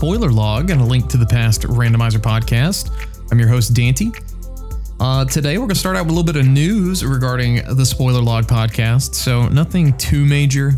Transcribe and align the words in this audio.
spoiler 0.00 0.30
log 0.30 0.70
and 0.70 0.80
a 0.80 0.84
link 0.84 1.10
to 1.10 1.18
the 1.18 1.26
past 1.26 1.60
Randomizer 1.60 2.16
podcast. 2.16 2.90
I'm 3.30 3.38
your 3.38 3.50
host, 3.50 3.74
Dante. 3.74 4.06
Uh, 4.98 5.26
today, 5.26 5.58
we're 5.58 5.66
going 5.66 5.74
to 5.74 5.78
start 5.78 5.94
out 5.94 6.06
with 6.06 6.12
a 6.12 6.14
little 6.14 6.32
bit 6.32 6.36
of 6.36 6.46
news 6.46 7.04
regarding 7.04 7.56
the 7.76 7.84
spoiler 7.84 8.22
log 8.22 8.46
podcast. 8.46 9.14
So, 9.14 9.46
nothing 9.48 9.94
too 9.98 10.24
major. 10.24 10.72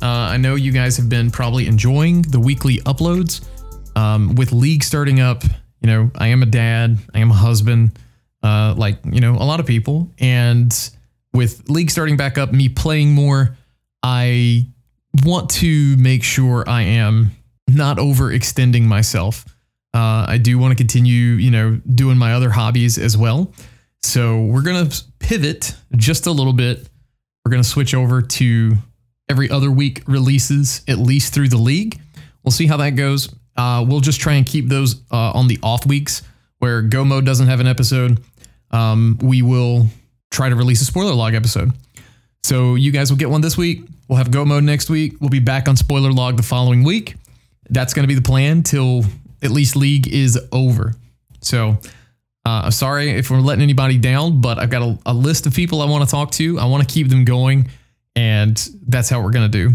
Uh, 0.00 0.06
I 0.06 0.38
know 0.38 0.54
you 0.54 0.72
guys 0.72 0.96
have 0.96 1.10
been 1.10 1.30
probably 1.30 1.66
enjoying 1.66 2.22
the 2.22 2.40
weekly 2.40 2.78
uploads. 2.78 3.46
Um, 3.94 4.36
with 4.36 4.52
League 4.52 4.82
starting 4.82 5.20
up, 5.20 5.44
you 5.82 5.88
know, 5.88 6.10
I 6.14 6.28
am 6.28 6.42
a 6.42 6.46
dad, 6.46 6.96
I 7.12 7.18
am 7.18 7.30
a 7.30 7.34
husband, 7.34 7.98
uh, 8.42 8.74
like, 8.74 8.96
you 9.04 9.20
know, 9.20 9.34
a 9.34 9.44
lot 9.44 9.60
of 9.60 9.66
people. 9.66 10.10
And 10.18 10.72
with 11.34 11.68
League 11.68 11.90
starting 11.90 12.16
back 12.16 12.38
up, 12.38 12.54
me 12.54 12.70
playing 12.70 13.12
more, 13.12 13.54
I 14.02 14.66
want 15.26 15.50
to 15.50 15.94
make 15.98 16.24
sure 16.24 16.66
I 16.66 16.84
am 16.84 17.32
not 17.68 17.98
overextending 17.98 18.82
myself. 18.82 19.44
Uh, 19.94 20.24
I 20.26 20.38
do 20.38 20.58
want 20.58 20.72
to 20.72 20.76
continue, 20.76 21.34
you 21.34 21.50
know, 21.50 21.80
doing 21.94 22.16
my 22.16 22.34
other 22.34 22.50
hobbies 22.50 22.98
as 22.98 23.16
well. 23.16 23.52
So 24.02 24.42
we're 24.42 24.62
gonna 24.62 24.90
pivot 25.18 25.74
just 25.96 26.26
a 26.26 26.32
little 26.32 26.52
bit. 26.52 26.88
We're 27.44 27.50
gonna 27.50 27.64
switch 27.64 27.94
over 27.94 28.22
to 28.22 28.74
every 29.28 29.50
other 29.50 29.70
week 29.70 30.02
releases, 30.06 30.82
at 30.88 30.98
least 30.98 31.34
through 31.34 31.48
the 31.48 31.58
league. 31.58 32.00
We'll 32.42 32.52
see 32.52 32.66
how 32.66 32.78
that 32.78 32.90
goes. 32.90 33.32
Uh, 33.56 33.84
we'll 33.86 34.00
just 34.00 34.20
try 34.20 34.34
and 34.34 34.46
keep 34.46 34.68
those 34.68 35.02
uh, 35.10 35.32
on 35.32 35.46
the 35.46 35.58
off 35.62 35.86
weeks 35.86 36.22
where 36.58 36.82
Go 36.82 37.04
Mode 37.04 37.24
doesn't 37.26 37.46
have 37.46 37.60
an 37.60 37.66
episode. 37.66 38.22
Um, 38.70 39.18
we 39.22 39.42
will 39.42 39.88
try 40.30 40.48
to 40.48 40.56
release 40.56 40.80
a 40.80 40.84
spoiler 40.84 41.12
log 41.12 41.34
episode. 41.34 41.72
So 42.42 42.74
you 42.74 42.90
guys 42.90 43.10
will 43.10 43.18
get 43.18 43.30
one 43.30 43.40
this 43.40 43.56
week. 43.56 43.82
We'll 44.08 44.18
have 44.18 44.30
Go 44.30 44.44
Mode 44.44 44.64
next 44.64 44.90
week. 44.90 45.20
We'll 45.20 45.30
be 45.30 45.40
back 45.40 45.68
on 45.68 45.76
spoiler 45.76 46.12
log 46.12 46.36
the 46.36 46.42
following 46.42 46.82
week. 46.82 47.14
That's 47.72 47.94
going 47.94 48.04
to 48.04 48.08
be 48.08 48.14
the 48.14 48.22
plan 48.22 48.62
till 48.62 49.04
at 49.42 49.50
least 49.50 49.76
league 49.76 50.06
is 50.06 50.38
over. 50.52 50.94
So 51.40 51.78
uh, 52.44 52.62
I'm 52.64 52.70
sorry 52.70 53.10
if 53.10 53.30
we're 53.30 53.40
letting 53.40 53.62
anybody 53.62 53.98
down, 53.98 54.40
but 54.40 54.58
I've 54.58 54.70
got 54.70 54.82
a, 54.82 54.98
a 55.06 55.14
list 55.14 55.46
of 55.46 55.54
people 55.54 55.80
I 55.80 55.86
want 55.88 56.04
to 56.04 56.10
talk 56.10 56.30
to. 56.32 56.58
I 56.58 56.66
want 56.66 56.86
to 56.86 56.92
keep 56.92 57.08
them 57.08 57.24
going, 57.24 57.70
and 58.14 58.56
that's 58.86 59.08
how 59.08 59.22
we're 59.22 59.30
going 59.30 59.50
to 59.50 59.68
do. 59.68 59.74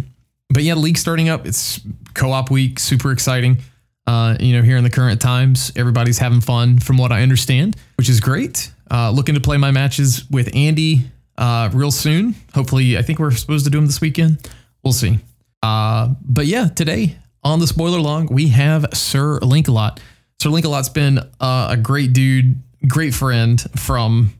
But 0.49 0.63
yeah, 0.63 0.75
league 0.75 0.97
starting 0.97 1.27
up. 1.27 1.45
It's 1.45 1.81
co-op 2.13 2.51
week, 2.51 2.79
super 2.79 3.11
exciting. 3.11 3.57
Uh, 4.05 4.37
you 4.39 4.53
know, 4.53 4.61
here 4.61 4.77
in 4.77 4.83
the 4.83 4.89
current 4.89 5.19
times, 5.19 5.71
everybody's 5.75 6.17
having 6.17 6.39
fun, 6.39 6.79
from 6.79 6.97
what 6.97 7.11
I 7.11 7.23
understand, 7.23 7.75
which 7.97 8.09
is 8.09 8.19
great. 8.19 8.71
Uh, 8.89 9.11
looking 9.11 9.35
to 9.35 9.41
play 9.41 9.57
my 9.57 9.71
matches 9.71 10.29
with 10.29 10.55
Andy 10.55 11.01
uh, 11.37 11.69
real 11.73 11.91
soon. 11.91 12.35
Hopefully, 12.53 12.97
I 12.97 13.01
think 13.01 13.19
we're 13.19 13.31
supposed 13.31 13.65
to 13.65 13.71
do 13.71 13.77
them 13.79 13.87
this 13.87 13.99
weekend. 13.99 14.49
We'll 14.83 14.93
see. 14.93 15.19
Uh, 15.63 16.13
but 16.21 16.45
yeah, 16.45 16.67
today 16.67 17.17
on 17.47 17.59
the 17.59 17.67
spoiler 17.67 17.99
log, 17.99 18.29
we 18.29 18.49
have 18.49 18.85
Sir 18.93 19.39
Linkalot. 19.39 19.99
Sir 20.41 20.49
Linkalot's 20.49 20.89
been 20.89 21.19
uh, 21.39 21.67
a 21.71 21.77
great 21.77 22.13
dude, 22.13 22.61
great 22.87 23.13
friend 23.13 23.59
from 23.77 24.33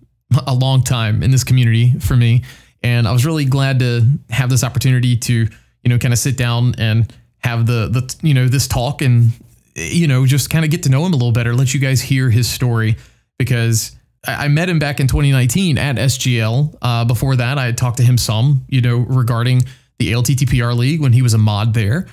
a 0.45 0.53
long 0.53 0.83
time 0.83 1.23
in 1.23 1.31
this 1.31 1.43
community 1.43 1.97
for 1.99 2.15
me. 2.15 2.43
And 2.83 3.07
I 3.07 3.13
was 3.13 3.25
really 3.25 3.45
glad 3.45 3.79
to 3.79 4.05
have 4.29 4.49
this 4.49 4.63
opportunity 4.63 5.15
to, 5.17 5.33
you 5.33 5.89
know, 5.89 5.97
kind 5.97 6.13
of 6.13 6.19
sit 6.19 6.37
down 6.37 6.75
and 6.77 7.11
have 7.39 7.65
the, 7.65 7.87
the 7.87 8.15
you 8.21 8.33
know, 8.33 8.47
this 8.47 8.67
talk 8.67 9.01
and, 9.01 9.31
you 9.75 10.07
know, 10.07 10.25
just 10.25 10.49
kind 10.49 10.65
of 10.65 10.71
get 10.71 10.83
to 10.83 10.89
know 10.89 11.05
him 11.05 11.13
a 11.13 11.15
little 11.15 11.31
better, 11.31 11.55
let 11.55 11.73
you 11.73 11.79
guys 11.79 12.01
hear 12.01 12.29
his 12.29 12.47
story 12.47 12.97
because 13.39 13.95
I 14.25 14.49
met 14.49 14.67
him 14.67 14.79
back 14.79 14.99
in 14.99 15.07
2019 15.07 15.77
at 15.77 15.95
SGL. 15.95 16.77
Uh, 16.81 17.05
before 17.05 17.37
that, 17.37 17.57
I 17.57 17.65
had 17.65 17.77
talked 17.77 17.97
to 17.97 18.03
him 18.03 18.17
some, 18.17 18.65
you 18.67 18.81
know, 18.81 18.97
regarding 18.97 19.63
the 19.97 20.11
ALTTPR 20.11 20.75
League 20.75 21.01
when 21.01 21.13
he 21.13 21.21
was 21.21 21.33
a 21.33 21.37
mod 21.37 21.73
there, 21.73 22.07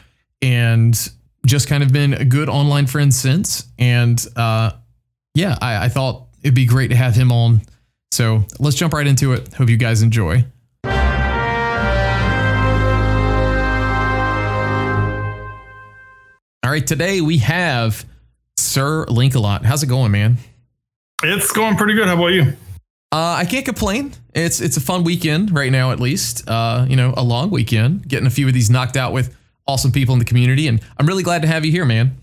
and 0.45 1.11
just 1.47 1.69
kind 1.69 1.83
of 1.83 1.91
been 1.91 2.13
a 2.13 2.25
good 2.25 2.49
online 2.51 2.87
friend 2.87 3.13
since. 3.13 3.67
And 3.79 4.25
uh, 4.37 4.73
yeah, 5.35 5.57
I, 5.61 5.87
I 5.87 5.89
thought 5.89 6.27
it'd 6.43 6.55
be 6.55 6.67
great 6.67 6.89
to 6.89 6.97
have 6.97 7.15
him 7.15 7.33
on. 7.33 7.63
So 8.13 8.45
let's 8.59 8.77
jump 8.77 8.93
right 8.93 9.07
into 9.07 9.33
it. 9.33 9.55
Hope 9.55 9.71
you 9.71 9.79
guys 9.79 10.03
enjoy. 10.03 10.45
All 16.63 16.71
right, 16.71 16.87
today 16.87 17.21
we 17.21 17.39
have 17.39 18.05
Sir 18.59 19.07
Linkalot. 19.07 19.65
How's 19.65 19.83
it 19.83 19.87
going, 19.87 20.13
man? 20.13 20.37
It's 21.23 21.53
going 21.53 21.77
pretty 21.77 21.95
good. 21.95 22.07
How 22.07 22.15
about 22.15 22.29
you? 22.29 22.55
Uh, 23.13 23.37
I 23.39 23.45
can't 23.45 23.65
complain. 23.65 24.13
It's 24.35 24.61
it's 24.61 24.77
a 24.77 24.81
fun 24.81 25.05
weekend 25.05 25.55
right 25.55 25.71
now, 25.71 25.93
at 25.93 26.01
least. 26.01 26.49
Uh, 26.49 26.85
you 26.89 26.97
know, 26.97 27.15
a 27.17 27.23
long 27.23 27.51
weekend, 27.51 28.09
getting 28.09 28.27
a 28.27 28.31
few 28.31 28.49
of 28.49 28.55
these 28.55 28.71
knocked 28.71 28.97
out 28.97 29.13
with 29.13 29.37
awesome 29.67 29.93
people 29.93 30.13
in 30.15 30.19
the 30.19 30.25
community, 30.25 30.69
and 30.69 30.81
I'm 30.99 31.07
really 31.07 31.23
glad 31.23 31.43
to 31.43 31.49
have 31.49 31.65
you 31.65 31.73
here, 31.73 31.85
man. 31.85 32.17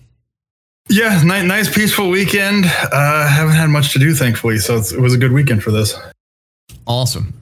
Yeah, 0.90 1.22
nice, 1.24 1.46
nice 1.46 1.74
peaceful 1.74 2.10
weekend. 2.10 2.66
Uh, 2.66 3.28
haven't 3.28 3.56
had 3.56 3.70
much 3.70 3.94
to 3.94 4.00
do, 4.00 4.14
thankfully, 4.14 4.58
so 4.58 4.78
it 4.78 5.00
was 5.00 5.14
a 5.14 5.18
good 5.18 5.32
weekend 5.32 5.64
for 5.64 5.72
this. 5.72 5.98
Awesome. 6.86 7.34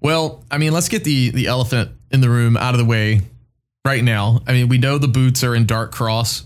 Well, 0.00 0.44
I 0.50 0.58
mean, 0.58 0.72
let's 0.72 0.88
get 0.88 1.04
the 1.04 1.30
the 1.30 1.46
elephant 1.46 1.90
in 2.10 2.20
the 2.20 2.30
room 2.30 2.56
out 2.56 2.74
of 2.74 2.78
the 2.78 2.84
way 2.84 3.20
right 3.84 4.02
now. 4.02 4.40
I 4.46 4.52
mean, 4.52 4.68
we 4.68 4.78
know 4.78 4.98
the 4.98 5.08
boots 5.08 5.44
are 5.44 5.54
in 5.54 5.66
Dark 5.66 5.92
Cross, 5.92 6.44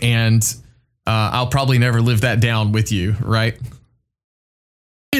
and 0.00 0.42
uh, 1.06 1.30
I'll 1.32 1.48
probably 1.48 1.78
never 1.78 2.00
live 2.00 2.22
that 2.22 2.40
down 2.40 2.72
with 2.72 2.92
you, 2.92 3.16
right? 3.20 3.58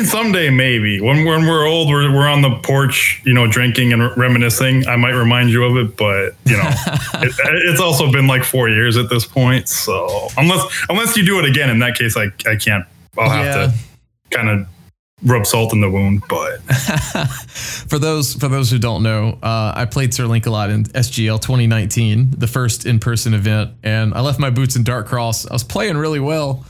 Mean, 0.01 0.09
someday 0.09 0.49
maybe 0.49 0.99
when 0.99 1.27
when 1.27 1.47
we're 1.47 1.67
old, 1.67 1.91
we're 1.91 2.11
we're 2.11 2.27
on 2.27 2.41
the 2.41 2.57
porch, 2.63 3.21
you 3.27 3.35
know, 3.35 3.47
drinking 3.47 3.93
and 3.93 4.17
reminiscing. 4.17 4.89
I 4.89 4.97
might 4.97 5.11
remind 5.11 5.51
you 5.51 5.63
of 5.65 5.77
it, 5.77 5.95
but 5.99 6.37
you 6.47 6.57
know, 6.57 6.71
it, 7.15 7.35
it's 7.69 7.81
also 7.83 8.11
been 8.11 8.27
like 8.27 8.43
four 8.43 8.71
years 8.71 8.97
at 8.97 9.11
this 9.11 9.27
point. 9.27 9.69
So 9.69 10.29
unless 10.39 10.85
unless 10.89 11.19
you 11.19 11.25
do 11.27 11.39
it 11.39 11.45
again, 11.45 11.69
in 11.69 11.81
that 11.81 11.99
case, 11.99 12.17
I 12.17 12.29
I 12.47 12.57
can't. 12.57 12.87
I'll 13.19 13.29
have 13.29 13.45
yeah. 13.45 13.67
to 13.67 13.75
kind 14.31 14.49
of 14.49 14.67
rub 15.23 15.45
salt 15.45 15.75
in 15.75 15.83
the 15.83 15.91
wound. 15.91 16.23
But 16.31 16.63
for 17.89 17.99
those 17.99 18.33
for 18.33 18.49
those 18.49 18.71
who 18.71 18.79
don't 18.79 19.03
know, 19.03 19.39
uh, 19.43 19.75
I 19.77 19.85
played 19.85 20.15
Sir 20.15 20.25
Linkalot 20.25 20.71
in 20.71 20.85
SGL 20.85 21.43
2019, 21.43 22.37
the 22.39 22.47
first 22.47 22.87
in 22.87 23.01
person 23.01 23.35
event, 23.35 23.73
and 23.83 24.15
I 24.15 24.21
left 24.21 24.39
my 24.39 24.49
boots 24.49 24.77
in 24.77 24.83
Dark 24.83 25.09
Cross. 25.09 25.47
I 25.47 25.53
was 25.53 25.65
playing 25.65 25.99
really 25.99 26.21
well, 26.21 26.65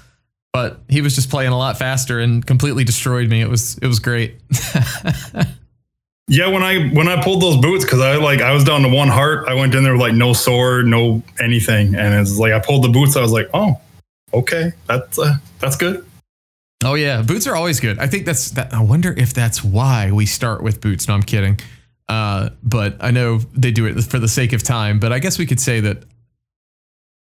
but 0.52 0.80
he 0.88 1.00
was 1.00 1.14
just 1.14 1.30
playing 1.30 1.52
a 1.52 1.58
lot 1.58 1.78
faster 1.78 2.18
and 2.20 2.44
completely 2.44 2.84
destroyed 2.84 3.28
me. 3.28 3.40
It 3.40 3.48
was 3.48 3.78
it 3.78 3.86
was 3.86 3.98
great. 3.98 4.36
yeah, 6.28 6.48
when 6.48 6.62
I 6.62 6.88
when 6.88 7.08
I 7.08 7.22
pulled 7.22 7.42
those 7.42 7.56
boots, 7.56 7.84
because 7.84 8.00
I 8.00 8.16
like 8.16 8.40
I 8.40 8.52
was 8.52 8.64
down 8.64 8.82
to 8.82 8.88
one 8.88 9.08
heart. 9.08 9.48
I 9.48 9.54
went 9.54 9.74
in 9.74 9.84
there 9.84 9.92
with 9.92 10.00
like 10.00 10.14
no 10.14 10.32
sword, 10.32 10.86
no 10.86 11.22
anything, 11.40 11.94
and 11.94 12.14
it's 12.14 12.38
like 12.38 12.52
I 12.52 12.58
pulled 12.58 12.84
the 12.84 12.88
boots. 12.88 13.16
I 13.16 13.20
was 13.20 13.32
like, 13.32 13.48
oh, 13.54 13.80
okay, 14.34 14.72
that's 14.86 15.18
uh, 15.18 15.34
that's 15.60 15.76
good. 15.76 16.04
Oh 16.82 16.94
yeah, 16.94 17.22
boots 17.22 17.46
are 17.46 17.54
always 17.54 17.78
good. 17.78 17.98
I 17.98 18.06
think 18.06 18.26
that's 18.26 18.52
that. 18.52 18.72
I 18.72 18.82
wonder 18.82 19.12
if 19.12 19.34
that's 19.34 19.62
why 19.62 20.10
we 20.10 20.26
start 20.26 20.62
with 20.62 20.80
boots. 20.80 21.06
No, 21.06 21.14
I'm 21.14 21.22
kidding. 21.22 21.60
Uh, 22.08 22.50
but 22.64 22.96
I 22.98 23.12
know 23.12 23.38
they 23.54 23.70
do 23.70 23.86
it 23.86 24.02
for 24.02 24.18
the 24.18 24.26
sake 24.26 24.52
of 24.52 24.64
time. 24.64 24.98
But 24.98 25.12
I 25.12 25.20
guess 25.20 25.38
we 25.38 25.46
could 25.46 25.60
say 25.60 25.78
that 25.80 26.02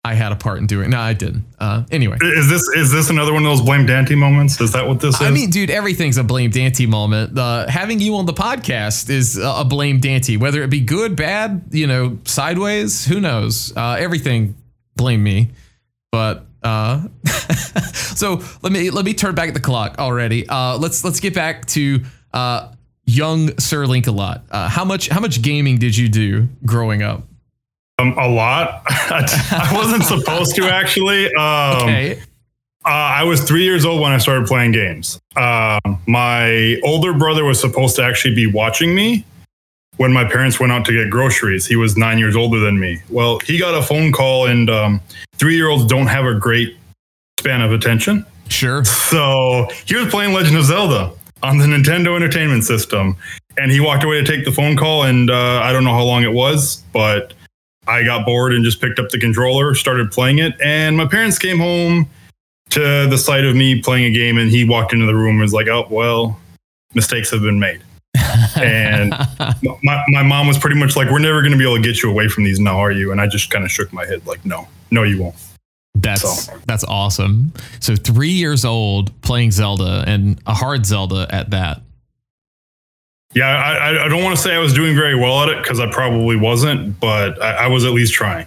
I 0.05 0.15
had 0.15 0.33
a 0.33 0.35
part 0.35 0.57
in 0.57 0.67
doing. 0.67 0.89
No, 0.89 0.99
I 0.99 1.13
didn't. 1.13 1.45
Uh, 1.59 1.85
anyway, 1.89 2.17
is 2.21 2.49
this 2.49 2.67
is 2.75 2.91
this 2.91 3.09
another 3.09 3.31
one 3.31 3.43
of 3.43 3.49
those 3.49 3.61
blame 3.61 3.85
Dante 3.85 4.15
moments? 4.15 4.59
Is 4.59 4.73
that 4.73 4.85
what 4.85 4.99
this 4.99 5.15
is? 5.15 5.21
I 5.21 5.31
mean, 5.31 5.49
dude, 5.49 5.69
everything's 5.69 6.17
a 6.17 6.23
blame 6.25 6.51
Dante 6.51 6.85
moment. 6.85 7.37
Uh, 7.39 7.69
having 7.69 8.01
you 8.01 8.15
on 8.15 8.25
the 8.25 8.33
podcast 8.33 9.09
is 9.09 9.39
a 9.41 9.63
blame 9.63 10.01
Dante, 10.01 10.35
whether 10.35 10.61
it 10.61 10.69
be 10.69 10.81
good, 10.81 11.15
bad, 11.15 11.63
you 11.71 11.87
know, 11.87 12.19
sideways. 12.25 13.05
Who 13.05 13.21
knows? 13.21 13.71
Uh, 13.77 13.95
everything 13.97 14.55
blame 14.97 15.23
me. 15.23 15.51
But 16.11 16.45
uh, 16.63 17.07
so 17.93 18.41
let 18.61 18.73
me 18.73 18.89
let 18.89 19.05
me 19.05 19.13
turn 19.13 19.35
back 19.35 19.53
the 19.53 19.59
clock 19.59 19.99
already. 19.99 20.47
Uh, 20.47 20.77
let's 20.77 21.03
let's 21.05 21.21
get 21.21 21.33
back 21.33 21.65
to 21.67 22.03
uh, 22.33 22.73
young 23.05 23.57
Sir 23.57 23.85
Linkalot. 23.85 24.41
Uh, 24.51 24.67
how 24.67 24.83
much 24.85 25.07
how 25.07 25.19
much 25.19 25.41
gaming 25.41 25.77
did 25.77 25.95
you 25.95 26.09
do 26.09 26.49
growing 26.65 27.03
up? 27.03 27.23
Um, 27.99 28.17
a 28.17 28.27
lot. 28.27 28.81
I 28.87 29.71
wasn't 29.73 30.03
supposed 30.03 30.55
to 30.55 30.65
actually. 30.65 31.27
Um, 31.35 31.83
okay. 31.83 32.19
Uh, 32.85 32.89
I 32.89 33.23
was 33.23 33.43
three 33.43 33.63
years 33.63 33.85
old 33.85 34.01
when 34.01 34.11
I 34.11 34.17
started 34.17 34.45
playing 34.45 34.73
games. 34.73 35.19
Uh, 35.35 35.79
my 36.05 36.77
older 36.83 37.13
brother 37.13 37.45
was 37.45 37.59
supposed 37.59 37.95
to 37.95 38.03
actually 38.03 38.35
be 38.35 38.47
watching 38.47 38.93
me 38.93 39.25
when 39.97 40.11
my 40.11 40.25
parents 40.25 40.59
went 40.59 40.73
out 40.73 40.85
to 40.85 40.91
get 40.91 41.09
groceries. 41.09 41.65
He 41.65 41.75
was 41.75 41.95
nine 41.95 42.17
years 42.17 42.35
older 42.35 42.59
than 42.59 42.79
me. 42.79 43.01
Well, 43.09 43.39
he 43.39 43.57
got 43.57 43.73
a 43.73 43.81
phone 43.81 44.11
call, 44.11 44.47
and 44.47 44.69
um, 44.69 45.01
three 45.35 45.55
year 45.55 45.69
olds 45.69 45.85
don't 45.85 46.07
have 46.07 46.25
a 46.25 46.33
great 46.33 46.75
span 47.39 47.61
of 47.61 47.71
attention. 47.71 48.25
Sure. 48.49 48.83
So 48.83 49.67
he 49.85 49.95
was 49.95 50.09
playing 50.09 50.33
Legend 50.33 50.57
of 50.57 50.65
Zelda 50.65 51.11
on 51.41 51.59
the 51.59 51.65
Nintendo 51.65 52.15
Entertainment 52.15 52.65
System, 52.65 53.15
and 53.57 53.71
he 53.71 53.79
walked 53.79 54.03
away 54.03 54.21
to 54.21 54.25
take 54.25 54.43
the 54.43 54.51
phone 54.51 54.75
call. 54.75 55.03
And 55.03 55.29
uh, 55.29 55.61
I 55.63 55.71
don't 55.71 55.85
know 55.85 55.93
how 55.93 56.03
long 56.03 56.23
it 56.23 56.33
was, 56.33 56.83
but 56.91 57.33
I 57.87 58.03
got 58.03 58.25
bored 58.25 58.53
and 58.53 58.63
just 58.63 58.81
picked 58.81 58.99
up 58.99 59.09
the 59.09 59.19
controller, 59.19 59.75
started 59.75 60.11
playing 60.11 60.39
it, 60.39 60.59
and 60.61 60.95
my 60.95 61.05
parents 61.05 61.37
came 61.37 61.57
home 61.57 62.09
to 62.69 63.07
the 63.07 63.17
sight 63.17 63.45
of 63.45 63.55
me 63.55 63.81
playing 63.81 64.05
a 64.05 64.11
game, 64.11 64.37
and 64.37 64.49
he 64.49 64.63
walked 64.63 64.93
into 64.93 65.05
the 65.05 65.15
room 65.15 65.31
and 65.31 65.41
was 65.41 65.53
like, 65.53 65.67
"Oh 65.67 65.87
well, 65.89 66.39
mistakes 66.93 67.29
have 67.31 67.41
been 67.41 67.59
made." 67.59 67.81
and 68.55 69.11
my, 69.83 70.03
my 70.09 70.23
mom 70.23 70.47
was 70.47 70.57
pretty 70.57 70.79
much 70.79 70.95
like, 70.95 71.09
"We're 71.09 71.19
never 71.19 71.41
going 71.41 71.51
to 71.51 71.57
be 71.57 71.63
able 71.63 71.77
to 71.77 71.81
get 71.81 72.01
you 72.01 72.09
away 72.09 72.27
from 72.27 72.43
these 72.43 72.59
now, 72.59 72.77
are 72.79 72.91
you?" 72.91 73.11
And 73.11 73.19
I 73.19 73.27
just 73.27 73.49
kind 73.49 73.65
of 73.65 73.71
shook 73.71 73.91
my 73.91 74.05
head, 74.05 74.25
like, 74.25 74.45
"No, 74.45 74.67
no, 74.91 75.03
you 75.03 75.21
won't." 75.21 75.35
That's 75.95 76.45
so. 76.45 76.57
that's 76.65 76.83
awesome. 76.83 77.53
So 77.79 77.95
three 77.95 78.31
years 78.31 78.65
old 78.65 79.19
playing 79.21 79.51
Zelda 79.51 80.03
and 80.07 80.41
a 80.45 80.53
hard 80.53 80.85
Zelda 80.85 81.27
at 81.29 81.51
that. 81.51 81.81
Yeah, 83.35 83.47
I, 83.47 84.05
I 84.05 84.07
don't 84.07 84.23
want 84.23 84.35
to 84.35 84.41
say 84.41 84.53
I 84.55 84.59
was 84.59 84.73
doing 84.73 84.95
very 84.95 85.15
well 85.15 85.41
at 85.41 85.49
it 85.49 85.61
because 85.61 85.79
I 85.79 85.89
probably 85.91 86.35
wasn't, 86.35 86.99
but 86.99 87.41
I, 87.41 87.65
I 87.65 87.67
was 87.67 87.83
at 87.83 87.91
least 87.91 88.13
trying. 88.13 88.45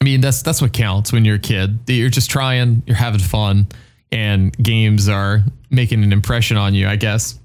I 0.00 0.04
mean, 0.04 0.20
that's 0.20 0.42
that's 0.42 0.60
what 0.60 0.72
counts 0.72 1.12
when 1.12 1.24
you're 1.24 1.36
a 1.36 1.40
kid. 1.40 1.78
You're 1.86 2.10
just 2.10 2.30
trying, 2.30 2.82
you're 2.86 2.96
having 2.96 3.20
fun, 3.20 3.68
and 4.12 4.56
games 4.58 5.08
are 5.08 5.42
making 5.70 6.02
an 6.02 6.12
impression 6.12 6.56
on 6.56 6.74
you. 6.74 6.88
I 6.88 6.96
guess. 6.96 7.38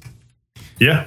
Yeah. 0.79 1.05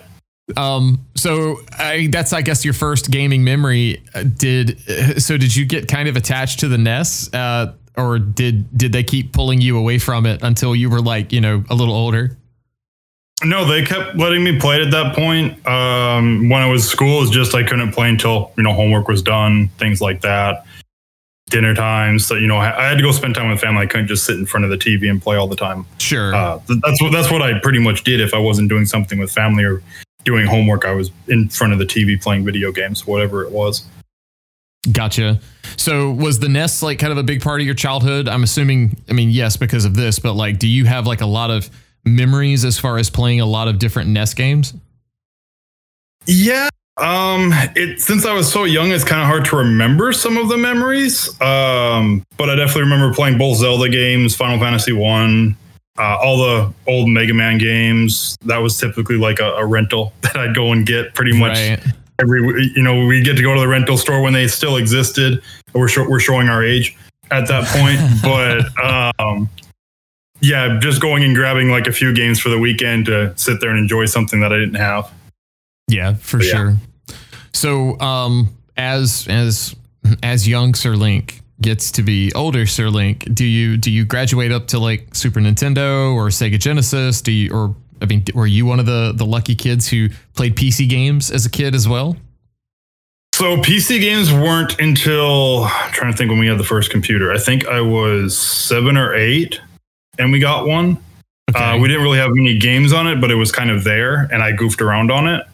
Um. 0.57 1.05
So 1.17 1.61
I, 1.79 2.09
that's 2.11 2.33
I 2.33 2.43
guess 2.43 2.65
your 2.65 2.75
first 2.75 3.11
gaming 3.11 3.45
memory. 3.45 4.03
Uh, 4.15 4.25
did 4.25 4.79
so? 5.23 5.37
Did 5.37 5.55
you 5.55 5.65
get 5.65 5.89
kind 5.89 6.09
of 6.09 6.17
attached 6.17 6.61
to 6.61 6.69
the 6.69 6.79
NES, 6.79 7.33
uh, 7.35 7.73
or 7.97 8.19
did 8.19 8.77
did 8.77 8.93
they 8.93 9.03
keep 9.03 9.33
pulling 9.33 9.61
you 9.61 9.79
away 9.79 9.99
from 9.99 10.27
it 10.27 10.43
until 10.43 10.77
you 10.77 10.91
were 10.91 11.01
like 11.01 11.33
you 11.33 11.41
know 11.41 11.65
a 11.71 11.75
little 11.75 11.95
older? 11.95 12.37
No, 13.45 13.65
they 13.65 13.85
kept 13.85 14.17
letting 14.17 14.43
me 14.43 14.59
play 14.59 14.77
it 14.77 14.83
at 14.83 14.91
that 14.93 15.15
point. 15.15 15.67
Um, 15.67 16.49
when 16.49 16.63
I 16.63 16.67
was 16.67 16.89
school, 16.89 17.23
it's 17.23 17.31
just 17.31 17.55
I 17.55 17.63
couldn't 17.63 17.93
play 17.93 18.09
until 18.09 18.53
you 18.57 18.63
know 18.63 18.73
homework 18.73 19.09
was 19.09 19.23
done, 19.23 19.69
things 19.79 20.01
like 20.01 20.23
that, 20.23 20.65
dinner 21.51 21.75
times. 21.75 22.27
So 22.27 22.37
you 22.37 22.47
know, 22.47 22.57
I, 22.57 22.85
I 22.85 22.89
had 22.89 22.97
to 22.97 23.03
go 23.03 23.13
spend 23.13 23.35
time 23.35 23.51
with 23.51 23.61
family. 23.61 23.83
I 23.83 23.87
couldn't 23.87 24.09
just 24.09 24.25
sit 24.25 24.39
in 24.39 24.47
front 24.47 24.65
of 24.65 24.71
the 24.71 24.79
TV 24.79 25.11
and 25.11 25.21
play 25.21 25.37
all 25.37 25.47
the 25.47 25.57
time. 25.57 25.87
Sure, 25.99 26.35
uh, 26.35 26.59
that's 26.83 27.03
what 27.03 27.13
that's 27.13 27.31
what 27.31 27.43
I 27.43 27.59
pretty 27.59 27.81
much 27.81 28.05
did. 28.05 28.21
If 28.21 28.35
I 28.35 28.39
wasn't 28.39 28.69
doing 28.69 28.87
something 28.87 29.19
with 29.19 29.31
family 29.31 29.65
or 29.65 29.83
doing 30.25 30.47
homework, 30.47 30.87
I 30.87 30.93
was 30.93 31.11
in 31.29 31.49
front 31.49 31.73
of 31.73 31.79
the 31.79 31.87
TV 31.87 32.21
playing 32.21 32.45
video 32.45 32.73
games, 32.73 33.07
whatever 33.07 33.45
it 33.45 33.53
was. 33.53 33.85
Gotcha. 34.93 35.41
So 35.77 36.11
was 36.11 36.39
the 36.39 36.49
NES 36.49 36.83
like 36.83 36.99
kind 36.99 37.11
of 37.11 37.19
a 37.19 37.23
big 37.23 37.41
part 37.41 37.61
of 37.61 37.67
your 37.67 37.75
childhood? 37.75 38.29
I'm 38.29 38.43
assuming. 38.43 38.97
I 39.09 39.13
mean, 39.13 39.31
yes, 39.31 39.57
because 39.57 39.85
of 39.85 39.95
this, 39.95 40.19
but 40.19 40.35
like, 40.35 40.59
do 40.59 40.69
you 40.69 40.85
have 40.85 41.07
like 41.07 41.21
a 41.21 41.27
lot 41.27 41.51
of 41.51 41.71
memories 42.05 42.65
as 42.65 42.79
far 42.79 42.99
as 42.99 43.11
playing 43.11 43.41
a 43.41 43.47
lot 43.47 43.69
of 43.69 43.79
different 43.79 44.11
NES 44.11 44.35
games? 44.35 44.75
Yeah. 46.27 46.69
Um, 46.97 47.51
it 47.75 48.01
since 48.01 48.25
I 48.25 48.33
was 48.33 48.51
so 48.51 48.65
young, 48.65 48.93
it's 48.93 49.03
kind 49.03 49.21
of 49.21 49.27
hard 49.27 49.45
to 49.47 49.57
remember 49.57 50.13
some 50.13 50.37
of 50.37 50.49
the 50.49 50.57
memories. 50.57 51.29
Um, 51.41 52.25
but 52.37 52.49
I 52.49 52.55
definitely 52.55 52.83
remember 52.83 53.13
playing 53.13 53.37
both 53.37 53.59
Zelda 53.59 53.89
games, 53.89 54.37
Final 54.37 54.59
Fantasy 54.61 54.93
One, 54.93 55.57
uh, 55.99 56.17
all 56.23 56.39
the 56.39 56.73
old 56.87 57.09
Mega 57.09 57.35
Man 57.35 57.59
games. 57.59 58.37
That 58.43 58.59
was 58.59 58.79
typically 58.79 59.17
like 59.17 59.41
a, 59.41 59.55
a 59.55 59.67
rental 59.67 60.13
that 60.21 60.37
I'd 60.37 60.55
go 60.55 60.73
and 60.73 60.87
get 60.87 61.15
pretty 61.15 61.37
much 61.37 61.57
right. 61.57 61.81
every. 62.21 62.71
You 62.77 62.83
know, 62.83 63.07
we 63.07 63.23
get 63.23 63.37
to 63.37 63.43
go 63.43 63.55
to 63.55 63.61
the 63.61 63.69
rental 63.69 63.97
store 63.97 64.23
when 64.23 64.33
they 64.33 64.47
still 64.47 64.77
existed. 64.77 65.43
We're 65.73 65.89
sh- 65.89 65.99
we're 65.99 66.21
showing 66.21 66.49
our 66.49 66.63
age 66.63 66.97
at 67.33 67.49
that 67.49 67.65
point, 67.67 67.99
but 68.23 69.19
um, 69.19 69.49
yeah, 70.45 70.79
just 70.79 71.01
going 71.01 71.25
and 71.25 71.35
grabbing 71.35 71.71
like 71.71 71.87
a 71.87 71.93
few 71.93 72.15
games 72.15 72.39
for 72.39 72.51
the 72.51 72.59
weekend 72.59 73.07
to 73.07 73.37
sit 73.37 73.61
there 73.61 73.71
and 73.71 73.79
enjoy 73.79 74.05
something 74.05 74.41
that 74.41 74.53
I 74.53 74.59
didn't 74.59 74.75
have. 74.75 75.11
Yeah, 75.89 76.15
for 76.15 76.39
but 76.39 76.47
sure. 76.47 76.71
Yeah. 76.71 77.17
So, 77.53 77.99
um, 78.01 78.55
as 78.77 79.27
as 79.29 79.75
as 80.23 80.47
young 80.47 80.75
Sir 80.75 80.97
Link 80.97 81.41
gets 81.61 81.91
to 81.93 82.03
be 82.03 82.33
older 82.35 82.67
Sir 82.67 82.89
Link, 82.89 83.27
do 83.33 83.45
you 83.45 83.77
do 83.77 83.91
you 83.91 84.05
graduate 84.05 84.53
up 84.53 84.67
to 84.69 84.79
like 84.79 85.15
Super 85.15 85.41
Nintendo 85.41 86.15
or 86.15 86.29
Sega 86.29 86.59
Genesis? 86.59 87.23
Do 87.23 87.33
you 87.33 87.51
or 87.53 87.75
I 88.03 88.07
mean, 88.07 88.25
were 88.35 88.47
you 88.47 88.67
one 88.67 88.81
of 88.81 88.87
the 88.87 89.13
the 89.15 89.27
lucky 89.27 89.55
kids 89.55 89.89
who 89.89 90.09
played 90.35 90.57
PC 90.57 90.89
games 90.89 91.31
as 91.31 91.47
a 91.47 91.51
kid 91.51 91.75
as 91.75 91.89
well? 91.89 92.17
So 93.35 93.57
PC 93.57 94.01
games 94.01 94.33
weren't 94.33 94.79
until 94.79 95.65
I'm 95.65 95.93
trying 95.93 96.13
to 96.13 96.17
think 96.17 96.31
when 96.31 96.39
we 96.39 96.47
had 96.47 96.59
the 96.59 96.65
first 96.65 96.91
computer. 96.91 97.33
I 97.33 97.39
think 97.39 97.67
I 97.67 97.81
was 97.81 98.39
seven 98.39 98.97
or 98.97 99.13
eight 99.15 99.61
and 100.19 100.33
we 100.33 100.39
got 100.39 100.67
one. 100.67 100.99
Okay. 101.51 101.63
Uh, 101.63 101.79
we 101.79 101.89
didn't 101.89 102.03
really 102.03 102.19
have 102.19 102.31
many 102.33 102.59
games 102.59 102.93
on 102.93 103.07
it, 103.07 103.21
but 103.21 103.31
it 103.31 103.35
was 103.35 103.53
kind 103.53 103.71
of 103.71 103.85
there, 103.85 104.29
and 104.33 104.43
I 104.43 104.53
goofed 104.53 104.81
around 104.81 105.11
on 105.11 105.29
it. 105.29 105.45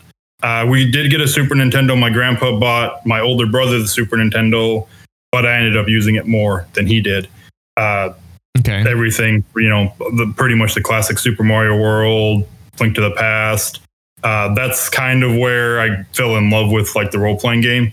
Uh, 0.42 0.66
we 0.68 0.90
did 0.90 1.10
get 1.10 1.20
a 1.20 1.28
Super 1.28 1.54
Nintendo. 1.54 1.98
My 1.98 2.10
grandpa 2.10 2.58
bought 2.58 3.04
my 3.04 3.20
older 3.20 3.46
brother 3.46 3.78
the 3.78 3.88
Super 3.88 4.16
Nintendo, 4.16 4.86
but 5.32 5.46
I 5.46 5.56
ended 5.56 5.76
up 5.76 5.88
using 5.88 6.14
it 6.14 6.26
more 6.26 6.66
than 6.74 6.86
he 6.86 7.00
did. 7.00 7.28
Uh, 7.76 8.10
okay. 8.58 8.84
Everything, 8.88 9.44
you 9.56 9.68
know, 9.68 9.92
the, 9.98 10.32
pretty 10.36 10.54
much 10.54 10.74
the 10.74 10.80
classic 10.80 11.18
Super 11.18 11.42
Mario 11.42 11.76
World, 11.76 12.48
Link 12.78 12.94
to 12.94 13.00
the 13.00 13.10
Past. 13.12 13.80
Uh, 14.22 14.54
that's 14.54 14.88
kind 14.88 15.22
of 15.22 15.36
where 15.36 15.80
I 15.80 16.04
fell 16.14 16.36
in 16.36 16.50
love 16.50 16.70
with 16.70 16.94
like 16.94 17.10
the 17.10 17.18
role 17.18 17.38
playing 17.38 17.62
game 17.62 17.92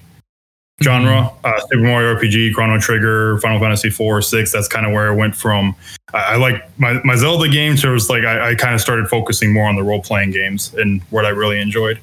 genre. 0.83 1.09
Mm-hmm. 1.09 1.45
Uh, 1.45 1.59
Super 1.67 1.83
Mario 1.83 2.15
RPG, 2.15 2.53
Chrono 2.53 2.79
Trigger, 2.79 3.39
Final 3.39 3.59
Fantasy 3.59 3.89
four, 3.89 4.21
six. 4.21 4.51
That's 4.51 4.67
kind 4.67 4.85
of 4.85 4.91
where 4.91 5.11
I 5.11 5.15
went 5.15 5.35
from. 5.35 5.75
I, 6.13 6.33
I 6.33 6.35
like 6.37 6.67
my, 6.79 7.01
my 7.03 7.15
Zelda 7.15 7.49
games. 7.49 7.81
So 7.81 7.89
it 7.89 7.93
was 7.93 8.09
like 8.09 8.23
I, 8.23 8.51
I 8.51 8.55
kind 8.55 8.75
of 8.75 8.81
started 8.81 9.07
focusing 9.07 9.53
more 9.53 9.67
on 9.67 9.75
the 9.75 9.83
role 9.83 10.01
playing 10.01 10.31
games 10.31 10.73
and 10.75 11.01
what 11.09 11.25
I 11.25 11.29
really 11.29 11.59
enjoyed. 11.59 11.99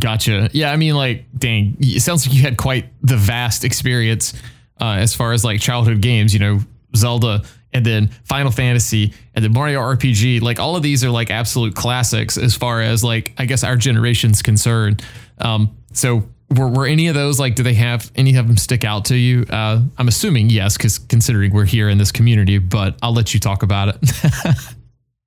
Gotcha. 0.00 0.48
Yeah, 0.52 0.72
I 0.72 0.76
mean, 0.76 0.94
like, 0.94 1.24
dang, 1.36 1.76
it 1.78 2.00
sounds 2.00 2.26
like 2.26 2.34
you 2.34 2.42
had 2.42 2.56
quite 2.56 2.86
the 3.02 3.16
vast 3.16 3.64
experience 3.64 4.32
uh, 4.80 4.96
as 4.98 5.14
far 5.14 5.32
as 5.32 5.44
like 5.44 5.60
childhood 5.60 6.00
games. 6.00 6.32
You 6.32 6.40
know, 6.40 6.60
Zelda, 6.96 7.42
and 7.72 7.84
then 7.84 8.08
Final 8.24 8.50
Fantasy, 8.50 9.12
and 9.34 9.44
then 9.44 9.52
Mario 9.52 9.80
RPG. 9.80 10.40
Like, 10.40 10.58
all 10.58 10.74
of 10.74 10.82
these 10.82 11.04
are 11.04 11.10
like 11.10 11.30
absolute 11.30 11.74
classics 11.74 12.38
as 12.38 12.56
far 12.56 12.80
as 12.80 13.04
like 13.04 13.34
I 13.36 13.44
guess 13.44 13.62
our 13.62 13.76
generation's 13.76 14.40
concerned. 14.40 15.04
Um, 15.38 15.76
so 15.92 16.24
were, 16.56 16.68
were 16.68 16.86
any 16.86 17.06
of 17.06 17.14
those 17.14 17.38
like 17.38 17.54
do 17.54 17.62
they 17.62 17.74
have 17.74 18.10
any 18.16 18.36
of 18.36 18.46
them 18.46 18.56
stick 18.56 18.84
out 18.84 19.04
to 19.04 19.16
you 19.16 19.44
uh, 19.50 19.80
i'm 19.98 20.08
assuming 20.08 20.50
yes 20.50 20.76
because 20.76 20.98
considering 20.98 21.52
we're 21.52 21.64
here 21.64 21.88
in 21.88 21.98
this 21.98 22.12
community 22.12 22.58
but 22.58 22.96
i'll 23.02 23.14
let 23.14 23.32
you 23.32 23.40
talk 23.40 23.62
about 23.62 23.88
it 23.88 23.96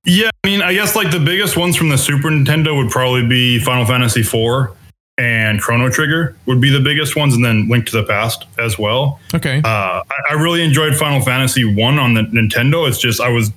yeah 0.06 0.30
i 0.44 0.48
mean 0.48 0.62
i 0.62 0.74
guess 0.74 0.96
like 0.96 1.12
the 1.12 1.20
biggest 1.20 1.58
ones 1.58 1.76
from 1.76 1.90
the 1.90 1.98
super 1.98 2.30
nintendo 2.30 2.76
would 2.76 2.92
probably 2.92 3.26
be 3.26 3.60
final 3.60 3.86
fantasy 3.86 4.22
IV 4.22 4.76
and 5.18 5.62
chrono 5.62 5.90
trigger 5.90 6.36
would 6.48 6.60
be 6.60 6.70
the 6.70 6.80
biggest 6.80 7.16
ones 7.16 7.36
and 7.36 7.46
then 7.46 7.70
link 7.70 7.86
to 7.86 7.96
the 7.96 8.04
past 8.04 8.46
as 8.58 8.78
well 8.78 9.20
okay 9.34 9.60
uh, 9.64 10.02
I, 10.04 10.04
I 10.32 10.34
really 10.34 10.64
enjoyed 10.64 10.96
final 10.96 11.22
fantasy 11.22 11.64
one 11.64 12.00
on 12.00 12.16
the 12.16 12.22
nintendo 12.22 12.88
it's 12.88 13.00
just 13.00 13.22
i 13.22 13.30
was 13.30 13.52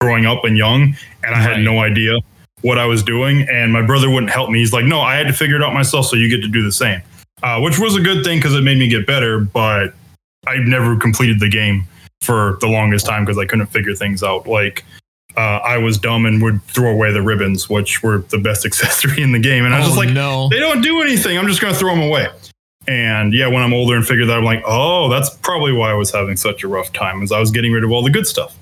growing 0.00 0.26
up 0.26 0.44
and 0.44 0.56
young 0.56 0.96
and 1.22 1.34
i 1.34 1.46
right. 1.46 1.56
had 1.56 1.60
no 1.60 1.80
idea 1.80 2.18
what 2.62 2.78
I 2.78 2.86
was 2.86 3.02
doing, 3.02 3.44
and 3.50 3.72
my 3.72 3.82
brother 3.82 4.08
wouldn't 4.08 4.30
help 4.30 4.48
me. 4.48 4.60
He's 4.60 4.72
like, 4.72 4.84
"No, 4.84 5.00
I 5.00 5.16
had 5.16 5.26
to 5.26 5.32
figure 5.32 5.56
it 5.56 5.64
out 5.64 5.74
myself, 5.74 6.06
so 6.06 6.14
you 6.14 6.28
get 6.28 6.42
to 6.42 6.48
do 6.48 6.62
the 6.62 6.70
same." 6.70 7.02
Uh, 7.42 7.60
which 7.60 7.78
was 7.78 7.96
a 7.96 8.00
good 8.00 8.24
thing 8.24 8.38
because 8.38 8.54
it 8.54 8.62
made 8.62 8.78
me 8.78 8.88
get 8.88 9.06
better. 9.06 9.40
But 9.40 9.94
I 10.46 10.56
never 10.58 10.96
completed 10.96 11.40
the 11.40 11.48
game 11.48 11.86
for 12.20 12.58
the 12.60 12.68
longest 12.68 13.06
time 13.06 13.24
because 13.24 13.38
I 13.38 13.46
couldn't 13.46 13.66
figure 13.66 13.94
things 13.94 14.22
out. 14.22 14.46
Like 14.46 14.84
uh, 15.36 15.40
I 15.40 15.78
was 15.78 15.98
dumb 15.98 16.26
and 16.26 16.42
would 16.42 16.62
throw 16.64 16.90
away 16.90 17.12
the 17.12 17.22
ribbons, 17.22 17.68
which 17.68 18.02
were 18.02 18.18
the 18.18 18.38
best 18.38 18.64
accessory 18.66 19.22
in 19.22 19.32
the 19.32 19.38
game. 19.38 19.64
And 19.64 19.74
I 19.74 19.78
was 19.78 19.88
just 19.88 19.98
oh, 19.98 20.00
like, 20.00 20.14
no. 20.14 20.48
they 20.48 20.58
don't 20.58 20.82
do 20.82 21.02
anything. 21.02 21.38
I'm 21.38 21.46
just 21.46 21.60
going 21.60 21.72
to 21.72 21.78
throw 21.78 21.94
them 21.94 22.02
away. 22.02 22.28
And 22.88 23.32
yeah, 23.32 23.46
when 23.46 23.62
I'm 23.62 23.72
older 23.72 23.94
and 23.94 24.04
figure 24.04 24.26
that, 24.26 24.36
I'm 24.36 24.44
like, 24.44 24.62
oh, 24.66 25.08
that's 25.08 25.30
probably 25.30 25.72
why 25.72 25.90
I 25.90 25.94
was 25.94 26.10
having 26.10 26.36
such 26.36 26.64
a 26.64 26.68
rough 26.68 26.92
time, 26.92 27.22
as 27.22 27.30
I 27.30 27.38
was 27.38 27.52
getting 27.52 27.72
rid 27.72 27.84
of 27.84 27.92
all 27.92 28.02
the 28.02 28.10
good 28.10 28.26
stuff. 28.26 28.58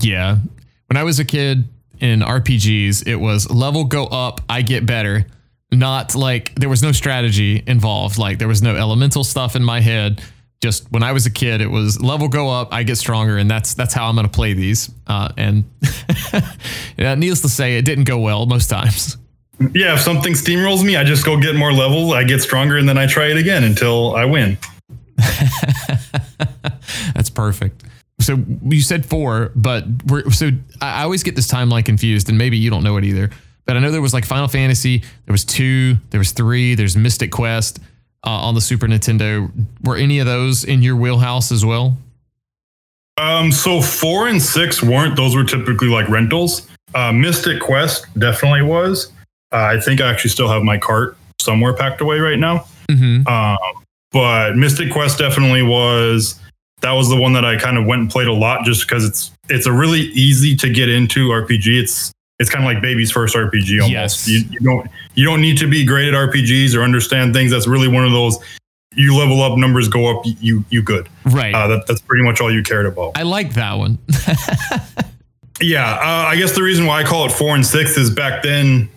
Yeah. 0.00 0.38
When 0.86 0.96
I 0.96 1.02
was 1.02 1.18
a 1.18 1.24
kid 1.24 1.68
in 2.00 2.20
RPGs, 2.20 3.06
it 3.06 3.16
was 3.16 3.50
level 3.50 3.84
go 3.84 4.06
up, 4.06 4.40
I 4.48 4.62
get 4.62 4.86
better 4.86 5.26
not 5.70 6.14
like 6.14 6.54
there 6.54 6.68
was 6.68 6.82
no 6.82 6.92
strategy 6.92 7.62
involved. 7.66 8.18
Like 8.18 8.38
there 8.38 8.48
was 8.48 8.62
no 8.62 8.76
elemental 8.76 9.24
stuff 9.24 9.56
in 9.56 9.64
my 9.64 9.80
head. 9.80 10.22
Just 10.60 10.90
when 10.90 11.04
I 11.04 11.12
was 11.12 11.24
a 11.24 11.30
kid, 11.30 11.60
it 11.60 11.70
was 11.70 12.00
level 12.00 12.26
go 12.28 12.50
up, 12.50 12.72
I 12.72 12.82
get 12.82 12.96
stronger, 12.96 13.38
and 13.38 13.48
that's 13.48 13.74
that's 13.74 13.94
how 13.94 14.08
I'm 14.08 14.16
going 14.16 14.26
to 14.26 14.32
play 14.32 14.54
these. 14.54 14.90
Uh, 15.06 15.28
and 15.36 15.64
yeah, 16.96 17.14
needless 17.14 17.42
to 17.42 17.48
say, 17.48 17.78
it 17.78 17.84
didn't 17.84 18.04
go 18.04 18.18
well 18.18 18.44
most 18.46 18.68
times. 18.68 19.16
Yeah, 19.72 19.94
if 19.94 20.00
something 20.00 20.34
steamrolls 20.34 20.84
me, 20.84 20.96
I 20.96 21.04
just 21.04 21.24
go 21.24 21.40
get 21.40 21.54
more 21.54 21.72
levels, 21.72 22.12
I 22.12 22.24
get 22.24 22.40
stronger, 22.40 22.76
and 22.76 22.88
then 22.88 22.98
I 22.98 23.06
try 23.06 23.26
it 23.26 23.36
again 23.36 23.64
until 23.64 24.14
I 24.16 24.24
win. 24.24 24.56
that's 27.14 27.30
perfect. 27.30 27.84
So 28.20 28.44
you 28.64 28.80
said 28.80 29.06
four, 29.06 29.52
but 29.54 29.84
we're 30.06 30.30
so 30.30 30.50
I 30.80 31.02
always 31.04 31.22
get 31.22 31.36
this 31.36 31.46
timeline 31.46 31.84
confused, 31.84 32.28
and 32.28 32.38
maybe 32.38 32.56
you 32.56 32.70
don't 32.70 32.82
know 32.82 32.96
it 32.96 33.04
either. 33.04 33.30
But 33.68 33.76
I 33.76 33.80
know 33.80 33.90
there 33.90 34.00
was 34.00 34.14
like 34.14 34.24
Final 34.24 34.48
Fantasy, 34.48 35.00
there 35.26 35.32
was 35.32 35.44
two, 35.44 35.98
there 36.08 36.18
was 36.18 36.32
three, 36.32 36.74
there's 36.74 36.96
Mystic 36.96 37.30
Quest 37.30 37.80
uh, 38.26 38.30
on 38.30 38.54
the 38.54 38.62
Super 38.62 38.86
Nintendo. 38.86 39.50
Were 39.84 39.94
any 39.94 40.20
of 40.20 40.26
those 40.26 40.64
in 40.64 40.82
your 40.82 40.96
wheelhouse 40.96 41.52
as 41.52 41.66
well? 41.66 41.98
Um, 43.18 43.52
so 43.52 43.82
four 43.82 44.26
and 44.26 44.40
six 44.40 44.82
weren't. 44.82 45.16
Those 45.16 45.36
were 45.36 45.44
typically 45.44 45.88
like 45.88 46.08
rentals. 46.08 46.66
Uh, 46.94 47.12
Mystic 47.12 47.60
Quest 47.60 48.06
definitely 48.18 48.62
was. 48.62 49.12
Uh, 49.52 49.56
I 49.76 49.80
think 49.80 50.00
I 50.00 50.10
actually 50.10 50.30
still 50.30 50.48
have 50.48 50.62
my 50.62 50.78
cart 50.78 51.18
somewhere 51.38 51.74
packed 51.74 52.00
away 52.00 52.20
right 52.20 52.38
now. 52.38 52.64
Mm-hmm. 52.90 53.28
Um, 53.28 53.84
but 54.12 54.56
Mystic 54.56 54.90
Quest 54.90 55.18
definitely 55.18 55.62
was. 55.62 56.40
That 56.80 56.92
was 56.92 57.10
the 57.10 57.20
one 57.20 57.34
that 57.34 57.44
I 57.44 57.58
kind 57.58 57.76
of 57.76 57.84
went 57.84 58.00
and 58.00 58.10
played 58.10 58.28
a 58.28 58.32
lot, 58.32 58.64
just 58.64 58.88
because 58.88 59.04
it's 59.04 59.30
it's 59.50 59.66
a 59.66 59.72
really 59.72 60.00
easy 60.00 60.56
to 60.56 60.70
get 60.72 60.88
into 60.88 61.28
RPG. 61.28 61.82
It's 61.82 62.12
it's 62.38 62.50
kind 62.50 62.64
of 62.64 62.72
like 62.72 62.80
baby's 62.80 63.10
first 63.10 63.34
RPG 63.34 63.82
almost. 63.82 63.90
Yes. 63.90 64.28
You, 64.28 64.40
you 64.50 64.60
don't 64.60 64.88
you 65.14 65.24
don't 65.24 65.40
need 65.40 65.58
to 65.58 65.68
be 65.68 65.84
great 65.84 66.08
at 66.08 66.14
RPGs 66.14 66.74
or 66.76 66.82
understand 66.82 67.34
things. 67.34 67.50
That's 67.50 67.66
really 67.66 67.88
one 67.88 68.04
of 68.04 68.12
those. 68.12 68.38
You 68.94 69.16
level 69.16 69.42
up, 69.42 69.58
numbers 69.58 69.88
go 69.88 70.06
up. 70.06 70.24
You 70.24 70.64
you 70.70 70.82
good. 70.82 71.08
Right. 71.24 71.54
Uh, 71.54 71.66
that, 71.68 71.86
that's 71.86 72.00
pretty 72.00 72.24
much 72.24 72.40
all 72.40 72.52
you 72.52 72.62
cared 72.62 72.86
about. 72.86 73.12
I 73.16 73.22
like 73.22 73.54
that 73.54 73.74
one. 73.74 73.98
Yeah, 75.60 75.94
uh, 75.94 76.26
I 76.28 76.36
guess 76.36 76.54
the 76.54 76.62
reason 76.62 76.86
why 76.86 77.00
I 77.00 77.04
call 77.04 77.26
it 77.26 77.32
four 77.32 77.54
and 77.54 77.66
six 77.66 77.96
is 77.96 78.10
back 78.10 78.42
then, 78.42 78.88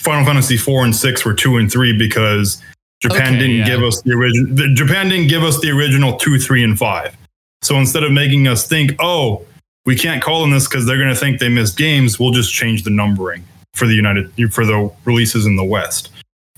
Final 0.00 0.24
Fantasy 0.24 0.56
four 0.56 0.84
and 0.84 0.94
six 0.94 1.24
were 1.24 1.34
two 1.34 1.58
and 1.58 1.70
three 1.70 1.96
because 1.96 2.62
Japan 3.00 3.34
Okay, 3.34 3.38
didn't 3.38 3.56
yeah. 3.56 3.66
give 3.66 3.82
us 3.82 4.00
the 4.00 4.12
original. 4.12 4.74
Japan 4.74 5.08
didn't 5.10 5.28
give 5.28 5.42
us 5.42 5.60
the 5.60 5.70
original 5.70 6.16
two, 6.16 6.38
three, 6.38 6.64
and 6.64 6.78
five. 6.78 7.14
So 7.60 7.76
instead 7.76 8.04
of 8.04 8.12
making 8.12 8.48
us 8.48 8.66
think, 8.66 8.92
oh, 9.00 9.44
we 9.84 9.96
can't 9.96 10.22
call 10.22 10.40
them 10.42 10.50
this 10.50 10.68
because 10.68 10.86
they're 10.86 10.96
going 10.98 11.08
to 11.08 11.14
think 11.18 11.40
they 11.40 11.48
missed 11.48 11.76
games, 11.76 12.18
we'll 12.20 12.30
just 12.32 12.52
change 12.52 12.84
the 12.84 12.90
numbering 12.90 13.44
for 13.74 13.86
the 13.86 13.94
United 13.94 14.30
for 14.52 14.64
the 14.66 14.90
releases 15.04 15.46
in 15.46 15.56
the 15.56 15.64
West. 15.64 16.10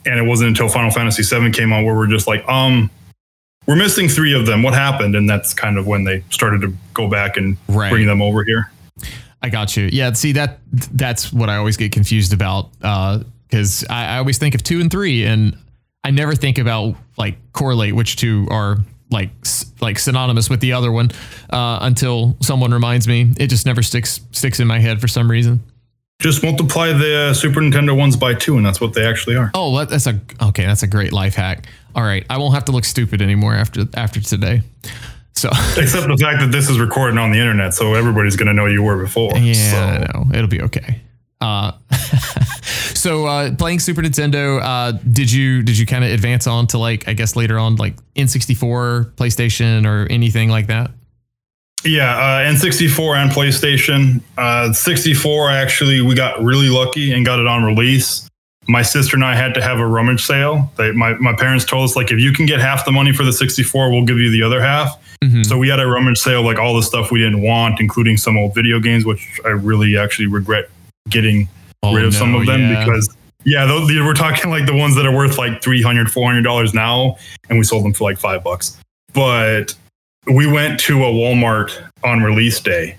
And 0.06 0.18
it 0.18 0.22
wasn't 0.24 0.48
until 0.50 0.68
Final 0.68 0.90
Fantasy 0.90 1.22
VII 1.22 1.50
came 1.50 1.72
on 1.72 1.84
where 1.84 1.94
we're 1.94 2.06
just 2.08 2.26
like, 2.26 2.46
um, 2.48 2.90
we're 3.66 3.76
missing 3.76 4.08
three 4.08 4.34
of 4.38 4.44
them. 4.44 4.62
What 4.62 4.74
happened? 4.74 5.14
And 5.16 5.28
that's 5.28 5.54
kind 5.54 5.78
of 5.78 5.86
when 5.86 6.04
they 6.04 6.22
started 6.28 6.60
to 6.62 6.74
go 6.92 7.08
back 7.08 7.38
and 7.38 7.56
Right. 7.68 7.90
bring 7.90 8.06
them 8.06 8.20
over 8.20 8.44
here. 8.44 8.70
I 9.42 9.48
got 9.48 9.76
you. 9.76 9.88
Yeah, 9.92 10.12
see 10.12 10.32
that 10.32 10.58
that's 10.72 11.32
what 11.32 11.48
I 11.48 11.56
always 11.56 11.76
get 11.76 11.92
confused 11.92 12.32
about 12.34 12.70
because 12.78 13.84
I, 13.88 14.06
I 14.06 14.18
always 14.18 14.36
think 14.38 14.54
of 14.54 14.62
two 14.62 14.80
and 14.80 14.90
three, 14.90 15.24
and 15.24 15.56
I 16.02 16.10
never 16.10 16.34
think 16.34 16.58
about 16.58 16.96
like 17.16 17.36
correlate 17.52 17.94
which 17.94 18.16
two 18.16 18.46
are 18.50 18.78
like 19.10 19.30
like 19.80 19.98
synonymous 19.98 20.48
with 20.50 20.60
the 20.60 20.72
other 20.72 20.90
one 20.90 21.10
uh, 21.50 21.78
until 21.82 22.36
someone 22.40 22.72
reminds 22.72 23.06
me. 23.06 23.32
It 23.38 23.48
just 23.48 23.66
never 23.66 23.82
sticks 23.82 24.20
sticks 24.32 24.60
in 24.60 24.66
my 24.66 24.78
head 24.78 25.00
for 25.00 25.08
some 25.08 25.30
reason. 25.30 25.62
Just 26.20 26.42
multiply 26.42 26.92
the 26.92 27.16
uh, 27.30 27.34
Super 27.34 27.60
Nintendo 27.60 27.96
ones 27.96 28.16
by 28.16 28.34
two, 28.34 28.56
and 28.56 28.64
that's 28.64 28.80
what 28.80 28.94
they 28.94 29.04
actually 29.04 29.36
are. 29.36 29.50
Oh, 29.54 29.84
that's 29.84 30.06
a 30.06 30.20
okay. 30.40 30.64
That's 30.64 30.82
a 30.82 30.86
great 30.86 31.12
life 31.12 31.34
hack. 31.34 31.66
All 31.94 32.02
right, 32.02 32.24
I 32.30 32.38
won't 32.38 32.54
have 32.54 32.64
to 32.66 32.72
look 32.72 32.84
stupid 32.84 33.20
anymore 33.20 33.54
after 33.54 33.84
after 33.94 34.20
today. 34.20 34.62
So 35.32 35.48
Except 35.76 36.06
the 36.06 36.16
fact 36.16 36.40
that 36.40 36.50
this 36.52 36.70
is 36.70 36.78
recorded 36.78 37.18
on 37.18 37.32
the 37.32 37.38
internet, 37.38 37.74
so 37.74 37.94
everybody's 37.94 38.36
going 38.36 38.46
to 38.46 38.54
know 38.54 38.66
you 38.66 38.82
were 38.82 38.96
before. 38.96 39.36
Yeah, 39.36 39.52
So, 39.54 39.76
I 39.76 39.98
know. 40.14 40.30
It'll 40.32 40.46
be 40.48 40.62
okay. 40.62 41.00
Uh, 41.40 41.72
so 43.04 43.26
uh, 43.26 43.54
playing 43.54 43.80
Super 43.80 44.00
Nintendo, 44.00 44.60
uh, 44.62 44.92
did 44.92 45.30
you 45.30 45.62
did 45.62 45.76
you 45.76 45.84
kind 45.84 46.04
of 46.04 46.10
advance 46.10 46.46
on 46.46 46.66
to 46.68 46.78
like 46.78 47.06
I 47.06 47.12
guess 47.12 47.36
later 47.36 47.58
on 47.58 47.76
like 47.76 47.96
N64, 48.14 49.12
PlayStation, 49.16 49.84
or 49.86 50.10
anything 50.10 50.48
like 50.48 50.68
that? 50.68 50.90
yeah, 51.84 52.16
uh, 52.16 52.50
N64 52.50 53.16
and 53.16 53.30
PlayStation. 53.30 54.22
Uh, 54.38 54.72
64, 54.72 55.50
actually, 55.50 56.00
we 56.00 56.14
got 56.14 56.42
really 56.42 56.70
lucky 56.70 57.12
and 57.12 57.26
got 57.26 57.38
it 57.38 57.46
on 57.46 57.62
release. 57.62 58.26
My 58.68 58.80
sister 58.80 59.16
and 59.16 59.24
I 59.24 59.34
had 59.34 59.52
to 59.52 59.62
have 59.62 59.78
a 59.78 59.86
rummage 59.86 60.24
sale. 60.24 60.72
They, 60.78 60.92
my, 60.92 61.12
my 61.18 61.34
parents 61.36 61.66
told 61.66 61.84
us, 61.84 61.94
like, 61.94 62.10
if 62.10 62.18
you 62.18 62.32
can 62.32 62.46
get 62.46 62.58
half 62.60 62.86
the 62.86 62.92
money 62.92 63.12
for 63.12 63.24
the 63.24 63.34
64, 63.34 63.90
we'll 63.90 64.06
give 64.06 64.16
you 64.16 64.30
the 64.30 64.42
other 64.42 64.62
half. 64.62 64.98
Mhm. 65.22 65.44
So 65.44 65.58
we 65.58 65.68
had 65.68 65.78
a 65.78 65.86
rummage 65.86 66.16
sale, 66.16 66.42
like 66.42 66.58
all 66.58 66.74
the 66.74 66.82
stuff 66.82 67.10
we 67.10 67.18
didn't 67.18 67.42
want, 67.42 67.80
including 67.80 68.16
some 68.16 68.38
old 68.38 68.54
video 68.54 68.80
games, 68.80 69.04
which 69.04 69.38
I 69.44 69.50
really 69.50 69.98
actually 69.98 70.28
regret 70.28 70.70
getting 71.10 71.50
Oh, 71.84 71.94
rid 71.94 72.04
of 72.04 72.14
some 72.14 72.34
of 72.34 72.46
them 72.46 72.60
yeah. 72.60 72.84
because 72.84 73.14
yeah, 73.44 73.66
those, 73.66 73.90
we're 73.90 74.14
talking 74.14 74.50
like 74.50 74.66
the 74.66 74.74
ones 74.74 74.96
that 74.96 75.06
are 75.06 75.14
worth 75.14 75.36
like 75.36 75.62
300 75.62 76.10
400 76.10 76.42
dollars 76.42 76.72
now, 76.72 77.16
and 77.48 77.58
we 77.58 77.64
sold 77.64 77.84
them 77.84 77.92
for 77.92 78.04
like 78.04 78.18
five 78.18 78.42
bucks. 78.42 78.78
But 79.12 79.74
we 80.26 80.46
went 80.50 80.80
to 80.80 81.04
a 81.04 81.12
Walmart 81.12 81.72
on 82.02 82.22
release 82.22 82.58
day 82.60 82.96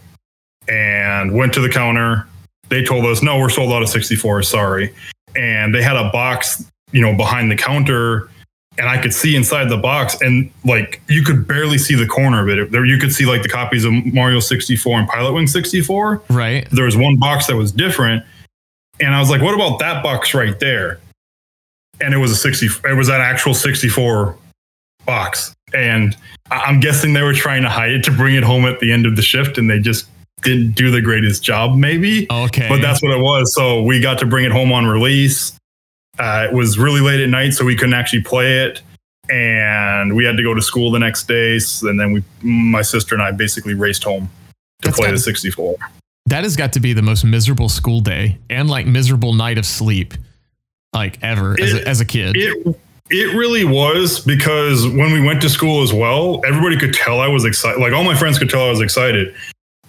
and 0.70 1.34
went 1.34 1.54
to 1.56 1.62
the 1.62 1.70
counter. 1.70 2.28
They 2.70 2.84
told 2.84 3.06
us, 3.06 3.24
"No, 3.24 3.40
we're 3.40 3.50
sold 3.50 3.72
out 3.72 3.82
of 3.82 3.90
64. 3.90 4.44
Sorry." 4.44 4.94
And 5.36 5.74
they 5.74 5.82
had 5.82 5.98
a 5.98 6.10
box, 6.12 6.64
you 6.92 7.02
know, 7.02 7.16
behind 7.16 7.52
the 7.52 7.58
counter. 7.58 8.30
And 8.78 8.90
I 8.90 9.02
could 9.02 9.14
see 9.14 9.38
inside 9.38 9.70
the 9.70 9.78
box, 9.78 10.18
and 10.22 10.52
like 10.64 11.02
you 11.08 11.24
could 11.24 11.48
barely 11.48 11.78
see 11.78 11.96
the 11.96 12.06
corner 12.06 12.44
of 12.44 12.50
it. 12.50 12.72
There, 12.72 12.86
you 12.86 12.98
could 12.98 13.14
see 13.14 13.26
like 13.26 13.42
the 13.42 13.50
copies 13.50 13.86
of 13.86 13.94
Mario 14.14 14.42
64 14.42 15.00
and 15.00 15.08
Pilot 15.08 15.32
Wing 15.32 15.48
64 15.48 16.22
right. 16.30 16.68
there 16.72 16.84
was 16.84 16.98
one 16.98 17.16
box 17.16 17.48
that 17.48 17.56
was 17.56 17.72
different 17.72 18.26
and 19.00 19.14
i 19.16 19.20
was 19.20 19.30
like 19.30 19.42
what 19.42 19.54
about 19.56 19.80
that 19.80 20.04
box 20.04 20.34
right 20.34 20.60
there? 20.60 21.00
And 22.02 22.14
it 22.14 22.18
was 22.18 22.30
a 22.32 22.36
60 22.36 22.68
it 22.90 22.96
was 22.98 23.08
an 23.10 23.22
actual 23.22 23.54
64 23.54 24.38
box. 25.06 25.54
And 25.74 26.16
I- 26.52 26.62
i'm 26.68 26.80
guessing 26.80 27.14
they 27.14 27.22
were 27.22 27.34
trying 27.34 27.62
to 27.64 27.70
hide 27.70 27.92
it 27.92 28.04
to 28.06 28.12
bring 28.12 28.36
it 28.36 28.44
home 28.44 28.66
at 28.66 28.80
the 28.80 28.92
end 28.92 29.06
of 29.06 29.16
the 29.16 29.22
shift 29.22 29.58
and 29.58 29.70
they 29.70 29.80
just 29.80 30.08
didn't 30.42 30.72
do 30.74 30.92
the 30.92 31.02
greatest 31.02 31.44
job 31.44 31.76
maybe. 31.76 32.28
Okay. 32.32 32.68
but 32.70 32.82
that's 32.82 33.02
what 33.02 33.12
it 33.12 33.22
was. 33.22 33.54
So 33.56 33.82
we 33.82 34.00
got 34.02 34.20
to 34.20 34.26
bring 34.26 34.46
it 34.46 34.52
home 34.52 34.72
on 34.72 34.86
release. 34.86 35.54
Uh, 36.20 36.48
it 36.50 36.54
was 36.54 36.78
really 36.78 37.02
late 37.02 37.20
at 37.20 37.30
night 37.30 37.52
so 37.54 37.66
we 37.66 37.76
couldn't 37.76 37.94
actually 37.96 38.22
play 38.22 38.66
it. 38.66 38.82
And 39.30 40.16
we 40.16 40.24
had 40.24 40.38
to 40.38 40.44
go 40.44 40.54
to 40.54 40.62
school 40.62 40.92
the 40.92 41.00
next 41.00 41.28
day. 41.28 41.58
And 41.82 42.00
then 42.00 42.12
we 42.12 42.24
my 42.44 42.82
sister 42.84 43.16
and 43.16 43.24
i 43.24 43.32
basically 43.32 43.74
raced 43.74 44.04
home 44.04 44.28
to 44.28 44.90
That's 44.90 44.98
play 44.98 45.06
gotta- 45.08 45.18
the 45.18 45.24
64 45.24 45.78
that 46.28 46.44
has 46.44 46.56
got 46.56 46.74
to 46.74 46.80
be 46.80 46.94
the 46.94 47.02
most 47.02 47.24
miserable 47.24 47.70
school 47.70 48.00
day 48.00 48.38
and 48.50 48.70
like 48.70 48.86
miserable 48.86 49.34
night 49.34 49.58
of 49.58 49.66
sleep 49.66 50.14
like 50.94 51.22
ever 51.22 51.56
as, 51.62 51.74
a, 51.74 51.88
as 51.88 52.02
a 52.02 52.06
kid. 52.06 52.36
It 52.38 52.80
it 53.12 53.36
really 53.36 53.66
was 53.66 54.20
because 54.20 54.88
when 54.88 55.12
we 55.12 55.22
went 55.22 55.40
to 55.44 55.50
school 55.50 55.84
as 55.84 55.94
well, 55.94 56.42
everybody 56.44 56.76
could 56.76 56.94
tell 56.94 57.20
I 57.20 57.28
was 57.28 57.46
excited. 57.46 57.80
Like 57.80 57.94
all 57.94 58.04
my 58.04 58.16
friends 58.16 58.40
could 58.40 58.50
tell 58.50 58.66
I 58.66 58.70
was 58.70 58.82
excited. 58.82 59.36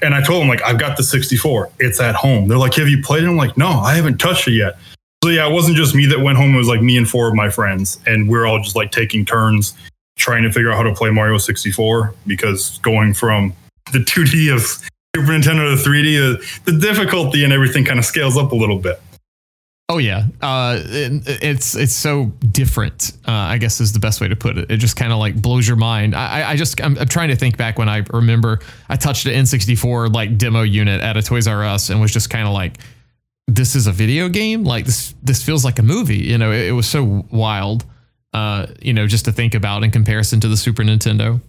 And 0.03 0.15
I 0.15 0.23
told 0.23 0.43
them 0.43 0.49
like 0.49 0.63
I've 0.63 0.79
got 0.79 0.99
the 0.99 1.03
64. 1.03 1.71
It's 1.79 2.01
at 2.01 2.15
home. 2.15 2.49
They're 2.49 2.59
like, 2.59 2.75
"Have 2.75 2.89
you 2.89 3.03
played 3.03 3.25
it?" 3.25 3.29
I'm 3.29 3.39
like, 3.39 3.57
"No, 3.57 3.69
I 3.69 3.95
haven't 3.95 4.19
touched 4.19 4.47
it 4.47 4.53
yet." 4.53 4.77
So 5.25 5.31
yeah, 5.31 5.49
it 5.49 5.53
wasn't 5.53 5.77
just 5.79 5.95
me 5.95 6.05
that 6.07 6.21
went 6.21 6.37
home. 6.37 6.55
It 6.55 6.59
was 6.59 6.69
like 6.69 6.83
me 6.83 6.99
and 6.99 7.09
four 7.09 7.29
of 7.29 7.35
my 7.35 7.49
friends, 7.49 7.99
and 8.05 8.29
we're 8.29 8.45
all 8.45 8.59
just 8.59 8.77
like 8.77 8.91
taking 8.91 9.25
turns 9.25 9.73
trying 10.17 10.43
to 10.43 10.53
figure 10.53 10.71
out 10.71 10.77
how 10.77 10.83
to 10.83 10.95
play 10.95 11.11
Mario 11.11 11.39
64 11.39 12.15
because 12.27 12.79
going 12.79 13.13
from 13.13 13.53
the 13.93 13.99
2D 13.99 14.55
of 14.55 14.89
Super 15.21 15.33
Nintendo 15.33 15.75
to 15.83 15.89
3D, 15.89 16.39
the, 16.65 16.73
the 16.73 16.79
difficulty 16.79 17.45
and 17.45 17.53
everything 17.53 17.85
kind 17.85 17.99
of 17.99 18.05
scales 18.05 18.37
up 18.37 18.53
a 18.53 18.55
little 18.57 18.79
bit. 18.79 19.01
Oh 19.89 19.99
yeah, 19.99 20.25
uh, 20.43 20.81
it, 20.83 21.23
it's 21.45 21.77
it's 21.77 21.93
so 21.93 22.27
different. 22.51 23.13
Uh, 23.27 23.31
I 23.33 23.59
guess 23.59 23.81
is 23.81 23.93
the 23.93 24.01
best 24.01 24.21
way 24.21 24.27
to 24.27 24.35
put 24.35 24.59
it. 24.59 24.69
It 24.69 24.79
just 24.79 24.97
kind 24.97 25.13
of 25.13 25.19
like 25.21 25.41
blows 25.41 25.69
your 25.69 25.77
mind. 25.77 26.17
I, 26.17 26.41
I- 26.43 26.51
I 26.51 26.57
just 26.57 26.81
I'm, 26.83 26.99
I'm 26.99 27.07
trying 27.07 27.29
to 27.29 27.37
think 27.37 27.57
back 27.57 27.79
when 27.79 27.89
I 27.89 28.03
remember 28.13 28.59
I 28.89 28.97
touched 28.97 29.27
an 29.27 29.33
N64 29.35 30.13
like 30.13 30.37
demo 30.39 30.63
unit 30.63 31.03
at 31.03 31.17
a 31.17 31.23
Toys 31.23 31.47
R 31.47 31.65
Us 31.65 31.89
and 31.91 32.01
was 32.01 32.13
just 32.13 32.31
kind 32.31 32.49
of 32.49 32.53
like, 32.53 32.79
this 33.47 33.77
is 33.77 33.87
a 33.87 33.93
video 33.93 34.29
game. 34.29 34.65
Like 34.65 34.87
this 34.87 35.15
this 35.23 35.41
feels 35.45 35.65
like 35.65 35.79
a 35.79 35.85
movie. 35.85 36.17
You 36.19 36.37
know, 36.39 36.51
it, 36.51 36.67
it 36.67 36.73
was 36.73 36.89
so 36.89 37.25
wild. 37.31 37.85
Uh, 38.33 38.67
you 38.83 38.93
know, 38.93 39.07
just 39.07 39.25
to 39.27 39.33
think 39.33 39.55
about 39.55 39.85
in 39.85 39.93
comparison 39.93 40.41
to 40.41 40.49
the 40.49 40.57
Super 40.57 40.83
Nintendo. 40.83 41.41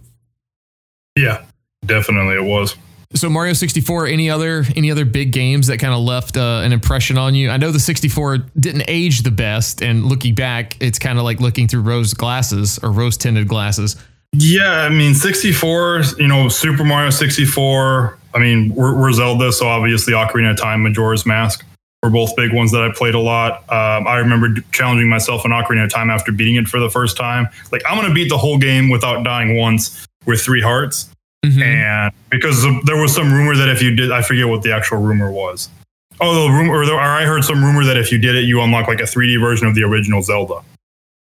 Yeah, 1.16 1.44
definitely 1.84 2.36
it 2.36 2.44
was. 2.48 2.76
So 3.14 3.30
Mario 3.30 3.54
64, 3.54 4.06
any 4.06 4.28
other 4.28 4.64
any 4.76 4.90
other 4.90 5.06
big 5.06 5.32
games 5.32 5.68
that 5.68 5.78
kind 5.78 5.94
of 5.94 6.00
left 6.00 6.36
uh, 6.36 6.60
an 6.62 6.72
impression 6.72 7.16
on 7.16 7.34
you? 7.34 7.48
I 7.48 7.56
know 7.56 7.70
the 7.70 7.80
64 7.80 8.38
didn't 8.58 8.84
age 8.86 9.22
the 9.22 9.30
best, 9.30 9.82
and 9.82 10.04
looking 10.04 10.34
back, 10.34 10.76
it's 10.80 10.98
kind 10.98 11.18
of 11.18 11.24
like 11.24 11.40
looking 11.40 11.68
through 11.68 11.82
rose 11.82 12.12
glasses 12.12 12.78
or 12.82 12.90
rose 12.92 13.16
tinted 13.16 13.48
glasses. 13.48 13.96
Yeah, 14.32 14.82
I 14.82 14.90
mean, 14.90 15.14
64, 15.14 16.02
you 16.18 16.28
know, 16.28 16.50
Super 16.50 16.84
Mario 16.84 17.08
64. 17.08 18.18
I 18.34 18.38
mean, 18.38 18.74
we're, 18.74 18.94
we're 19.00 19.12
Zelda, 19.12 19.52
so 19.52 19.66
obviously 19.66 20.12
Ocarina 20.12 20.50
of 20.50 20.58
Time, 20.58 20.82
Majora's 20.82 21.24
Mask 21.24 21.64
were 22.02 22.10
both 22.10 22.36
big 22.36 22.52
ones 22.52 22.70
that 22.72 22.82
I 22.82 22.92
played 22.94 23.14
a 23.14 23.18
lot. 23.18 23.60
Um, 23.72 24.06
I 24.06 24.16
remember 24.18 24.60
challenging 24.70 25.08
myself 25.08 25.46
in 25.46 25.50
Ocarina 25.50 25.84
of 25.84 25.90
Time 25.90 26.10
after 26.10 26.30
beating 26.30 26.56
it 26.56 26.68
for 26.68 26.78
the 26.78 26.90
first 26.90 27.16
time. 27.16 27.48
Like, 27.72 27.82
I'm 27.88 27.96
going 27.96 28.06
to 28.06 28.14
beat 28.14 28.28
the 28.28 28.38
whole 28.38 28.58
game 28.58 28.90
without 28.90 29.24
dying 29.24 29.56
once 29.56 30.06
with 30.26 30.42
three 30.42 30.60
hearts. 30.60 31.08
Mhm. 31.44 31.62
And 31.62 32.14
because 32.30 32.62
there 32.84 32.96
was 32.96 33.14
some 33.14 33.32
rumor 33.32 33.56
that 33.56 33.68
if 33.68 33.80
you 33.80 33.94
did, 33.94 34.10
I 34.10 34.22
forget 34.22 34.48
what 34.48 34.62
the 34.62 34.74
actual 34.74 34.98
rumor 34.98 35.30
was. 35.30 35.68
Oh, 36.20 36.48
the 36.48 36.52
rumor, 36.52 36.72
or, 36.72 36.86
the, 36.86 36.92
or 36.92 37.00
I 37.00 37.24
heard 37.24 37.44
some 37.44 37.64
rumor 37.64 37.84
that 37.84 37.96
if 37.96 38.10
you 38.10 38.18
did 38.18 38.34
it, 38.34 38.44
you 38.44 38.60
unlock 38.60 38.88
like 38.88 39.00
a 39.00 39.04
3D 39.04 39.40
version 39.40 39.68
of 39.68 39.74
the 39.74 39.84
original 39.84 40.20
Zelda. 40.20 40.62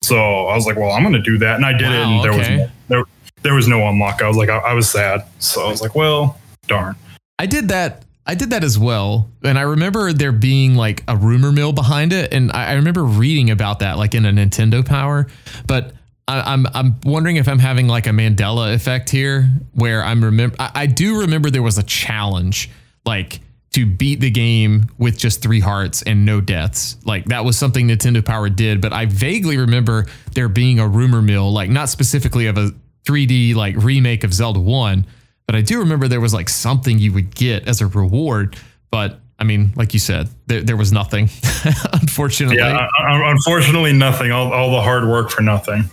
So 0.02 0.16
I 0.16 0.56
was 0.56 0.66
like, 0.66 0.76
well, 0.76 0.90
I'm 0.90 1.02
going 1.02 1.12
to 1.14 1.22
do 1.22 1.38
that, 1.38 1.56
and 1.56 1.64
I 1.64 1.72
did 1.72 1.82
it, 1.82 1.92
and 1.92 2.24
there 2.24 2.32
okay. 2.32 2.38
was 2.38 2.48
no, 2.48 2.70
there, 2.88 3.04
there 3.42 3.54
was 3.54 3.68
no 3.68 3.86
unlock. 3.88 4.22
I 4.22 4.28
was 4.28 4.36
like, 4.36 4.48
I, 4.48 4.58
I 4.58 4.72
was 4.72 4.88
sad, 4.88 5.24
so 5.38 5.64
I 5.64 5.70
was 5.70 5.80
like, 5.82 5.94
well, 5.94 6.40
darn. 6.66 6.96
I 7.38 7.46
did 7.46 7.68
that. 7.68 8.04
I 8.26 8.34
did 8.34 8.50
that 8.50 8.64
as 8.64 8.78
well, 8.78 9.28
and 9.42 9.58
I 9.58 9.62
remember 9.62 10.12
there 10.12 10.32
being 10.32 10.74
like 10.74 11.04
a 11.06 11.16
rumor 11.16 11.52
mill 11.52 11.72
behind 11.72 12.12
it, 12.12 12.32
and 12.32 12.50
I, 12.52 12.70
I 12.70 12.72
remember 12.74 13.04
reading 13.04 13.50
about 13.50 13.80
that 13.80 13.98
like 13.98 14.14
in 14.14 14.24
a 14.24 14.32
Nintendo 14.32 14.84
Power. 14.84 15.26
But 15.66 15.94
I, 16.30 16.52
I'm 16.52 16.66
I'm 16.74 16.94
wondering 17.04 17.36
if 17.36 17.48
I'm 17.48 17.58
having 17.58 17.88
like 17.88 18.06
a 18.06 18.10
Mandela 18.10 18.72
effect 18.72 19.10
here, 19.10 19.50
where 19.74 20.02
I'm 20.04 20.24
remember. 20.24 20.54
I, 20.60 20.70
I 20.74 20.86
do 20.86 21.20
remember 21.20 21.50
there 21.50 21.62
was 21.62 21.76
a 21.76 21.82
challenge 21.82 22.70
like 23.04 23.40
to 23.72 23.84
beat 23.86 24.20
the 24.20 24.30
game 24.30 24.86
with 24.98 25.18
just 25.18 25.42
three 25.42 25.60
hearts 25.60 26.02
and 26.02 26.24
no 26.24 26.40
deaths. 26.40 26.96
Like 27.04 27.26
that 27.26 27.44
was 27.44 27.58
something 27.58 27.88
Nintendo 27.88 28.24
Power 28.24 28.48
did, 28.48 28.80
but 28.80 28.92
I 28.92 29.06
vaguely 29.06 29.56
remember 29.58 30.06
there 30.34 30.48
being 30.48 30.78
a 30.78 30.86
rumor 30.86 31.22
mill, 31.22 31.52
like 31.52 31.70
not 31.70 31.88
specifically 31.88 32.46
of 32.46 32.56
a 32.56 32.70
3D 33.04 33.54
like 33.54 33.76
remake 33.76 34.22
of 34.24 34.32
Zelda 34.32 34.60
1, 34.60 35.06
but 35.46 35.56
I 35.56 35.62
do 35.62 35.80
remember 35.80 36.06
there 36.06 36.20
was 36.20 36.34
like 36.34 36.48
something 36.48 36.98
you 36.98 37.12
would 37.12 37.34
get 37.34 37.66
as 37.66 37.80
a 37.80 37.86
reward. 37.86 38.56
But 38.90 39.20
I 39.38 39.44
mean, 39.44 39.72
like 39.74 39.94
you 39.94 40.00
said, 40.00 40.28
there, 40.46 40.62
there 40.62 40.76
was 40.76 40.92
nothing, 40.92 41.30
unfortunately. 41.92 42.58
Yeah, 42.58 42.88
unfortunately, 42.98 43.92
nothing. 43.92 44.30
All, 44.32 44.52
all 44.52 44.72
the 44.72 44.82
hard 44.82 45.08
work 45.08 45.30
for 45.30 45.42
nothing. 45.42 45.84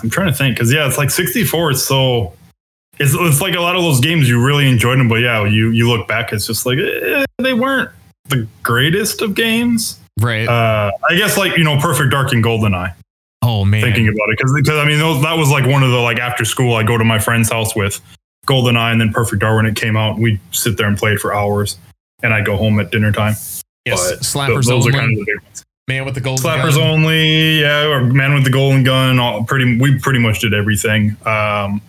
I'm 0.00 0.10
trying 0.10 0.28
to 0.28 0.32
think 0.32 0.56
because 0.56 0.72
yeah, 0.72 0.86
it's 0.86 0.98
like 0.98 1.10
64 1.10 1.72
is 1.72 1.84
so. 1.84 2.34
It's, 3.00 3.14
it's 3.14 3.40
like 3.40 3.54
a 3.54 3.60
lot 3.60 3.76
of 3.76 3.82
those 3.82 4.00
games 4.00 4.28
you 4.28 4.44
really 4.44 4.68
enjoyed 4.68 4.98
them, 4.98 5.08
but 5.08 5.16
yeah, 5.16 5.44
you 5.44 5.70
you 5.70 5.88
look 5.88 6.08
back, 6.08 6.32
it's 6.32 6.46
just 6.46 6.66
like 6.66 6.78
eh, 6.78 7.24
they 7.38 7.54
weren't 7.54 7.90
the 8.28 8.46
greatest 8.62 9.22
of 9.22 9.34
games. 9.34 10.00
Right. 10.20 10.48
Uh, 10.48 10.90
I 11.08 11.14
guess 11.14 11.36
like 11.36 11.56
you 11.56 11.64
know, 11.64 11.78
Perfect 11.78 12.10
Dark 12.10 12.32
and 12.32 12.42
Goldeneye. 12.42 12.94
Oh 13.42 13.64
man, 13.64 13.82
thinking 13.82 14.08
about 14.08 14.30
it 14.30 14.38
because 14.38 14.52
because 14.52 14.78
I 14.78 14.84
mean 14.84 14.98
those, 14.98 15.22
that 15.22 15.36
was 15.36 15.48
like 15.48 15.64
one 15.64 15.84
of 15.84 15.90
the 15.90 15.98
like 15.98 16.18
after 16.18 16.44
school 16.44 16.74
I 16.74 16.82
go 16.82 16.98
to 16.98 17.04
my 17.04 17.20
friend's 17.20 17.50
house 17.50 17.76
with 17.76 18.00
Goldeneye 18.46 18.90
and 18.92 19.00
then 19.00 19.12
Perfect 19.12 19.40
Dark 19.40 19.56
when 19.56 19.66
it 19.66 19.76
came 19.76 19.96
out. 19.96 20.18
We 20.18 20.40
sit 20.50 20.76
there 20.76 20.88
and 20.88 20.98
play 20.98 21.12
it 21.12 21.20
for 21.20 21.32
hours, 21.32 21.78
and 22.22 22.34
I 22.34 22.40
go 22.40 22.56
home 22.56 22.80
at 22.80 22.90
dinner 22.90 23.12
time. 23.12 23.34
Yes, 23.84 24.10
but 24.10 24.20
slappers 24.20 24.64
th- 24.64 24.66
those. 24.66 24.86
Are 24.88 24.90
kind 24.90 25.12
of 25.12 25.18
the 25.18 25.24
big 25.24 25.42
ones. 25.42 25.64
Man 25.88 26.04
with 26.04 26.14
the 26.14 26.20
golden 26.20 26.44
slappers 26.44 26.76
gun. 26.76 26.86
only, 26.86 27.60
yeah, 27.60 27.86
or 27.86 28.04
man 28.04 28.34
with 28.34 28.44
the 28.44 28.50
golden 28.50 28.84
gun. 28.84 29.18
All 29.18 29.42
pretty, 29.44 29.78
we 29.78 29.98
pretty 29.98 30.18
much 30.18 30.40
did 30.40 30.52
everything. 30.52 31.16
Um, 31.26 31.80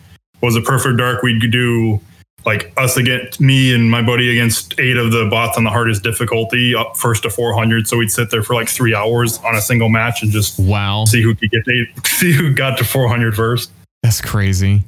was 0.41 0.55
a 0.55 0.61
Perfect 0.61 0.97
Dark? 0.97 1.21
We'd 1.21 1.51
do 1.51 1.99
like 2.45 2.71
us 2.77 2.97
against 2.97 3.41
me 3.41 3.73
and 3.73 3.91
my 3.91 4.01
buddy 4.01 4.31
against 4.31 4.79
eight 4.79 4.97
of 4.97 5.11
the 5.11 5.27
bots 5.29 5.57
on 5.57 5.63
the 5.63 5.69
hardest 5.69 6.03
difficulty 6.03 6.73
up 6.73 6.95
first 6.95 7.23
to 7.23 7.29
400 7.29 7.87
so 7.87 7.97
we'd 7.97 8.11
sit 8.11 8.31
there 8.31 8.43
for 8.43 8.53
like 8.53 8.69
three 8.69 8.95
hours 8.95 9.39
on 9.39 9.55
a 9.55 9.61
single 9.61 9.89
match 9.89 10.23
and 10.23 10.31
just 10.31 10.57
wow 10.57 11.03
see 11.05 11.21
who 11.21 11.35
could 11.35 11.51
get 11.51 11.65
to 11.65 11.71
eight, 11.71 12.07
see 12.07 12.31
who 12.31 12.53
got 12.53 12.77
to 12.77 12.83
400 12.83 13.35
first 13.35 13.71
that's 14.03 14.21
crazy 14.21 14.83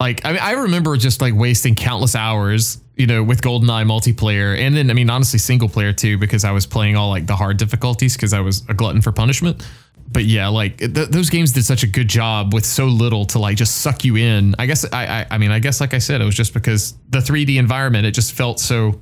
like 0.00 0.24
I 0.24 0.32
mean 0.32 0.40
I 0.40 0.52
remember 0.52 0.96
just 0.96 1.20
like 1.20 1.34
wasting 1.34 1.74
countless 1.74 2.14
hours 2.14 2.78
you 2.96 3.06
know 3.06 3.22
with 3.22 3.40
goldeneye 3.42 3.84
multiplayer 3.84 4.58
and 4.58 4.76
then 4.76 4.90
I 4.90 4.94
mean 4.94 5.10
honestly 5.10 5.38
single 5.38 5.68
player 5.68 5.92
too 5.92 6.18
because 6.18 6.44
I 6.44 6.52
was 6.52 6.66
playing 6.66 6.96
all 6.96 7.10
like 7.10 7.26
the 7.26 7.36
hard 7.36 7.56
difficulties 7.56 8.16
because 8.16 8.32
I 8.32 8.40
was 8.40 8.62
a 8.68 8.74
glutton 8.74 9.02
for 9.02 9.12
punishment 9.12 9.64
but 10.10 10.24
yeah, 10.24 10.48
like 10.48 10.78
th- 10.78 11.08
those 11.08 11.30
games 11.30 11.52
did 11.52 11.64
such 11.64 11.82
a 11.82 11.86
good 11.86 12.08
job 12.08 12.54
with 12.54 12.64
so 12.64 12.86
little 12.86 13.24
to 13.26 13.38
like 13.38 13.56
just 13.56 13.82
suck 13.82 14.04
you 14.04 14.16
in. 14.16 14.54
I 14.58 14.66
guess 14.66 14.84
I, 14.92 15.06
I, 15.06 15.26
I 15.32 15.38
mean 15.38 15.50
I 15.50 15.58
guess 15.58 15.80
like 15.80 15.94
I 15.94 15.98
said, 15.98 16.20
it 16.20 16.24
was 16.24 16.34
just 16.34 16.54
because 16.54 16.94
the 17.08 17.18
3D 17.18 17.58
environment 17.58 18.06
it 18.06 18.12
just 18.12 18.32
felt 18.32 18.60
so 18.60 19.00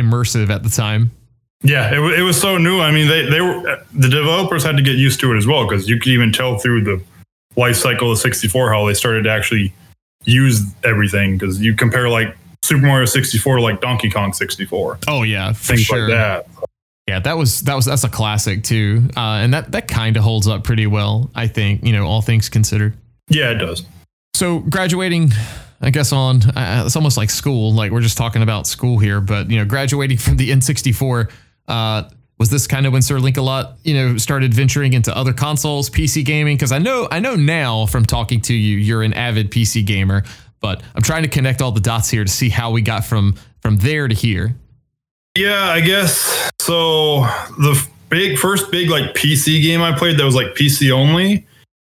immersive 0.00 0.50
at 0.50 0.62
the 0.62 0.70
time. 0.70 1.10
Yeah, 1.62 1.90
it, 1.92 2.18
it 2.18 2.22
was 2.22 2.40
so 2.40 2.58
new. 2.58 2.80
I 2.80 2.90
mean, 2.90 3.08
they 3.08 3.28
they 3.28 3.40
were 3.40 3.68
uh, 3.68 3.84
the 3.92 4.08
developers 4.08 4.64
had 4.64 4.76
to 4.76 4.82
get 4.82 4.96
used 4.96 5.20
to 5.20 5.32
it 5.32 5.36
as 5.36 5.46
well 5.46 5.66
because 5.66 5.88
you 5.88 5.98
could 5.98 6.12
even 6.12 6.32
tell 6.32 6.58
through 6.58 6.84
the 6.84 7.02
life 7.56 7.76
cycle 7.76 8.10
of 8.12 8.18
64 8.18 8.72
how 8.72 8.86
they 8.86 8.94
started 8.94 9.24
to 9.24 9.30
actually 9.30 9.72
use 10.24 10.62
everything 10.84 11.38
because 11.38 11.60
you 11.60 11.74
compare 11.74 12.08
like 12.08 12.36
Super 12.62 12.86
Mario 12.86 13.06
64 13.06 13.60
like 13.60 13.80
Donkey 13.80 14.10
Kong 14.10 14.32
64. 14.32 15.00
Oh 15.08 15.22
yeah, 15.22 15.52
for 15.52 15.64
things 15.64 15.80
sure. 15.82 16.08
like 16.08 16.08
that. 16.08 16.46
Yeah, 17.06 17.20
that 17.20 17.36
was 17.36 17.60
that 17.62 17.74
was 17.74 17.84
that's 17.84 18.04
a 18.04 18.08
classic 18.08 18.64
too, 18.64 19.08
uh, 19.16 19.40
and 19.42 19.52
that 19.52 19.72
that 19.72 19.88
kind 19.88 20.16
of 20.16 20.22
holds 20.22 20.48
up 20.48 20.64
pretty 20.64 20.86
well, 20.86 21.30
I 21.34 21.48
think. 21.48 21.84
You 21.84 21.92
know, 21.92 22.06
all 22.06 22.22
things 22.22 22.48
considered. 22.48 22.96
Yeah, 23.28 23.50
it 23.50 23.56
does. 23.56 23.84
So 24.34 24.60
graduating, 24.60 25.30
I 25.82 25.90
guess 25.90 26.12
on 26.12 26.42
uh, 26.56 26.84
it's 26.86 26.96
almost 26.96 27.18
like 27.18 27.28
school. 27.28 27.74
Like 27.74 27.92
we're 27.92 28.00
just 28.00 28.16
talking 28.16 28.42
about 28.42 28.66
school 28.66 28.98
here, 28.98 29.20
but 29.20 29.50
you 29.50 29.58
know, 29.58 29.66
graduating 29.66 30.16
from 30.16 30.38
the 30.38 30.50
N64. 30.50 31.30
Uh, 31.68 32.04
was 32.38 32.50
this 32.50 32.66
kind 32.66 32.86
of 32.86 32.92
when 32.92 33.02
Sir 33.02 33.18
Linkalot, 33.18 33.76
you 33.84 33.94
know, 33.94 34.16
started 34.16 34.52
venturing 34.52 34.92
into 34.92 35.16
other 35.16 35.32
consoles, 35.32 35.88
PC 35.88 36.24
gaming? 36.24 36.56
Because 36.56 36.72
I 36.72 36.78
know 36.78 37.08
I 37.10 37.20
know 37.20 37.36
now 37.36 37.86
from 37.86 38.04
talking 38.04 38.40
to 38.42 38.54
you, 38.54 38.76
you're 38.78 39.02
an 39.02 39.12
avid 39.12 39.50
PC 39.50 39.86
gamer. 39.86 40.24
But 40.60 40.82
I'm 40.94 41.02
trying 41.02 41.24
to 41.24 41.28
connect 41.28 41.60
all 41.60 41.72
the 41.72 41.80
dots 41.80 42.08
here 42.08 42.24
to 42.24 42.30
see 42.30 42.48
how 42.48 42.70
we 42.70 42.80
got 42.80 43.04
from 43.04 43.36
from 43.60 43.76
there 43.76 44.08
to 44.08 44.14
here. 44.14 44.56
Yeah, 45.36 45.64
I 45.64 45.80
guess 45.80 46.50
so. 46.60 47.20
The 47.58 47.86
big 48.08 48.38
first 48.38 48.70
big 48.70 48.88
like 48.88 49.14
PC 49.14 49.62
game 49.62 49.82
I 49.82 49.96
played 49.96 50.18
that 50.18 50.24
was 50.24 50.34
like 50.34 50.54
PC 50.54 50.90
only, 50.90 51.46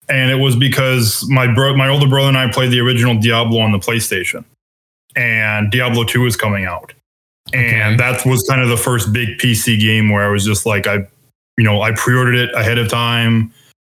and 0.09 0.31
it 0.31 0.37
was 0.37 0.55
because 0.57 1.27
my 1.29 1.53
bro, 1.53 1.75
my 1.75 1.89
older 1.89 2.07
brother 2.07 2.29
and 2.29 2.39
I 2.39 2.51
played 2.53 2.71
the 2.71 2.81
original 2.81 3.19
Diablo 3.19 3.61
on 3.61 3.73
the 3.73 3.79
PlayStation, 3.79 4.45
and 5.17 5.71
Diablo 5.73 6.05
Two 6.05 6.21
was 6.21 6.37
coming 6.37 6.65
out, 6.65 6.93
and 7.55 8.01
okay. 8.01 8.13
that 8.13 8.27
was 8.27 8.45
kind 8.49 8.63
of 8.63 8.69
the 8.69 8.77
first 8.77 9.13
big 9.13 9.39
PC 9.39 9.81
game 9.81 10.11
where 10.11 10.25
I 10.25 10.31
was 10.31 10.45
just 10.45 10.67
like 10.67 10.87
I, 10.87 10.99
you 11.57 11.65
know, 11.65 11.83
I 11.83 11.93
pre-ordered 11.93 12.35
it 12.35 12.55
ahead 12.55 12.79
of 12.79 12.89
time, 12.89 13.53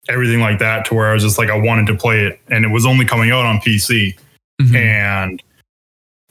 everything 0.10 0.40
like 0.40 0.60
that, 0.60 0.86
to 0.88 0.94
where 0.96 1.10
I 1.10 1.14
was 1.14 1.24
just 1.24 1.38
like 1.38 1.50
I 1.50 1.58
wanted 1.58 1.88
to 1.88 1.96
play 1.96 2.26
it, 2.26 2.40
and 2.50 2.66
it 2.66 2.70
was 2.70 2.86
only 2.86 3.06
coming 3.06 3.32
out 3.32 3.46
on 3.46 3.58
PC, 3.58 4.18
mm-hmm. 4.62 4.76
and 4.76 5.42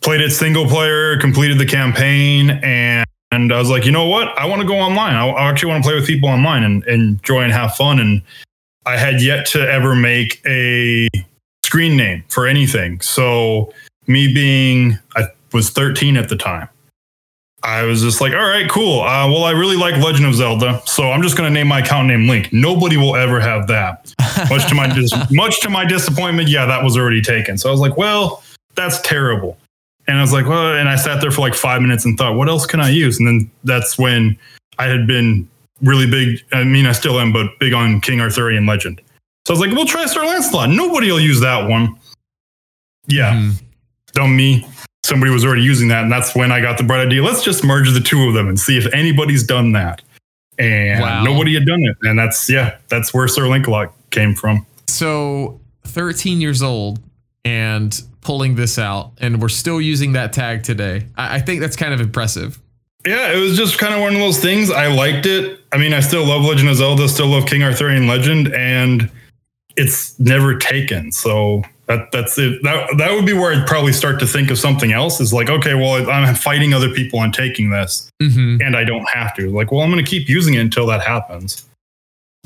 played 0.02 0.20
it 0.20 0.30
single 0.30 0.66
player, 0.66 1.18
completed 1.18 1.58
the 1.58 1.66
campaign, 1.66 2.50
and 2.62 3.06
and 3.32 3.50
I 3.50 3.58
was 3.58 3.70
like, 3.70 3.86
you 3.86 3.92
know 3.92 4.06
what? 4.06 4.28
I 4.38 4.44
want 4.44 4.60
to 4.60 4.68
go 4.68 4.78
online. 4.78 5.14
I, 5.14 5.26
I 5.26 5.48
actually 5.48 5.70
want 5.70 5.82
to 5.82 5.88
play 5.88 5.98
with 5.98 6.06
people 6.06 6.28
online 6.28 6.62
and, 6.64 6.84
and 6.84 7.18
enjoy 7.18 7.40
and 7.40 7.52
have 7.52 7.74
fun. 7.74 7.98
And 7.98 8.20
I 8.84 8.98
had 8.98 9.22
yet 9.22 9.46
to 9.46 9.60
ever 9.60 9.96
make 9.96 10.42
a 10.46 11.08
screen 11.64 11.96
name 11.96 12.24
for 12.28 12.46
anything. 12.46 13.00
So 13.00 13.72
me 14.06 14.32
being, 14.32 14.98
I 15.16 15.28
was 15.54 15.70
13 15.70 16.18
at 16.18 16.28
the 16.28 16.36
time. 16.36 16.68
I 17.64 17.84
was 17.84 18.02
just 18.02 18.20
like, 18.20 18.32
all 18.32 18.48
right, 18.48 18.68
cool. 18.68 19.02
Uh, 19.02 19.28
well, 19.28 19.44
I 19.44 19.52
really 19.52 19.76
like 19.76 19.94
Legend 20.02 20.26
of 20.26 20.34
Zelda, 20.34 20.82
so 20.84 21.12
I'm 21.12 21.22
just 21.22 21.36
going 21.36 21.48
to 21.48 21.54
name 21.54 21.68
my 21.68 21.78
account 21.78 22.08
name 22.08 22.26
Link. 22.26 22.52
Nobody 22.52 22.96
will 22.96 23.14
ever 23.14 23.38
have 23.40 23.68
that. 23.68 24.12
much 24.50 24.68
to 24.68 24.74
my 24.74 24.92
dis- 24.92 25.30
much 25.30 25.60
to 25.60 25.70
my 25.70 25.84
disappointment, 25.84 26.48
yeah, 26.48 26.66
that 26.66 26.82
was 26.82 26.96
already 26.96 27.22
taken. 27.22 27.56
So 27.56 27.68
I 27.68 27.72
was 27.72 27.80
like, 27.80 27.96
well, 27.96 28.42
that's 28.74 29.00
terrible. 29.02 29.56
And 30.08 30.18
I 30.18 30.20
was 30.20 30.32
like, 30.32 30.46
well, 30.46 30.74
and 30.74 30.88
I 30.88 30.96
sat 30.96 31.20
there 31.20 31.30
for 31.30 31.42
like 31.42 31.54
five 31.54 31.80
minutes 31.80 32.04
and 32.04 32.18
thought, 32.18 32.34
what 32.34 32.48
else 32.48 32.66
can 32.66 32.80
I 32.80 32.90
use? 32.90 33.18
And 33.20 33.28
then 33.28 33.50
that's 33.62 33.96
when 33.96 34.36
I 34.78 34.86
had 34.86 35.06
been 35.06 35.48
really 35.82 36.10
big. 36.10 36.40
I 36.52 36.64
mean, 36.64 36.86
I 36.86 36.92
still 36.92 37.20
am, 37.20 37.32
but 37.32 37.58
big 37.60 37.72
on 37.72 38.00
King 38.00 38.20
Arthurian 38.20 38.66
legend. 38.66 39.00
So 39.46 39.54
I 39.54 39.58
was 39.58 39.60
like, 39.60 39.70
we'll 39.70 39.86
try 39.86 40.06
Sir 40.06 40.24
Lancelot. 40.24 40.70
Nobody 40.70 41.10
will 41.10 41.20
use 41.20 41.40
that 41.40 41.68
one. 41.68 41.96
Yeah. 43.06 43.34
Mm. 43.34 43.62
Dumb 44.12 44.36
me. 44.36 44.66
Somebody 45.04 45.32
was 45.32 45.44
already 45.44 45.62
using 45.62 45.88
that. 45.88 46.04
And 46.04 46.12
that's 46.12 46.34
when 46.34 46.52
I 46.52 46.60
got 46.60 46.78
the 46.78 46.84
bright 46.84 47.06
idea. 47.06 47.22
Let's 47.22 47.42
just 47.42 47.64
merge 47.64 47.92
the 47.92 48.00
two 48.00 48.28
of 48.28 48.34
them 48.34 48.48
and 48.48 48.58
see 48.58 48.78
if 48.78 48.92
anybody's 48.94 49.44
done 49.44 49.72
that. 49.72 50.02
And 50.58 51.00
wow. 51.00 51.24
nobody 51.24 51.54
had 51.54 51.66
done 51.66 51.82
it. 51.82 51.96
And 52.02 52.18
that's, 52.18 52.48
yeah, 52.48 52.76
that's 52.88 53.12
where 53.12 53.26
Sir 53.26 53.42
Linkalot 53.42 53.90
came 54.10 54.34
from. 54.34 54.64
So 54.86 55.60
13 55.84 56.40
years 56.40 56.62
old 56.62 57.00
and 57.44 58.00
pulling 58.20 58.54
this 58.54 58.78
out, 58.78 59.12
and 59.18 59.42
we're 59.42 59.48
still 59.48 59.80
using 59.80 60.12
that 60.12 60.32
tag 60.32 60.62
today. 60.62 61.06
I, 61.16 61.36
I 61.36 61.40
think 61.40 61.60
that's 61.60 61.76
kind 61.76 61.92
of 61.92 62.00
impressive. 62.00 62.60
Yeah, 63.04 63.32
it 63.32 63.40
was 63.40 63.56
just 63.56 63.78
kind 63.78 63.94
of 63.94 64.00
one 64.00 64.14
of 64.14 64.20
those 64.20 64.38
things. 64.38 64.70
I 64.70 64.86
liked 64.86 65.26
it. 65.26 65.60
I 65.72 65.78
mean, 65.78 65.92
I 65.92 66.00
still 66.00 66.24
love 66.24 66.42
Legend 66.42 66.68
of 66.68 66.76
Zelda, 66.76 67.08
still 67.08 67.26
love 67.26 67.46
King 67.46 67.64
Arthurian 67.64 68.06
Legend, 68.06 68.54
and 68.54 69.10
it's 69.76 70.18
never 70.20 70.56
taken. 70.56 71.10
So 71.10 71.62
that 71.86 72.12
that's 72.12 72.38
it. 72.38 72.62
That 72.62 72.96
that 72.98 73.12
would 73.12 73.26
be 73.26 73.32
where 73.32 73.52
I'd 73.52 73.66
probably 73.66 73.92
start 73.92 74.20
to 74.20 74.26
think 74.26 74.50
of 74.50 74.58
something 74.58 74.92
else. 74.92 75.20
Is 75.20 75.32
like, 75.32 75.50
okay, 75.50 75.74
well, 75.74 76.08
I'm 76.10 76.34
fighting 76.34 76.72
other 76.72 76.90
people 76.90 77.18
on 77.18 77.32
taking 77.32 77.70
this, 77.70 78.10
mm-hmm. 78.22 78.62
and 78.62 78.76
I 78.76 78.84
don't 78.84 79.08
have 79.08 79.34
to. 79.36 79.50
Like, 79.50 79.72
well, 79.72 79.80
I'm 79.82 79.90
going 79.90 80.04
to 80.04 80.08
keep 80.08 80.28
using 80.28 80.54
it 80.54 80.60
until 80.60 80.86
that 80.86 81.02
happens. 81.02 81.66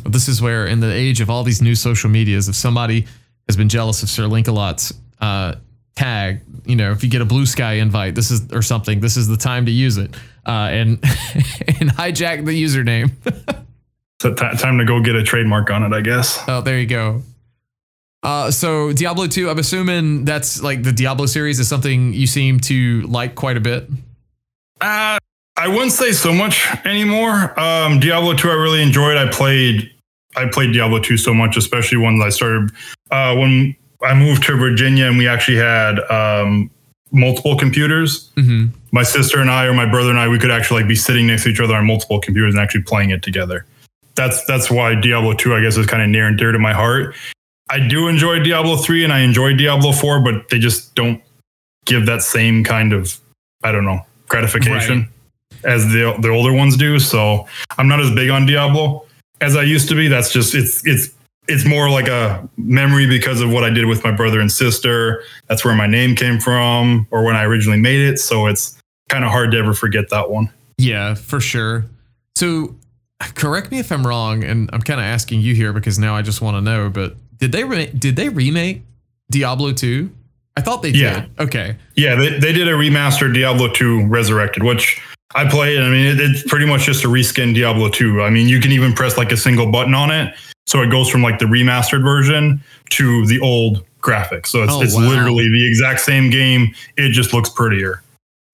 This 0.05 0.29
is 0.29 0.40
where, 0.40 0.66
in 0.66 0.81
the 0.81 0.92
age 0.92 1.20
of 1.20 1.29
all 1.29 1.42
these 1.42 1.61
new 1.61 1.75
social 1.75 2.09
medias, 2.09 2.49
if 2.49 2.55
somebody 2.55 3.07
has 3.49 3.57
been 3.57 3.68
jealous 3.68 4.03
of 4.03 4.09
Sir 4.09 4.25
Linkalot's 4.25 4.92
uh, 5.20 5.57
tag, 5.96 6.40
you 6.64 6.77
know, 6.77 6.92
if 6.92 7.05
you 7.05 7.11
get 7.11 7.20
a 7.20 7.27
Bluesky 7.27 7.79
invite, 7.79 8.14
this 8.14 8.31
is 8.31 8.53
or 8.53 8.62
something, 8.62 9.01
this 9.01 9.16
is 9.16 9.29
the 9.29 9.37
time 9.37 9.66
to 9.66 9.72
use 9.72 9.99
it. 9.99 10.14
Uh, 10.46 10.68
and 10.70 10.90
and 11.03 11.90
hijack 11.90 12.44
the 12.46 12.62
username. 12.62 13.11
so 14.20 14.33
t- 14.33 14.57
time 14.57 14.79
to 14.79 14.85
go 14.85 15.03
get 15.03 15.14
a 15.14 15.22
trademark 15.22 15.70
on 15.70 15.83
it, 15.83 15.92
I 15.92 16.01
guess. 16.01 16.42
Oh, 16.49 16.62
there 16.62 16.79
you 16.79 16.87
go. 16.87 17.22
Uh, 18.22 18.50
so 18.50 18.92
Diablo 18.92 19.26
2, 19.26 19.48
I'm 19.48 19.59
assuming 19.59 20.24
that's 20.24 20.62
like 20.62 20.83
the 20.83 20.92
Diablo 20.92 21.26
series 21.26 21.61
is 21.61 21.68
something 21.68 22.12
you 22.12 22.26
seem 22.26 22.59
to 22.61 23.02
like 23.02 23.35
quite 23.35 23.57
a 23.57 23.61
bit. 23.61 23.88
Uh, 24.81 25.18
I 25.57 25.68
wouldn't 25.68 25.92
say 25.92 26.12
so 26.12 26.33
much 26.33 26.68
anymore. 26.85 27.59
Um, 27.59 28.00
Diablo 28.00 28.35
2, 28.35 28.50
I 28.50 28.55
really 28.55 28.83
enjoyed. 28.83 29.16
I 29.16 29.31
played, 29.31 29.90
I 30.37 30.46
played 30.46 30.72
Diablo 30.72 30.98
2 30.98 31.16
so 31.16 31.33
much, 31.33 31.57
especially 31.57 31.98
when 31.98 32.20
I 32.20 32.29
started, 32.29 32.70
uh, 33.11 33.35
when 33.37 33.74
I 34.02 34.14
moved 34.14 34.44
to 34.44 34.57
Virginia 34.57 35.07
and 35.07 35.16
we 35.16 35.26
actually 35.29 35.59
had 35.59 35.98
um, 36.11 36.70
multiple 37.11 37.57
computers. 37.57 38.31
Mm-hmm. 38.37 38.76
My 38.92 39.02
sister 39.02 39.40
and 39.40 39.50
I, 39.50 39.64
or 39.66 39.74
my 39.74 39.87
brother 39.87 40.11
and 40.11 40.18
I, 40.18 40.29
we 40.29 40.38
could 40.38 40.50
actually 40.50 40.83
like 40.83 40.88
be 40.88 40.96
sitting 40.96 41.26
next 41.26 41.44
to 41.44 41.50
each 41.50 41.61
other 41.61 41.74
on 41.74 41.87
multiple 41.87 42.20
computers 42.20 42.55
and 42.55 42.62
actually 42.62 42.83
playing 42.83 43.11
it 43.11 43.22
together. 43.22 43.64
That's 44.14 44.44
that's 44.46 44.70
why 44.70 44.94
Diablo 44.94 45.35
2, 45.35 45.55
I 45.55 45.61
guess, 45.61 45.76
is 45.76 45.87
kind 45.87 46.02
of 46.02 46.09
near 46.09 46.26
and 46.26 46.38
dear 46.38 46.52
to 46.52 46.59
my 46.59 46.72
heart. 46.72 47.14
I 47.68 47.81
do 47.81 48.09
enjoy 48.09 48.40
Diablo 48.40 48.76
3 48.76 49.05
and 49.05 49.12
I 49.12 49.20
enjoy 49.20 49.55
Diablo 49.55 49.92
4, 49.92 50.20
but 50.20 50.48
they 50.50 50.59
just 50.59 50.94
don't 50.94 51.22
give 51.85 52.07
that 52.07 52.22
same 52.22 52.62
kind 52.64 52.92
of, 52.92 53.18
I 53.64 53.72
don't 53.72 53.85
know, 53.85 54.00
gratification 54.29 55.09
right. 55.52 55.64
as 55.64 55.85
the 55.87 56.16
the 56.20 56.29
older 56.29 56.52
ones 56.52 56.76
do. 56.76 56.98
So 56.98 57.46
I'm 57.79 57.88
not 57.88 58.00
as 58.00 58.11
big 58.14 58.31
on 58.31 58.46
Diablo 58.46 59.07
as 59.40 59.57
I 59.57 59.62
used 59.62 59.88
to 59.88 59.94
be. 59.94 60.09
That's 60.09 60.33
just 60.33 60.55
it's 60.55 60.87
it's 60.87 61.12
it's 61.48 61.64
more 61.64 61.88
like 61.90 62.09
a 62.09 62.48
memory 62.57 63.07
because 63.07 63.40
of 63.40 63.50
what 63.50 63.64
I 63.64 63.70
did 63.70 63.87
with 63.87 64.02
my 64.05 64.11
brother 64.11 64.40
and 64.40 64.50
sister. 64.50 65.22
That's 65.48 65.64
where 65.64 65.74
my 65.74 65.87
name 65.87 66.16
came 66.16 66.40
from, 66.40 67.07
or 67.11 67.24
when 67.24 67.37
I 67.37 67.44
originally 67.44 67.81
made 67.81 68.00
it. 68.00 68.18
So 68.18 68.46
it's 68.46 68.81
kind 69.09 69.24
of 69.24 69.31
hard 69.31 69.52
to 69.52 69.59
ever 69.59 69.74
forget 69.74 70.11
that 70.11 70.31
one. 70.31 70.50
Yeah, 70.79 71.14
for 71.14 71.40
sure. 71.40 71.87
So, 72.35 72.76
correct 73.20 73.70
me 73.70 73.79
if 73.79 73.90
I'm 73.90 74.07
wrong, 74.07 74.44
and 74.44 74.68
I'm 74.72 74.83
kind 74.83 75.00
of 75.00 75.07
asking 75.07 75.40
you 75.40 75.55
here 75.55 75.72
because 75.72 75.98
now 75.98 76.14
I 76.14 76.22
just 76.22 76.42
want 76.42 76.57
to 76.57 76.61
know. 76.61 76.90
But 76.90 77.16
did 77.38 77.53
they 77.53 77.64
re- 77.64 77.87
did 77.96 78.16
they 78.16 78.29
remake 78.29 78.83
Diablo 79.31 79.72
2? 79.72 80.11
I 80.57 80.61
thought 80.62 80.83
they 80.83 80.90
Yeah. 80.90 81.20
did. 81.20 81.40
Okay. 81.40 81.77
Yeah, 81.96 82.14
they, 82.14 82.38
they 82.38 82.53
did 82.53 82.66
a 82.68 82.72
remastered 82.72 83.35
Diablo 83.35 83.70
2 83.72 84.07
Resurrected, 84.07 84.62
which 84.62 85.01
I 85.35 85.46
played. 85.49 85.81
I 85.81 85.88
mean, 85.90 86.07
it, 86.07 86.18
it's 86.20 86.42
pretty 86.44 86.64
much 86.66 86.85
just 86.87 87.05
a 87.05 87.09
reskin 87.09 87.55
Diablo 87.55 87.90
2. 87.90 88.22
I 88.22 88.31
mean, 88.31 88.49
you 88.49 88.61
can 88.61 88.72
even 88.72 88.92
press 88.94 89.18
like 89.18 89.33
a 89.33 89.37
single 89.37 89.70
button 89.70 89.94
on 89.94 90.11
it. 90.11 90.35
So 90.66 90.81
it 90.83 90.90
goes 90.90 91.09
from 91.11 91.22
like 91.22 91.38
the 91.38 91.44
remastered 91.44 92.03
version 92.03 92.62
to 92.90 93.27
the 93.27 93.38
old 93.40 93.85
graphics. 94.01 94.46
So 94.46 94.62
it's, 94.62 94.72
Oh, 94.72 94.81
it's 94.83 94.94
wow. 94.94 95.03
literally 95.09 95.49
the 95.49 95.66
exact 95.66 96.01
same 96.01 96.31
game. 96.31 96.75
It 96.96 97.11
just 97.11 97.33
looks 97.35 97.51
prettier. 97.51 98.03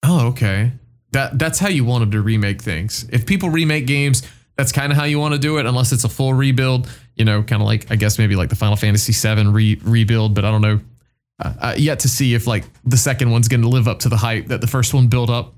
Oh, 0.03 0.27
okay. 0.27 0.71
That 1.11 1.39
that's 1.39 1.59
how 1.59 1.69
you 1.69 1.85
wanted 1.85 2.11
to 2.11 2.21
remake 2.21 2.61
things. 2.61 3.07
If 3.11 3.25
people 3.25 3.49
remake 3.49 3.85
games, 3.87 4.23
that's 4.57 4.71
kind 4.71 4.91
of 4.91 4.97
how 4.97 5.05
you 5.05 5.19
want 5.19 5.33
to 5.35 5.39
do 5.39 5.57
it, 5.57 5.65
unless 5.65 5.91
it's 5.91 6.03
a 6.03 6.09
full 6.09 6.33
rebuild. 6.33 6.89
You 7.15 7.25
know, 7.25 7.43
kind 7.43 7.61
of 7.61 7.67
like 7.67 7.91
I 7.91 7.95
guess 7.95 8.17
maybe 8.17 8.35
like 8.35 8.49
the 8.49 8.55
Final 8.55 8.75
Fantasy 8.75 9.13
VII 9.13 9.47
re- 9.47 9.79
rebuild, 9.83 10.33
but 10.33 10.45
I 10.45 10.51
don't 10.51 10.61
know. 10.61 10.79
Uh, 11.43 11.53
uh, 11.59 11.75
yet 11.77 11.99
to 11.99 12.09
see 12.09 12.33
if 12.33 12.47
like 12.47 12.63
the 12.83 12.97
second 12.97 13.31
one's 13.31 13.47
going 13.47 13.61
to 13.61 13.69
live 13.69 13.87
up 13.87 13.99
to 13.99 14.09
the 14.09 14.17
hype 14.17 14.47
that 14.47 14.61
the 14.61 14.67
first 14.67 14.93
one 14.93 15.07
built 15.07 15.29
up. 15.29 15.53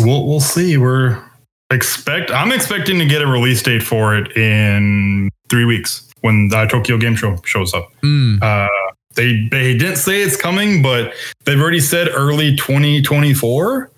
We'll, 0.00 0.26
we'll 0.26 0.40
see. 0.40 0.76
We're 0.76 1.22
expect. 1.70 2.30
I'm 2.30 2.52
expecting 2.52 2.98
to 2.98 3.06
get 3.06 3.22
a 3.22 3.26
release 3.26 3.62
date 3.62 3.82
for 3.82 4.16
it 4.16 4.36
in 4.36 5.28
three 5.50 5.64
weeks 5.64 6.08
when 6.20 6.48
the 6.48 6.66
Tokyo 6.66 6.98
Game 6.98 7.14
Show 7.14 7.36
shows 7.44 7.74
up. 7.74 7.90
Mm. 8.02 8.42
Uh, 8.42 8.68
they 9.14 9.48
they 9.50 9.76
didn't 9.76 9.96
say 9.96 10.22
it's 10.22 10.36
coming, 10.36 10.82
but 10.82 11.12
they've 11.44 11.60
already 11.60 11.80
said 11.80 12.08
early 12.08 12.56
2024. 12.56 13.90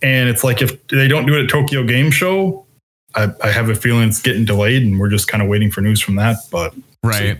And 0.00 0.28
it's 0.28 0.44
like 0.44 0.62
if 0.62 0.86
they 0.88 1.08
don't 1.08 1.26
do 1.26 1.34
it 1.34 1.44
at 1.44 1.50
Tokyo 1.50 1.82
Game 1.84 2.10
Show, 2.10 2.66
I, 3.18 3.28
I 3.42 3.50
have 3.50 3.68
a 3.68 3.74
feeling 3.74 4.08
it's 4.08 4.22
getting 4.22 4.44
delayed, 4.44 4.82
and 4.82 4.98
we're 4.98 5.10
just 5.10 5.28
kind 5.28 5.42
of 5.42 5.48
waiting 5.48 5.70
for 5.70 5.80
news 5.80 6.00
from 6.00 6.16
that. 6.16 6.36
But 6.50 6.74
Right. 7.02 7.38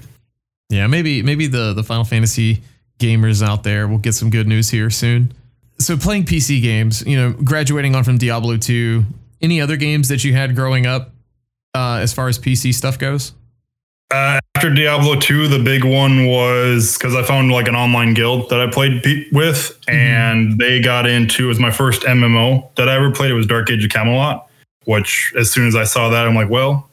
Yeah, 0.68 0.86
maybe 0.86 1.22
maybe 1.22 1.46
the 1.46 1.72
the 1.72 1.82
Final 1.82 2.04
Fantasy 2.04 2.62
gamers 2.98 3.46
out 3.46 3.62
there 3.62 3.88
will 3.88 3.98
get 3.98 4.14
some 4.14 4.28
good 4.28 4.46
news 4.46 4.70
here 4.70 4.90
soon. 4.90 5.32
So 5.78 5.96
playing 5.96 6.24
PC 6.24 6.60
games, 6.60 7.06
you 7.06 7.16
know, 7.16 7.32
graduating 7.32 7.94
on 7.94 8.02
from 8.02 8.18
Diablo 8.18 8.56
2, 8.56 9.04
any 9.40 9.60
other 9.60 9.76
games 9.76 10.08
that 10.08 10.24
you 10.24 10.34
had 10.34 10.56
growing 10.56 10.86
up 10.86 11.12
uh, 11.74 12.00
as 12.02 12.12
far 12.12 12.28
as 12.28 12.38
PC 12.38 12.74
stuff 12.74 12.98
goes? 12.98 13.32
uh, 14.10 14.40
after 14.54 14.72
Diablo 14.72 15.16
2, 15.16 15.48
the 15.48 15.58
big 15.58 15.84
one 15.84 16.26
was 16.26 16.96
because 16.96 17.14
I 17.14 17.22
found 17.22 17.52
like 17.52 17.68
an 17.68 17.76
online 17.76 18.14
guild 18.14 18.48
that 18.50 18.60
I 18.60 18.66
played 18.70 19.02
pe- 19.02 19.26
with, 19.32 19.78
and 19.86 20.58
they 20.58 20.80
got 20.80 21.06
into 21.06 21.44
it 21.44 21.48
was 21.48 21.60
my 21.60 21.70
first 21.70 22.02
MMO 22.02 22.74
that 22.76 22.88
I 22.88 22.96
ever 22.96 23.10
played. 23.10 23.30
It 23.30 23.34
was 23.34 23.46
Dark 23.46 23.70
Age 23.70 23.84
of 23.84 23.90
Camelot, 23.90 24.47
which 24.88 25.34
as 25.36 25.50
soon 25.50 25.68
as 25.68 25.76
I 25.76 25.84
saw 25.84 26.08
that, 26.08 26.26
I'm 26.26 26.34
like, 26.34 26.48
well, 26.48 26.88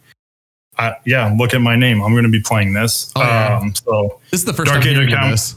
I, 0.78 0.96
yeah, 1.06 1.34
look 1.38 1.54
at 1.54 1.62
my 1.62 1.78
name. 1.78 2.02
I'm 2.04 2.12
going 2.12 2.26
to 2.26 2.30
be 2.30 2.42
playing 2.42 2.74
this. 2.74 3.10
Oh, 3.16 3.22
yeah. 3.22 3.58
um, 3.62 3.74
so 3.74 4.20
This 4.32 4.42
is 4.42 4.46
the 4.46 4.52
first 4.54 4.70
Dark 4.70 4.84
time 4.84 4.92
Age 4.98 5.04
of 5.06 5.10
Cam- 5.18 5.32
this. 5.32 5.56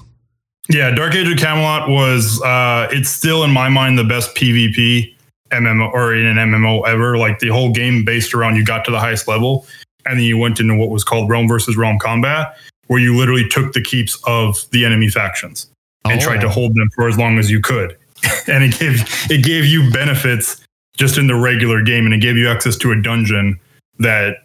yeah, 0.69 0.91
Dark 0.93 1.15
Age 1.17 1.29
of 1.33 1.37
Camelot 1.39 1.89
was 1.89 2.41
uh, 2.43 2.87
it's 2.93 3.09
still 3.11 3.43
in 3.43 3.51
my 3.51 3.69
mind 3.69 3.99
the 3.99 4.05
best 4.05 4.37
PvP 4.37 5.15
MMO 5.51 5.93
or 5.93 6.15
in 6.15 6.27
an 6.27 6.37
MMO 6.37 6.87
ever. 6.87 7.19
Like 7.19 7.41
the 7.41 7.49
whole 7.49 7.73
game 7.73 8.05
based 8.05 8.33
around 8.35 8.55
you 8.55 8.65
got 8.65 8.85
to 8.85 8.93
the 8.93 9.01
highest 9.01 9.27
level, 9.27 9.67
and 10.07 10.19
then 10.19 10.25
you 10.25 10.39
went 10.39 10.61
into 10.61 10.77
what 10.77 10.91
was 10.91 11.03
called 11.03 11.29
realm 11.29 11.49
versus 11.49 11.77
realm 11.77 11.99
combat, 11.99 12.57
where 12.87 13.01
you 13.01 13.17
literally 13.17 13.49
took 13.49 13.73
the 13.73 13.83
keeps 13.83 14.17
of 14.29 14.65
the 14.71 14.85
enemy 14.85 15.09
factions 15.09 15.69
and 16.05 16.21
tried 16.21 16.41
to 16.43 16.47
Oh. 16.47 16.51
hold 16.51 16.77
them 16.77 16.89
for 16.95 17.09
as 17.09 17.19
long 17.19 17.39
as 17.41 17.51
you 17.51 17.61
could. 17.61 17.97
and 18.47 18.63
it 18.63 18.79
gave 18.79 19.03
it 19.31 19.43
gave 19.45 19.65
you 19.65 19.91
benefits 19.91 20.65
just 20.99 21.17
in 21.17 21.27
the 21.27 21.35
regular 21.35 21.81
game, 21.83 22.05
and 22.05 22.13
it 22.13 22.19
gave 22.19 22.37
you 22.37 22.49
access 22.49 22.77
to 22.77 22.93
a 22.93 23.01
dungeon 23.01 23.59
that 23.99 24.37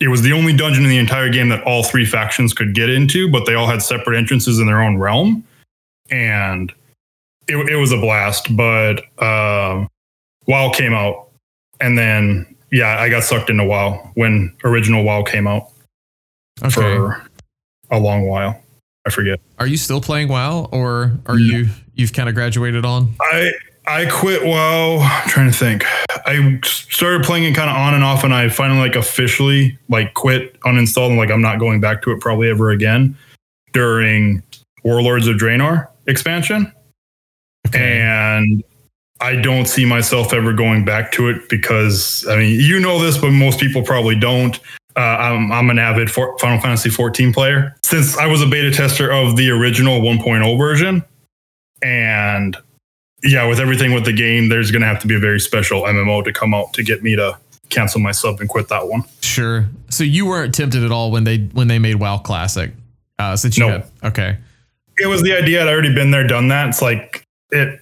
it 0.00 0.08
was 0.08 0.22
the 0.22 0.32
only 0.32 0.54
dungeon 0.56 0.84
in 0.84 0.90
the 0.90 0.98
entire 0.98 1.28
game 1.28 1.48
that 1.50 1.62
all 1.64 1.82
three 1.82 2.04
factions 2.06 2.52
could 2.54 2.74
get 2.74 2.88
into, 2.88 3.30
but 3.30 3.44
they 3.46 3.54
all 3.54 3.66
had 3.66 3.82
separate 3.82 4.16
entrances 4.16 4.58
in 4.58 4.66
their 4.66 4.80
own 4.82 4.96
realm. 4.98 5.44
And 6.10 6.72
it, 7.48 7.56
it 7.70 7.76
was 7.76 7.92
a 7.92 7.96
blast. 7.96 8.54
But 8.56 9.00
um, 9.22 9.88
WoW 10.46 10.70
came 10.74 10.92
out, 10.94 11.28
and 11.80 11.96
then 11.98 12.54
yeah, 12.72 12.98
I 13.00 13.08
got 13.08 13.22
sucked 13.24 13.48
into 13.50 13.64
WoW 13.64 14.10
when 14.14 14.54
original 14.64 15.02
WoW 15.04 15.22
came 15.22 15.46
out 15.46 15.68
Okay. 16.62 16.72
for 16.72 17.24
a 17.90 17.98
long 17.98 18.26
while. 18.26 18.60
I 19.06 19.10
forget. 19.10 19.40
Are 19.58 19.66
you 19.68 19.76
still 19.76 20.00
playing 20.00 20.28
WoW 20.28 20.68
or 20.72 21.18
are 21.26 21.38
Yeah. 21.38 21.58
you 21.58 21.68
you've 21.94 22.12
kind 22.12 22.28
of 22.28 22.34
graduated 22.34 22.84
on? 22.84 23.14
I 23.20 23.52
I 23.86 24.06
quit 24.06 24.44
WoW. 24.44 24.98
I'm 24.98 25.28
trying 25.28 25.50
to 25.50 25.56
think. 25.56 25.84
I 26.26 26.60
started 26.64 27.22
playing 27.24 27.44
it 27.44 27.54
kind 27.54 27.70
of 27.70 27.76
on 27.76 27.94
and 27.94 28.02
off, 28.02 28.24
and 28.24 28.34
I 28.34 28.48
finally 28.48 28.80
like 28.80 28.96
officially 28.96 29.78
like 29.88 30.14
quit, 30.14 30.58
uninstalled, 30.60 31.10
and 31.10 31.18
like 31.18 31.30
I'm 31.30 31.42
not 31.42 31.60
going 31.60 31.80
back 31.80 32.02
to 32.02 32.10
it 32.10 32.20
probably 32.20 32.50
ever 32.50 32.70
again 32.70 33.16
during 33.72 34.42
Warlords 34.82 35.28
of 35.28 35.36
Draenor 35.36 35.88
expansion. 36.06 36.72
And 37.74 38.64
I 39.20 39.36
don't 39.36 39.66
see 39.66 39.84
myself 39.84 40.32
ever 40.32 40.52
going 40.52 40.84
back 40.84 41.12
to 41.12 41.28
it 41.28 41.48
because 41.48 42.26
I 42.28 42.36
mean 42.36 42.60
you 42.60 42.80
know 42.80 42.98
this, 42.98 43.18
but 43.18 43.30
most 43.30 43.60
people 43.60 43.82
probably 43.82 44.18
don't. 44.18 44.58
Uh, 44.96 45.00
I'm, 45.00 45.52
I'm 45.52 45.68
an 45.68 45.78
avid 45.78 46.10
for 46.10 46.36
Final 46.38 46.58
Fantasy 46.58 46.88
14 46.88 47.32
player 47.32 47.76
since 47.84 48.16
I 48.16 48.26
was 48.26 48.40
a 48.40 48.46
beta 48.46 48.70
tester 48.70 49.12
of 49.12 49.36
the 49.36 49.50
original 49.50 50.00
1.0 50.00 50.58
version, 50.58 51.04
and 51.82 52.56
yeah, 53.26 53.46
with 53.46 53.60
everything 53.60 53.92
with 53.92 54.04
the 54.04 54.12
game, 54.12 54.48
there's 54.48 54.70
going 54.70 54.82
to 54.82 54.88
have 54.88 55.00
to 55.00 55.06
be 55.06 55.14
a 55.16 55.18
very 55.18 55.40
special 55.40 55.82
MMO 55.82 56.24
to 56.24 56.32
come 56.32 56.54
out 56.54 56.72
to 56.74 56.82
get 56.82 57.02
me 57.02 57.16
to 57.16 57.36
cancel 57.68 58.00
my 58.00 58.12
sub 58.12 58.40
and 58.40 58.48
quit 58.48 58.68
that 58.68 58.88
one. 58.88 59.02
Sure. 59.20 59.66
So 59.90 60.04
you 60.04 60.26
weren't 60.26 60.54
tempted 60.54 60.82
at 60.84 60.92
all 60.92 61.10
when 61.10 61.24
they 61.24 61.38
when 61.52 61.68
they 61.68 61.78
made 61.78 61.96
WoW 61.96 62.18
Classic. 62.18 62.72
Uh, 63.18 63.34
since 63.36 63.56
you 63.58 63.66
No. 63.66 63.72
had 63.72 63.90
okay. 64.04 64.36
It 64.98 65.06
was 65.06 65.22
the 65.22 65.36
idea. 65.36 65.62
I'd 65.62 65.68
already 65.68 65.94
been 65.94 66.10
there, 66.10 66.26
done 66.26 66.48
that. 66.48 66.68
It's 66.68 66.80
like 66.82 67.22
it. 67.50 67.80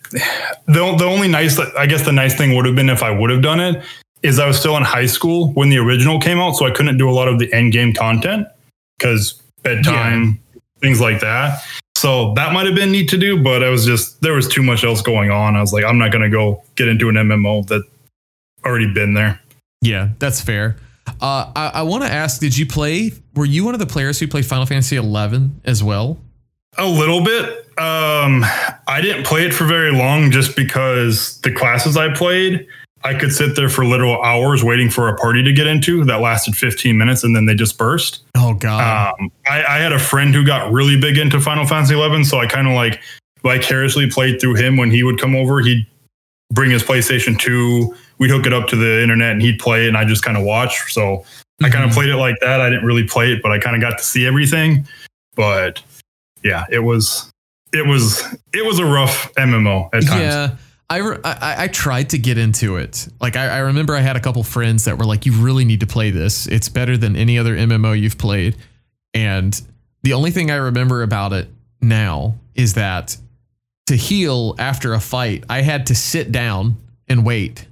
The 0.66 0.94
the 0.98 1.04
only 1.04 1.28
nice, 1.28 1.58
I 1.58 1.86
guess, 1.86 2.04
the 2.04 2.12
nice 2.12 2.34
thing 2.36 2.54
would 2.56 2.66
have 2.66 2.74
been 2.76 2.88
if 2.90 3.02
I 3.02 3.10
would 3.10 3.30
have 3.30 3.42
done 3.42 3.60
it 3.60 3.82
is 4.22 4.38
I 4.38 4.46
was 4.46 4.58
still 4.58 4.76
in 4.76 4.82
high 4.82 5.06
school 5.06 5.52
when 5.52 5.68
the 5.70 5.78
original 5.78 6.18
came 6.20 6.38
out, 6.38 6.52
so 6.52 6.64
I 6.66 6.70
couldn't 6.70 6.96
do 6.96 7.08
a 7.10 7.12
lot 7.12 7.28
of 7.28 7.38
the 7.38 7.52
end 7.52 7.72
game 7.72 7.92
content 7.92 8.46
because 8.98 9.40
bedtime, 9.62 10.40
things 10.80 11.00
like 11.00 11.20
that. 11.20 11.62
So 12.04 12.34
that 12.34 12.52
might 12.52 12.66
have 12.66 12.74
been 12.74 12.92
neat 12.92 13.08
to 13.08 13.16
do, 13.16 13.42
but 13.42 13.64
I 13.64 13.70
was 13.70 13.86
just 13.86 14.20
there 14.20 14.34
was 14.34 14.46
too 14.46 14.62
much 14.62 14.84
else 14.84 15.00
going 15.00 15.30
on. 15.30 15.56
I 15.56 15.62
was 15.62 15.72
like, 15.72 15.86
I'm 15.86 15.96
not 15.96 16.12
going 16.12 16.20
to 16.20 16.28
go 16.28 16.62
get 16.74 16.86
into 16.86 17.08
an 17.08 17.14
MMO 17.14 17.66
that 17.68 17.82
already 18.62 18.92
been 18.92 19.14
there. 19.14 19.40
Yeah, 19.80 20.10
that's 20.18 20.38
fair. 20.38 20.76
Uh, 21.06 21.50
I, 21.56 21.70
I 21.76 21.82
want 21.82 22.04
to 22.04 22.12
ask: 22.12 22.42
Did 22.42 22.58
you 22.58 22.66
play? 22.66 23.12
Were 23.34 23.46
you 23.46 23.64
one 23.64 23.72
of 23.72 23.80
the 23.80 23.86
players 23.86 24.20
who 24.20 24.28
played 24.28 24.44
Final 24.44 24.66
Fantasy 24.66 24.98
XI 25.00 25.50
as 25.64 25.82
well? 25.82 26.18
A 26.76 26.86
little 26.86 27.24
bit. 27.24 27.60
Um, 27.78 28.44
I 28.86 29.00
didn't 29.00 29.24
play 29.24 29.46
it 29.46 29.54
for 29.54 29.64
very 29.64 29.90
long 29.90 30.30
just 30.30 30.56
because 30.56 31.40
the 31.40 31.54
classes 31.54 31.96
I 31.96 32.12
played, 32.12 32.66
I 33.04 33.12
could 33.14 33.32
sit 33.32 33.54
there 33.54 33.68
for 33.68 33.84
literal 33.84 34.20
hours 34.22 34.64
waiting 34.64 34.88
for 34.88 35.08
a 35.08 35.16
party 35.16 35.42
to 35.42 35.52
get 35.52 35.66
into 35.66 36.04
that 36.06 36.20
lasted 36.20 36.56
15 36.56 36.96
minutes 36.96 37.22
and 37.22 37.36
then 37.36 37.44
they 37.44 37.54
dispersed. 37.54 38.22
Oh 38.34 38.54
God. 38.54 39.14
Um, 39.20 39.30
I, 39.46 39.62
I 39.62 39.78
had 39.78 39.92
a 39.92 39.98
friend 39.98 40.34
who 40.34 40.44
got 40.44 40.72
really 40.72 40.98
big 40.98 41.18
into 41.18 41.38
Final 41.38 41.66
Fantasy 41.66 41.94
11, 41.94 42.24
so 42.24 42.40
I 42.40 42.46
kind 42.46 42.66
of 42.66 42.72
like 42.72 43.02
vicariously 43.42 44.10
played 44.10 44.40
through 44.40 44.54
him 44.54 44.78
when 44.78 44.90
he 44.90 45.02
would 45.02 45.20
come 45.20 45.36
over. 45.36 45.60
He'd 45.60 45.86
bring 46.50 46.70
his 46.70 46.82
PlayStation 46.82 47.38
2, 47.38 47.94
we'd 48.18 48.30
hook 48.30 48.46
it 48.46 48.54
up 48.54 48.68
to 48.68 48.76
the 48.76 49.02
internet 49.02 49.32
and 49.32 49.42
he'd 49.42 49.58
play 49.58 49.84
it 49.84 49.88
and 49.88 49.98
I 49.98 50.06
just 50.06 50.24
kind 50.24 50.38
of 50.38 50.44
watch. 50.44 50.92
So 50.92 51.24
I 51.62 51.68
kind 51.68 51.84
of 51.84 51.90
played 51.90 52.08
it 52.08 52.16
like 52.16 52.36
that. 52.40 52.62
I 52.62 52.70
didn't 52.70 52.86
really 52.86 53.04
play 53.04 53.32
it, 53.32 53.42
but 53.42 53.52
I 53.52 53.58
kind 53.58 53.76
of 53.76 53.82
got 53.82 53.98
to 53.98 54.04
see 54.04 54.26
everything. 54.26 54.88
But 55.36 55.82
yeah, 56.42 56.64
it 56.70 56.80
was 56.80 57.30
it 57.74 57.86
was 57.86 58.22
it 58.54 58.64
was 58.64 58.78
a 58.78 58.84
rough 58.86 59.30
MMO 59.34 59.90
at 59.92 60.04
times. 60.04 60.20
Yeah. 60.20 60.56
I, 60.94 61.18
I 61.24 61.64
I 61.64 61.68
tried 61.68 62.10
to 62.10 62.18
get 62.18 62.38
into 62.38 62.76
it. 62.76 63.08
Like 63.20 63.36
I, 63.36 63.48
I 63.48 63.58
remember 63.58 63.94
I 63.94 64.00
had 64.00 64.16
a 64.16 64.20
couple 64.20 64.42
friends 64.42 64.84
that 64.84 64.98
were 64.98 65.04
like, 65.04 65.26
"You 65.26 65.32
really 65.32 65.64
need 65.64 65.80
to 65.80 65.86
play 65.86 66.10
this. 66.10 66.46
It's 66.46 66.68
better 66.68 66.96
than 66.96 67.16
any 67.16 67.38
other 67.38 67.56
MMO 67.56 67.98
you've 67.98 68.18
played." 68.18 68.56
And 69.12 69.60
the 70.02 70.12
only 70.12 70.30
thing 70.30 70.50
I 70.50 70.56
remember 70.56 71.02
about 71.02 71.32
it 71.32 71.48
now 71.80 72.36
is 72.54 72.74
that 72.74 73.16
to 73.86 73.96
heal 73.96 74.54
after 74.58 74.94
a 74.94 75.00
fight, 75.00 75.44
I 75.48 75.62
had 75.62 75.86
to 75.88 75.94
sit 75.94 76.32
down 76.32 76.76
and 77.08 77.24
wait. 77.24 77.66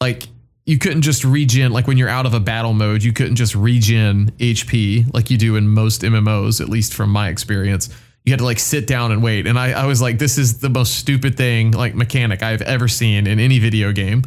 Like 0.00 0.28
you 0.64 0.78
couldn't 0.78 1.02
just 1.02 1.24
regen. 1.24 1.72
Like 1.72 1.86
when 1.86 1.96
you're 1.96 2.08
out 2.08 2.26
of 2.26 2.34
a 2.34 2.40
battle 2.40 2.72
mode, 2.72 3.02
you 3.02 3.12
couldn't 3.12 3.36
just 3.36 3.54
regen 3.54 4.30
HP 4.38 5.12
like 5.12 5.30
you 5.30 5.36
do 5.36 5.56
in 5.56 5.68
most 5.68 6.02
MMOs, 6.02 6.60
at 6.60 6.68
least 6.68 6.94
from 6.94 7.10
my 7.10 7.28
experience 7.28 7.90
you 8.30 8.32
had 8.32 8.38
to 8.38 8.44
like 8.44 8.60
sit 8.60 8.86
down 8.86 9.10
and 9.10 9.22
wait. 9.22 9.46
And 9.48 9.58
I, 9.58 9.72
I 9.72 9.86
was 9.86 10.00
like, 10.00 10.18
this 10.18 10.38
is 10.38 10.60
the 10.60 10.68
most 10.70 10.94
stupid 10.94 11.36
thing, 11.36 11.72
like 11.72 11.94
mechanic 11.96 12.42
I've 12.42 12.62
ever 12.62 12.86
seen 12.88 13.26
in 13.26 13.40
any 13.40 13.58
video 13.58 13.90
game. 13.92 14.22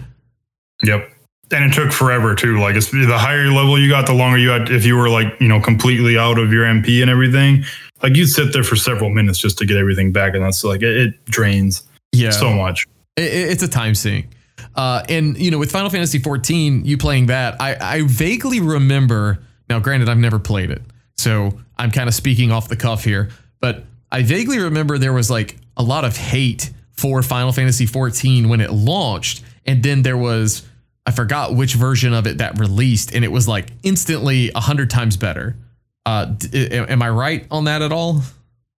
Yep. 0.83 1.09
And 1.51 1.71
it 1.71 1.73
took 1.73 1.91
forever 1.91 2.35
too. 2.35 2.59
Like 2.59 2.75
it's 2.75 2.91
the 2.91 3.17
higher 3.17 3.49
level 3.51 3.79
you 3.79 3.89
got, 3.89 4.05
the 4.05 4.13
longer 4.13 4.37
you 4.37 4.49
had. 4.49 4.69
If 4.69 4.85
you 4.85 4.97
were 4.97 5.09
like 5.09 5.27
you 5.39 5.47
know 5.47 5.61
completely 5.61 6.17
out 6.17 6.37
of 6.39 6.51
your 6.51 6.65
MP 6.65 7.01
and 7.01 7.09
everything, 7.09 7.63
like 8.01 8.15
you'd 8.15 8.27
sit 8.27 8.51
there 8.53 8.63
for 8.63 8.75
several 8.75 9.09
minutes 9.09 9.39
just 9.39 9.57
to 9.59 9.65
get 9.65 9.77
everything 9.77 10.11
back, 10.11 10.33
and 10.33 10.43
that's 10.43 10.63
like 10.63 10.81
it, 10.81 10.97
it 10.97 11.25
drains 11.25 11.83
Yeah. 12.11 12.31
so 12.31 12.51
much. 12.51 12.85
It- 13.15 13.23
it- 13.23 13.51
it's 13.51 13.63
a 13.63 13.67
time 13.67 13.93
sink. 13.95 14.27
Uh, 14.75 15.03
and 15.09 15.37
you 15.37 15.51
know, 15.51 15.59
with 15.59 15.71
Final 15.71 15.89
Fantasy 15.89 16.17
14, 16.19 16.85
you 16.85 16.97
playing 16.97 17.27
that, 17.27 17.61
I, 17.61 17.75
I 17.97 18.01
vaguely 18.03 18.59
remember. 18.59 19.43
Now, 19.69 19.79
granted, 19.79 20.09
I've 20.09 20.17
never 20.17 20.39
played 20.39 20.71
it, 20.71 20.81
so 21.17 21.59
I'm 21.77 21.91
kind 21.91 22.07
of 22.09 22.15
speaking 22.15 22.51
off 22.51 22.67
the 22.67 22.75
cuff 22.75 23.03
here, 23.03 23.29
but 23.61 23.83
I 24.13 24.21
vaguely 24.21 24.59
remember 24.59 24.97
there 24.99 25.11
was 25.11 25.31
like 25.31 25.57
a 25.75 25.83
lot 25.83 26.05
of 26.05 26.15
hate 26.15 26.69
for 26.91 27.23
Final 27.23 27.51
Fantasy 27.51 27.87
14 27.87 28.47
when 28.47 28.61
it 28.61 28.71
launched, 28.71 29.43
and 29.65 29.81
then 29.81 30.03
there 30.03 30.17
was 30.17 30.61
I 31.05 31.11
forgot 31.11 31.55
which 31.55 31.73
version 31.73 32.13
of 32.13 32.27
it 32.27 32.37
that 32.37 32.57
released, 32.59 33.13
and 33.13 33.25
it 33.25 33.31
was 33.31 33.47
like 33.47 33.71
instantly 33.81 34.51
a 34.55 34.61
hundred 34.61 34.89
times 34.89 35.17
better. 35.17 35.57
Uh, 36.05 36.25
d- 36.25 36.69
am 36.71 37.01
I 37.01 37.09
right 37.09 37.45
on 37.49 37.65
that 37.65 37.81
at 37.81 37.91
all? 37.91 38.21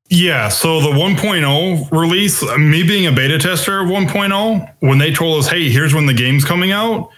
Yeah, 0.10 0.50
so 0.50 0.80
the 0.82 0.90
1.0 0.90 1.92
release, 1.92 2.44
me 2.58 2.84
being 2.84 3.08
a 3.08 3.12
beta 3.12 3.40
tester 3.40 3.82
of 3.82 3.90
1.0, 3.90 4.74
when 4.80 5.00
they 5.00 5.12
told 5.12 5.40
us, 5.40 5.50
"Hey, 5.50 5.70
here's 5.70 5.94
when 5.94 6.06
the 6.06 6.14
game's 6.14 6.46
coming 6.46 6.72
out," 6.72 7.10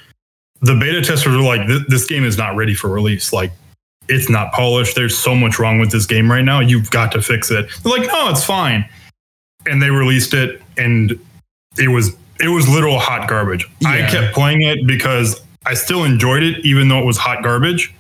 the 0.62 0.76
beta 0.76 1.02
testers 1.02 1.36
were 1.36 1.44
like, 1.44 1.68
"This 1.88 2.06
game 2.06 2.24
is 2.24 2.38
not 2.38 2.56
ready 2.56 2.74
for 2.74 2.90
release. 2.90 3.32
Like, 3.32 3.52
it's 4.10 4.30
not 4.30 4.52
polished. 4.54 4.96
There's 4.96 5.18
so 5.18 5.36
much 5.36 5.60
wrong 5.60 5.80
with 5.80 5.92
this 5.92 6.06
game 6.06 6.30
right 6.30 6.46
now. 6.46 6.60
You've 6.60 6.90
got 6.90 7.12
to 7.14 7.22
fix 7.22 7.52
it." 7.52 7.68
They're 7.84 7.98
like, 7.98 8.08
"No, 8.08 8.30
it's 8.30 8.44
fine." 8.44 8.88
And 9.66 9.82
they 9.82 9.90
released 9.90 10.34
it, 10.34 10.62
and 10.78 11.20
it 11.78 11.90
was 11.90 12.16
it 12.40 12.50
was 12.50 12.68
literal 12.68 13.00
hot 13.00 13.28
garbage. 13.28 13.68
Yeah. 13.80 13.90
I 13.90 14.02
kept 14.10 14.34
playing 14.34 14.62
it 14.62 14.86
because 14.86 15.42
I 15.66 15.74
still 15.74 16.04
enjoyed 16.04 16.44
it, 16.44 16.66
even 16.66 16.88
though 16.88 17.00
it 17.00 17.06
was 17.06 17.18
hot 17.18 17.44
garbage. 17.44 17.94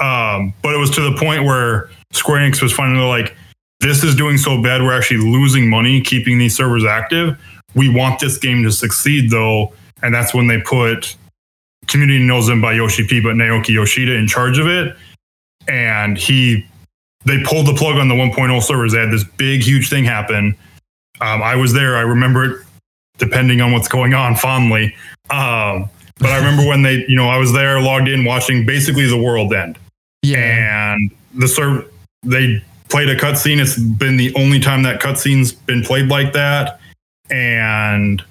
Um, 0.00 0.54
but 0.62 0.74
it 0.74 0.78
was 0.78 0.90
to 0.90 1.00
the 1.00 1.16
point 1.16 1.44
where 1.44 1.90
Square 2.12 2.40
Enix 2.40 2.62
was 2.62 2.72
finally 2.72 3.04
like 3.06 3.36
this 3.80 4.04
is 4.04 4.14
doing 4.14 4.38
so 4.38 4.62
bad, 4.62 4.80
we're 4.82 4.96
actually 4.96 5.18
losing 5.18 5.68
money 5.68 6.00
keeping 6.00 6.38
these 6.38 6.56
servers 6.56 6.84
active. 6.84 7.38
We 7.74 7.88
want 7.88 8.20
this 8.20 8.38
game 8.38 8.62
to 8.62 8.72
succeed 8.72 9.30
though. 9.30 9.72
And 10.02 10.14
that's 10.14 10.34
when 10.34 10.46
they 10.46 10.60
put 10.60 11.16
Community 11.86 12.24
Knows 12.24 12.46
Them 12.46 12.60
by 12.60 12.72
Yoshi 12.72 13.06
P, 13.06 13.20
but 13.20 13.34
Naoki 13.34 13.70
Yoshida 13.70 14.14
in 14.14 14.26
charge 14.26 14.58
of 14.58 14.66
it. 14.66 14.96
And 15.68 16.18
he, 16.18 16.66
they 17.24 17.42
pulled 17.44 17.66
the 17.66 17.74
plug 17.74 17.96
on 17.96 18.08
the 18.08 18.14
1.0 18.14 18.62
servers. 18.62 18.92
They 18.92 19.00
had 19.00 19.10
this 19.10 19.24
big, 19.24 19.62
huge 19.62 19.88
thing 19.88 20.04
happen. 20.04 20.56
Um, 21.20 21.42
I 21.42 21.54
was 21.54 21.72
there. 21.72 21.96
I 21.96 22.00
remember 22.00 22.44
it, 22.44 22.66
depending 23.18 23.60
on 23.60 23.72
what's 23.72 23.88
going 23.88 24.14
on, 24.14 24.34
fondly. 24.34 24.94
Um, 25.30 25.88
but 26.18 26.30
I 26.30 26.36
remember 26.36 26.66
when 26.66 26.82
they, 26.82 27.04
you 27.08 27.16
know, 27.16 27.28
I 27.28 27.38
was 27.38 27.52
there, 27.52 27.80
logged 27.80 28.08
in, 28.08 28.24
watching 28.24 28.66
basically 28.66 29.06
the 29.06 29.20
world 29.20 29.52
end. 29.52 29.78
Yeah. 30.22 30.94
And 30.94 31.10
the 31.34 31.48
server, 31.48 31.86
they 32.22 32.62
played 32.88 33.08
a 33.08 33.16
cutscene. 33.16 33.60
It's 33.60 33.78
been 33.78 34.16
the 34.16 34.34
only 34.36 34.60
time 34.60 34.82
that 34.84 35.00
cutscene's 35.00 35.52
been 35.52 35.82
played 35.82 36.08
like 36.08 36.32
that, 36.34 36.78
and 37.30 38.22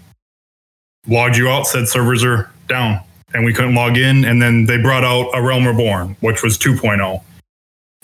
logged 1.08 1.36
you 1.36 1.50
out. 1.50 1.68
Said 1.68 1.88
servers 1.88 2.24
are 2.24 2.50
down, 2.68 3.02
and 3.34 3.46
we 3.46 3.54
couldn't 3.54 3.76
log 3.76 3.98
in. 3.98 4.26
And 4.26 4.42
then 4.42 4.66
they 4.66 4.78
brought 4.78 5.04
out 5.04 5.30
a 5.34 5.42
Realm 5.42 5.68
Reborn, 5.68 6.16
which 6.20 6.44
was 6.44 6.58
2.0. 6.58 7.22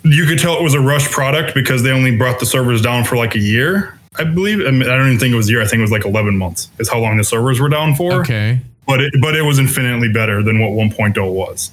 You 0.03 0.25
could 0.25 0.39
tell 0.39 0.57
it 0.57 0.63
was 0.63 0.73
a 0.73 0.79
rush 0.79 1.09
product 1.09 1.53
because 1.53 1.83
they 1.83 1.91
only 1.91 2.15
brought 2.15 2.39
the 2.39 2.45
servers 2.45 2.81
down 2.81 3.03
for 3.03 3.17
like 3.17 3.35
a 3.35 3.39
year, 3.39 3.99
I 4.17 4.23
believe. 4.23 4.65
I, 4.65 4.71
mean, 4.71 4.83
I 4.83 4.95
don't 4.95 5.07
even 5.07 5.19
think 5.19 5.33
it 5.33 5.37
was 5.37 5.49
a 5.49 5.51
year. 5.51 5.61
I 5.61 5.65
think 5.65 5.79
it 5.79 5.81
was 5.81 5.91
like 5.91 6.05
11 6.05 6.37
months 6.37 6.69
is 6.79 6.89
how 6.89 6.99
long 6.99 7.17
the 7.17 7.23
servers 7.23 7.59
were 7.59 7.69
down 7.69 7.95
for. 7.95 8.13
Okay. 8.21 8.61
But 8.85 9.01
it, 9.01 9.13
but 9.21 9.35
it 9.35 9.41
was 9.41 9.59
infinitely 9.59 10.11
better 10.13 10.41
than 10.41 10.59
what 10.59 10.71
1.0 10.71 11.33
was. 11.33 11.71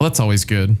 Well, 0.00 0.10
that's 0.10 0.20
always 0.20 0.44
good. 0.44 0.76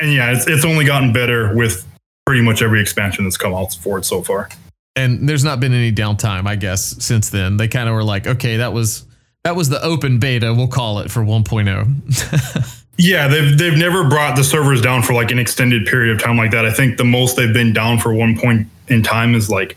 And 0.00 0.12
yeah, 0.12 0.30
it's, 0.30 0.46
it's 0.46 0.64
only 0.64 0.84
gotten 0.84 1.12
better 1.12 1.54
with 1.54 1.86
pretty 2.26 2.42
much 2.42 2.62
every 2.62 2.80
expansion 2.80 3.24
that's 3.24 3.36
come 3.36 3.54
out 3.54 3.74
for 3.74 3.98
it 3.98 4.04
so 4.04 4.22
far. 4.22 4.48
And 4.96 5.28
there's 5.28 5.44
not 5.44 5.60
been 5.60 5.72
any 5.72 5.92
downtime, 5.92 6.46
I 6.46 6.56
guess, 6.56 7.02
since 7.02 7.30
then. 7.30 7.56
They 7.56 7.68
kind 7.68 7.88
of 7.88 7.94
were 7.94 8.04
like, 8.04 8.26
okay, 8.26 8.58
that 8.58 8.72
was 8.72 9.06
that 9.44 9.56
was 9.56 9.68
the 9.68 9.82
open 9.82 10.18
beta, 10.18 10.52
we'll 10.52 10.68
call 10.68 11.00
it 11.00 11.10
for 11.10 11.20
1.0. 11.20 12.84
yeah, 12.98 13.28
they've 13.28 13.56
they've 13.56 13.78
never 13.78 14.08
brought 14.08 14.36
the 14.36 14.44
servers 14.44 14.82
down 14.82 15.02
for 15.02 15.14
like 15.14 15.30
an 15.30 15.38
extended 15.38 15.86
period 15.86 16.14
of 16.14 16.22
time 16.22 16.36
like 16.36 16.50
that. 16.50 16.66
I 16.66 16.72
think 16.72 16.98
the 16.98 17.04
most 17.04 17.36
they've 17.36 17.52
been 17.52 17.72
down 17.72 17.98
for 17.98 18.12
one 18.12 18.38
point 18.38 18.66
in 18.88 19.02
time 19.02 19.34
is 19.34 19.48
like 19.48 19.76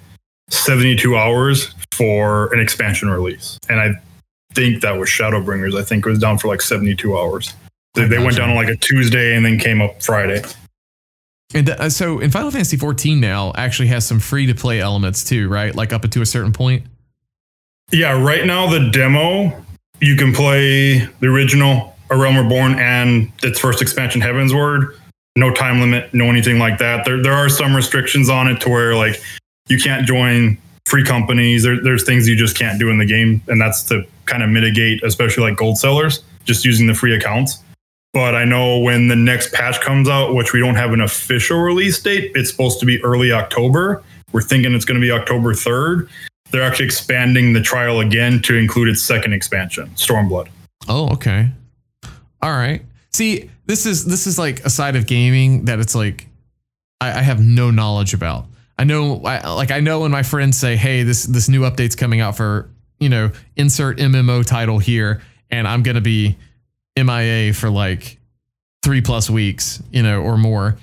72 0.50 1.16
hours 1.16 1.74
for 1.92 2.54
an 2.54 2.60
expansion 2.60 3.10
release. 3.10 3.58
And 3.70 3.80
I 3.80 3.94
think 4.54 4.82
that 4.82 4.98
was 4.98 5.10
Shadowbringers. 5.10 5.80
I 5.80 5.84
think 5.84 6.06
it 6.06 6.10
was 6.10 6.20
down 6.20 6.38
for 6.38 6.48
like 6.48 6.62
72 6.62 7.18
hours. 7.18 7.54
They, 7.94 8.06
they 8.06 8.20
went 8.20 8.38
down 8.38 8.50
on 8.50 8.56
like 8.56 8.70
a 8.70 8.76
Tuesday 8.76 9.36
and 9.36 9.46
then 9.46 9.60
came 9.60 9.82
up 9.82 10.02
Friday. 10.02 10.42
And 11.54 11.70
uh, 11.70 11.90
so 11.90 12.20
in 12.20 12.32
Final 12.32 12.50
Fantasy 12.50 12.78
14 12.78 13.20
now 13.20 13.54
actually 13.56 13.88
has 13.90 14.06
some 14.06 14.20
free 14.20 14.48
to 14.48 14.56
play 14.56 14.80
elements 14.80 15.24
too, 15.24 15.48
right? 15.48 15.74
Like 15.74 15.94
up 15.94 16.02
to 16.10 16.22
a 16.22 16.26
certain 16.26 16.52
point. 16.52 16.86
Yeah, 17.92 18.22
right 18.22 18.46
now 18.46 18.70
the 18.70 18.90
demo 18.90 19.64
you 20.00 20.16
can 20.16 20.34
play 20.34 21.00
the 21.20 21.28
original 21.28 21.96
A 22.10 22.18
Realm 22.18 22.38
Reborn 22.38 22.80
and 22.80 23.32
its 23.42 23.60
first 23.60 23.82
expansion 23.82 24.22
Heavensward. 24.22 24.98
No 25.36 25.52
time 25.54 25.80
limit, 25.80 26.14
no 26.14 26.26
anything 26.26 26.60
like 26.60 26.78
that. 26.80 27.06
There 27.06 27.22
there 27.22 27.34
are 27.34 27.50
some 27.50 27.76
restrictions 27.76 28.30
on 28.30 28.48
it 28.48 28.62
to 28.62 28.70
where 28.70 28.96
like 28.96 29.22
you 29.68 29.80
can't 29.80 30.06
join 30.06 30.58
free 30.86 31.04
companies. 31.04 31.64
There, 31.64 31.82
there's 31.82 32.04
things 32.04 32.28
you 32.28 32.36
just 32.36 32.58
can't 32.58 32.80
do 32.80 32.90
in 32.90 32.98
the 32.98 33.06
game, 33.06 33.42
and 33.48 33.60
that's 33.60 33.84
to 33.84 34.06
kind 34.26 34.44
of 34.44 34.50
mitigate, 34.50 35.04
especially 35.04 35.44
like 35.44 35.58
gold 35.58 35.78
sellers, 35.78 36.24
just 36.44 36.66
using 36.66 36.88
the 36.88 36.94
free 36.94 37.16
accounts. 37.16 37.64
But 38.14 38.36
I 38.36 38.46
know 38.46 38.78
when 38.78 39.08
the 39.08 39.16
next 39.16 39.54
patch 39.54 39.82
comes 39.82 40.08
out, 40.08 40.36
which 40.36 40.54
we 40.54 40.60
don't 40.60 40.76
have 40.76 40.94
an 40.94 41.02
official 41.02 41.60
release 41.60 42.00
date, 42.00 42.32
it's 42.36 42.52
supposed 42.52 42.80
to 42.82 42.86
be 42.86 43.04
early 43.04 43.32
October. 43.32 44.04
We're 44.34 44.42
thinking 44.42 44.74
it's 44.76 44.86
going 44.86 45.00
to 45.00 45.06
be 45.06 45.12
October 45.12 45.54
3rd. 45.54 46.08
They're 46.54 46.62
actually 46.62 46.86
expanding 46.86 47.54
the 47.54 47.62
trial 47.62 48.00
again 48.00 48.40
to 48.44 48.56
include 48.56 48.88
its 48.88 49.02
second 49.02 49.34
expansion, 49.34 49.90
Stormblood. 49.96 50.50
Oh, 50.88 51.12
okay. 51.14 51.50
All 52.44 52.52
right. 52.52 52.84
See, 53.12 53.50
this 53.66 53.88
is 53.88 54.06
this 54.06 54.28
is 54.28 54.38
like 54.38 54.60
a 54.64 54.70
side 54.70 54.96
of 54.96 55.08
gaming 55.08 55.66
that 55.66 55.80
it's 55.80 55.96
like 55.96 56.28
I, 57.02 57.08
I 57.10 57.22
have 57.24 57.44
no 57.44 57.72
knowledge 57.72 58.14
about. 58.14 58.46
I 58.78 58.84
know, 58.84 59.20
I, 59.26 59.52
like 59.54 59.72
I 59.72 59.80
know 59.80 60.02
when 60.02 60.12
my 60.12 60.22
friends 60.22 60.56
say, 60.56 60.76
"Hey, 60.76 61.02
this 61.02 61.24
this 61.24 61.50
new 61.50 61.62
update's 61.62 61.96
coming 61.96 62.22
out 62.22 62.38
for 62.38 62.70
you 63.00 63.10
know 63.10 63.32
insert 63.56 63.98
MMO 63.98 64.46
title 64.46 64.78
here," 64.78 65.24
and 65.50 65.68
I'm 65.68 65.82
gonna 65.82 66.02
be 66.02 66.38
MIA 66.96 67.52
for 67.56 67.72
like 67.72 68.20
three 68.84 69.02
plus 69.02 69.28
weeks, 69.28 69.82
you 69.92 70.04
know, 70.04 70.22
or 70.22 70.38
more. 70.38 70.78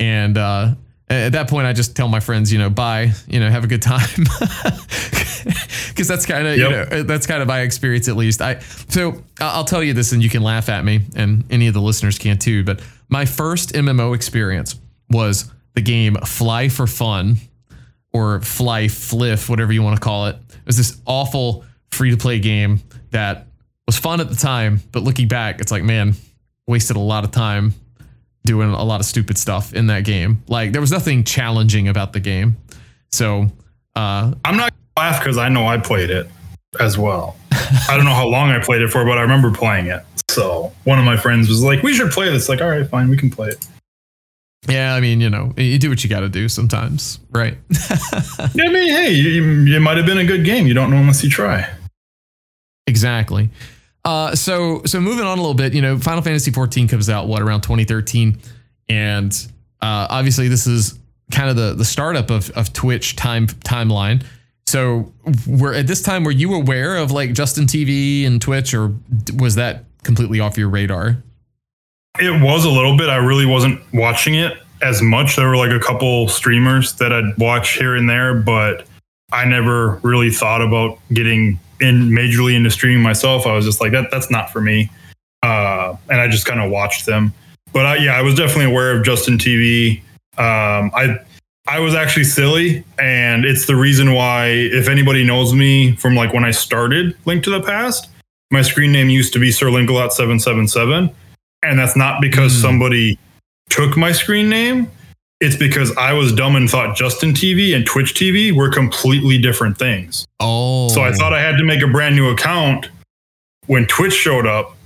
And 0.00 0.36
uh, 0.36 0.74
at 1.12 1.32
that 1.32 1.48
point, 1.48 1.66
I 1.66 1.72
just 1.72 1.96
tell 1.96 2.08
my 2.08 2.20
friends, 2.20 2.52
you 2.52 2.58
know, 2.58 2.70
bye, 2.70 3.12
you 3.26 3.40
know, 3.40 3.50
have 3.50 3.64
a 3.64 3.66
good 3.66 3.82
time, 3.82 4.08
because 5.88 6.08
that's 6.08 6.26
kind 6.26 6.46
of, 6.46 6.56
yep. 6.56 6.90
you 6.90 6.96
know, 6.96 7.02
that's 7.02 7.26
kind 7.26 7.42
of 7.42 7.48
my 7.48 7.60
experience 7.60 8.08
at 8.08 8.16
least. 8.16 8.40
I 8.40 8.60
so 8.60 9.22
I'll 9.40 9.64
tell 9.64 9.82
you 9.82 9.94
this, 9.94 10.12
and 10.12 10.22
you 10.22 10.30
can 10.30 10.42
laugh 10.42 10.68
at 10.68 10.84
me, 10.84 11.00
and 11.16 11.44
any 11.50 11.66
of 11.66 11.74
the 11.74 11.80
listeners 11.80 12.18
can 12.18 12.38
too. 12.38 12.64
But 12.64 12.80
my 13.08 13.24
first 13.24 13.72
MMO 13.72 14.14
experience 14.14 14.76
was 15.10 15.50
the 15.74 15.82
game 15.82 16.16
Fly 16.16 16.68
for 16.68 16.86
Fun, 16.86 17.36
or 18.12 18.40
Fly 18.40 18.88
Fliff, 18.88 19.48
whatever 19.48 19.72
you 19.72 19.82
want 19.82 19.96
to 19.96 20.00
call 20.00 20.26
it. 20.26 20.36
It 20.50 20.66
was 20.66 20.76
this 20.76 21.00
awful 21.06 21.64
free 21.90 22.10
to 22.10 22.16
play 22.16 22.38
game 22.38 22.80
that 23.10 23.46
was 23.86 23.98
fun 23.98 24.20
at 24.20 24.28
the 24.28 24.36
time, 24.36 24.80
but 24.92 25.02
looking 25.02 25.28
back, 25.28 25.60
it's 25.60 25.72
like, 25.72 25.82
man, 25.82 26.14
wasted 26.66 26.96
a 26.96 27.00
lot 27.00 27.24
of 27.24 27.32
time 27.32 27.74
doing 28.44 28.70
a 28.70 28.84
lot 28.84 29.00
of 29.00 29.06
stupid 29.06 29.38
stuff 29.38 29.72
in 29.74 29.86
that 29.86 30.04
game. 30.04 30.42
Like 30.48 30.72
there 30.72 30.80
was 30.80 30.90
nothing 30.90 31.24
challenging 31.24 31.88
about 31.88 32.12
the 32.12 32.20
game. 32.20 32.56
So 33.10 33.46
uh, 33.94 34.34
I'm 34.44 34.56
not 34.56 34.72
laugh 34.96 35.20
because 35.20 35.38
I 35.38 35.48
know 35.48 35.66
I 35.66 35.78
played 35.78 36.10
it 36.10 36.28
as 36.80 36.98
well. 36.98 37.36
I 37.52 37.96
don't 37.96 38.04
know 38.04 38.14
how 38.14 38.26
long 38.26 38.50
I 38.50 38.58
played 38.58 38.82
it 38.82 38.88
for, 38.88 39.04
but 39.04 39.18
I 39.18 39.22
remember 39.22 39.50
playing 39.50 39.86
it. 39.86 40.02
So 40.30 40.72
one 40.84 40.98
of 40.98 41.04
my 41.04 41.16
friends 41.16 41.48
was 41.48 41.62
like, 41.62 41.82
"We 41.82 41.94
should 41.94 42.10
play 42.10 42.30
this." 42.30 42.48
Like, 42.48 42.62
all 42.62 42.70
right, 42.70 42.88
fine, 42.88 43.10
we 43.10 43.18
can 43.18 43.30
play 43.30 43.48
it. 43.48 43.66
Yeah, 44.68 44.94
I 44.94 45.00
mean, 45.00 45.20
you 45.20 45.28
know, 45.28 45.52
you 45.56 45.78
do 45.78 45.90
what 45.90 46.04
you 46.04 46.08
got 46.08 46.20
to 46.20 46.28
do 46.28 46.48
sometimes, 46.48 47.18
right? 47.30 47.58
yeah, 48.54 48.64
I 48.64 48.68
mean, 48.68 48.88
hey, 48.88 49.12
it 49.76 49.80
might 49.80 49.96
have 49.96 50.06
been 50.06 50.18
a 50.18 50.24
good 50.24 50.44
game. 50.44 50.66
You 50.66 50.74
don't 50.74 50.90
know 50.90 50.98
unless 50.98 51.22
you 51.22 51.30
try. 51.30 51.68
Exactly. 52.86 53.50
Uh, 54.04 54.34
so 54.34 54.82
so 54.84 55.00
moving 55.00 55.24
on 55.24 55.38
a 55.38 55.40
little 55.40 55.54
bit, 55.54 55.74
you 55.74 55.82
know, 55.82 55.98
Final 55.98 56.22
Fantasy 56.22 56.50
14 56.50 56.88
comes 56.88 57.08
out 57.08 57.28
what 57.28 57.40
around 57.40 57.60
2013, 57.60 58.38
and 58.88 59.32
uh, 59.80 60.06
obviously 60.10 60.48
this 60.48 60.66
is 60.66 60.98
kind 61.30 61.48
of 61.48 61.56
the 61.56 61.74
the 61.74 61.84
startup 61.84 62.30
of 62.30 62.50
of 62.50 62.72
Twitch 62.72 63.16
time 63.16 63.46
timeline. 63.46 64.24
So 64.66 65.12
were 65.46 65.74
at 65.74 65.86
this 65.86 66.02
time 66.02 66.24
were 66.24 66.30
you 66.30 66.54
aware 66.54 66.96
of 66.96 67.10
like 67.10 67.32
Justin 67.32 67.66
TV 67.66 68.26
and 68.26 68.40
Twitch, 68.40 68.74
or 68.74 68.92
was 69.38 69.54
that 69.54 69.84
completely 70.02 70.40
off 70.40 70.58
your 70.58 70.68
radar? 70.68 71.22
It 72.18 72.42
was 72.42 72.64
a 72.64 72.70
little 72.70 72.96
bit. 72.96 73.08
I 73.08 73.16
really 73.16 73.46
wasn't 73.46 73.80
watching 73.94 74.34
it 74.34 74.58
as 74.82 75.00
much. 75.00 75.36
There 75.36 75.48
were 75.48 75.56
like 75.56 75.70
a 75.70 75.80
couple 75.80 76.28
streamers 76.28 76.94
that 76.94 77.12
I'd 77.12 77.36
watch 77.38 77.78
here 77.78 77.94
and 77.94 78.08
there, 78.08 78.34
but 78.34 78.86
I 79.32 79.44
never 79.44 80.00
really 80.02 80.30
thought 80.30 80.60
about 80.60 80.98
getting 81.12 81.58
in 81.82 82.10
majorly 82.10 82.54
into 82.54 82.70
streaming 82.70 83.02
myself, 83.02 83.46
I 83.46 83.52
was 83.52 83.64
just 83.64 83.80
like 83.80 83.92
that. 83.92 84.10
That's 84.10 84.30
not 84.30 84.50
for 84.50 84.60
me, 84.60 84.90
uh, 85.42 85.96
and 86.08 86.20
I 86.20 86.28
just 86.28 86.46
kind 86.46 86.60
of 86.60 86.70
watched 86.70 87.06
them. 87.06 87.34
But 87.72 87.86
I, 87.86 87.96
yeah, 87.96 88.12
I 88.12 88.22
was 88.22 88.34
definitely 88.34 88.66
aware 88.66 88.96
of 88.96 89.04
Justin 89.04 89.38
TV. 89.38 90.00
Um, 90.38 90.90
I 90.94 91.18
I 91.66 91.78
was 91.78 91.94
actually 91.94 92.24
silly, 92.24 92.84
and 92.98 93.44
it's 93.44 93.66
the 93.66 93.76
reason 93.76 94.14
why, 94.14 94.46
if 94.46 94.88
anybody 94.88 95.24
knows 95.24 95.54
me 95.54 95.94
from 95.96 96.14
like 96.14 96.32
when 96.32 96.44
I 96.44 96.50
started 96.50 97.16
Link 97.24 97.44
to 97.44 97.50
the 97.50 97.60
Past, 97.60 98.08
my 98.50 98.62
screen 98.62 98.92
name 98.92 99.10
used 99.10 99.32
to 99.34 99.38
be 99.38 99.52
Sir 99.52 99.66
Linkalot 99.66 100.12
seven 100.12 100.40
seven 100.40 100.66
seven, 100.66 101.10
and 101.62 101.78
that's 101.78 101.96
not 101.96 102.20
because 102.20 102.52
mm. 102.52 102.60
somebody 102.62 103.18
took 103.70 103.96
my 103.96 104.12
screen 104.12 104.48
name. 104.48 104.90
It's 105.42 105.56
because 105.56 105.94
I 105.96 106.12
was 106.12 106.32
dumb 106.32 106.56
and 106.56 106.70
thought 106.70 106.96
Justin 106.96 107.32
TV 107.32 107.74
and 107.74 107.84
Twitch 107.84 108.14
TV 108.14 108.52
were 108.52 108.70
completely 108.70 109.38
different 109.38 109.76
things. 109.76 110.26
Oh, 110.40 110.88
so 110.88 111.02
I 111.02 111.08
oh. 111.08 111.12
thought 111.14 111.32
I 111.34 111.40
had 111.40 111.58
to 111.58 111.64
make 111.64 111.82
a 111.82 111.88
brand 111.88 112.16
new 112.16 112.30
account 112.30 112.88
when 113.66 113.86
Twitch 113.86 114.14
showed 114.14 114.46
up, 114.46 114.76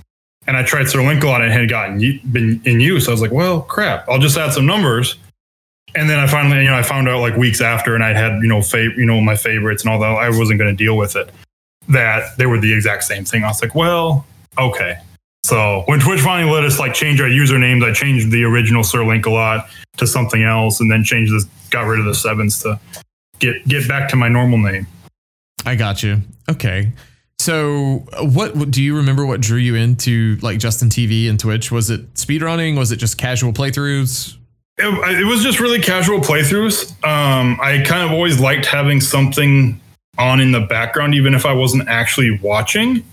and 0.47 0.57
I 0.57 0.63
tried 0.63 0.89
Sir 0.89 0.99
Linkalot 0.99 1.41
and 1.41 1.45
it 1.45 1.51
had 1.51 1.69
gotten 1.69 1.99
been 2.31 2.61
in 2.65 2.79
use. 2.79 3.07
I 3.07 3.11
was 3.11 3.21
like, 3.21 3.31
well, 3.31 3.61
crap, 3.61 4.09
I'll 4.09 4.19
just 4.19 4.37
add 4.37 4.51
some 4.51 4.65
numbers 4.65 5.15
and 5.95 6.09
then 6.09 6.19
I 6.19 6.27
finally, 6.27 6.59
you 6.59 6.69
know, 6.69 6.75
I 6.75 6.83
found 6.83 7.07
out 7.07 7.21
like 7.21 7.35
weeks 7.37 7.61
after, 7.61 7.95
and 7.95 8.03
I 8.03 8.13
had, 8.13 8.41
you 8.41 8.47
know, 8.47 8.59
fav- 8.59 8.95
you 8.97 9.05
know, 9.05 9.21
my 9.21 9.35
favorites 9.35 9.83
and 9.83 9.91
all 9.91 9.99
that. 9.99 10.05
I 10.05 10.29
wasn't 10.29 10.59
going 10.59 10.75
to 10.75 10.83
deal 10.83 10.97
with 10.97 11.15
it. 11.15 11.29
That 11.89 12.37
they 12.37 12.45
were 12.45 12.59
the 12.59 12.73
exact 12.73 13.03
same 13.03 13.23
thing. 13.23 13.43
I 13.43 13.47
was 13.47 13.61
like, 13.61 13.73
well, 13.73 14.25
okay. 14.59 14.97
So 15.43 15.83
when 15.85 15.99
Twitch 15.99 16.19
finally 16.19 16.51
let 16.51 16.65
us 16.65 16.77
like 16.77 16.93
change 16.93 17.21
our 17.21 17.27
usernames, 17.27 17.83
I 17.83 17.93
changed 17.93 18.31
the 18.31 18.43
original 18.43 18.83
Sir 18.83 18.99
Linkalot 18.99 19.67
to 19.97 20.07
something 20.07 20.43
else, 20.43 20.79
and 20.79 20.91
then 20.91 21.03
changed 21.03 21.33
this, 21.33 21.45
got 21.69 21.81
rid 21.81 21.99
of 21.99 22.05
the 22.05 22.15
sevens 22.15 22.61
to 22.63 22.79
get 23.39 23.67
get 23.67 23.87
back 23.87 24.09
to 24.09 24.15
my 24.15 24.27
normal 24.27 24.57
name. 24.57 24.87
I 25.65 25.75
got 25.75 26.03
you. 26.03 26.21
Okay. 26.49 26.91
So, 27.39 28.03
what, 28.19 28.55
what 28.55 28.71
do 28.71 28.81
you 28.81 28.97
remember? 28.97 29.25
What 29.25 29.41
drew 29.41 29.57
you 29.57 29.75
into 29.75 30.37
like 30.41 30.59
Justin 30.59 30.89
TV 30.89 31.29
and 31.29 31.39
Twitch? 31.39 31.71
Was 31.71 31.89
it 31.89 32.13
speedrunning? 32.15 32.77
Was 32.77 32.91
it 32.91 32.97
just 32.97 33.17
casual 33.17 33.53
playthroughs? 33.53 34.35
It, 34.77 34.85
it, 35.21 35.25
was 35.25 35.43
just 35.43 35.59
really 35.59 35.79
casual 35.79 36.19
playthroughs. 36.19 36.91
Um, 37.03 37.57
I 37.61 37.83
kind 37.85 38.03
of 38.03 38.11
always 38.11 38.39
liked 38.39 38.65
having 38.65 39.01
something 39.01 39.79
on 40.17 40.39
in 40.39 40.51
the 40.51 40.61
background, 40.61 41.15
even 41.15 41.33
if 41.33 41.45
I 41.45 41.53
wasn't 41.53 41.87
actually 41.87 42.39
watching 42.41 43.03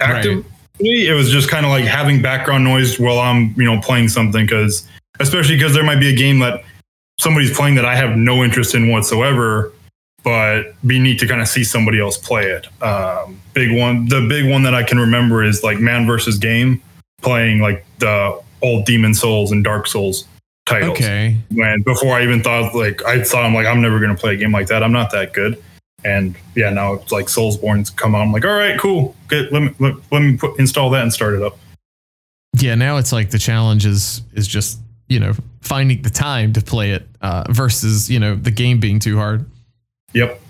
actively. 0.00 0.42
Right. 0.42 0.46
It 0.78 1.14
was 1.14 1.30
just 1.30 1.50
kind 1.50 1.64
of 1.64 1.70
like 1.70 1.84
having 1.84 2.20
background 2.20 2.64
noise 2.64 3.00
while 3.00 3.18
I'm, 3.18 3.54
you 3.56 3.64
know, 3.64 3.80
playing 3.80 4.08
something. 4.08 4.44
Because, 4.44 4.86
especially 5.20 5.56
because 5.56 5.74
there 5.74 5.84
might 5.84 6.00
be 6.00 6.12
a 6.12 6.16
game 6.16 6.38
that 6.40 6.62
somebody's 7.18 7.54
playing 7.56 7.74
that 7.76 7.84
I 7.84 7.96
have 7.96 8.16
no 8.16 8.42
interest 8.44 8.74
in 8.74 8.90
whatsoever, 8.90 9.72
but 10.24 10.74
be 10.86 10.98
neat 10.98 11.18
to 11.20 11.28
kind 11.28 11.40
of 11.40 11.48
see 11.48 11.64
somebody 11.64 12.00
else 12.00 12.18
play 12.18 12.44
it. 12.44 12.66
Um, 12.82 13.40
big 13.54 13.76
one, 13.76 14.08
the 14.08 14.26
big 14.28 14.50
one 14.50 14.62
that 14.64 14.74
I 14.74 14.82
can 14.82 14.98
remember 14.98 15.42
is 15.42 15.62
like 15.62 15.78
Man 15.78 16.06
versus 16.06 16.38
Game, 16.38 16.82
playing 17.22 17.60
like 17.60 17.86
the 17.98 18.40
old 18.62 18.86
Demon's 18.86 19.20
Souls 19.20 19.52
and 19.52 19.62
Dark 19.62 19.86
Souls 19.86 20.26
titles. 20.66 20.90
Okay. 20.90 21.36
When 21.52 21.82
before 21.82 22.14
I 22.14 22.22
even 22.22 22.42
thought 22.42 22.74
like 22.74 23.04
I 23.04 23.22
thought 23.22 23.44
I'm 23.44 23.54
like 23.54 23.66
I'm 23.66 23.80
never 23.80 23.98
gonna 23.98 24.16
play 24.16 24.34
a 24.34 24.36
game 24.36 24.52
like 24.52 24.66
that. 24.68 24.82
I'm 24.82 24.92
not 24.92 25.10
that 25.12 25.32
good. 25.32 25.62
And 26.04 26.36
yeah, 26.54 26.70
now 26.70 26.92
it's 26.94 27.10
like 27.10 27.26
Soulsborne's 27.26 27.90
come 27.90 28.14
out. 28.14 28.22
I'm 28.22 28.32
like, 28.32 28.44
all 28.44 28.56
right, 28.56 28.78
cool. 28.78 29.16
Good. 29.28 29.50
Let 29.50 29.62
me 29.62 29.74
let, 29.78 29.94
let 30.12 30.22
me 30.22 30.36
put, 30.36 30.58
install 30.58 30.90
that 30.90 31.02
and 31.02 31.12
start 31.12 31.34
it 31.34 31.42
up. 31.42 31.58
Yeah, 32.58 32.74
now 32.74 32.96
it's 32.96 33.12
like 33.12 33.30
the 33.30 33.38
challenge 33.38 33.86
is 33.86 34.22
is 34.34 34.46
just 34.46 34.78
you 35.08 35.20
know 35.20 35.32
finding 35.60 36.02
the 36.02 36.10
time 36.10 36.52
to 36.54 36.60
play 36.60 36.92
it 36.92 37.06
uh, 37.20 37.44
versus 37.50 38.10
you 38.10 38.18
know 38.18 38.34
the 38.34 38.50
game 38.50 38.80
being 38.80 38.98
too 38.98 39.16
hard. 39.16 39.44
Yep. 40.12 40.40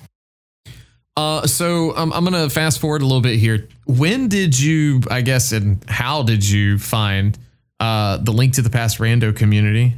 Uh, 1.16 1.46
so 1.46 1.96
um, 1.96 2.12
I'm 2.12 2.24
gonna 2.24 2.50
fast 2.50 2.80
forward 2.80 3.02
a 3.02 3.06
little 3.06 3.22
bit 3.22 3.38
here. 3.38 3.68
When 3.86 4.28
did 4.28 4.58
you, 4.58 5.00
I 5.10 5.22
guess, 5.22 5.52
and 5.52 5.82
how 5.88 6.22
did 6.22 6.46
you 6.48 6.78
find 6.78 7.38
uh, 7.80 8.18
the 8.18 8.32
link 8.32 8.54
to 8.54 8.62
the 8.62 8.70
past 8.70 8.98
rando 8.98 9.34
community? 9.34 9.94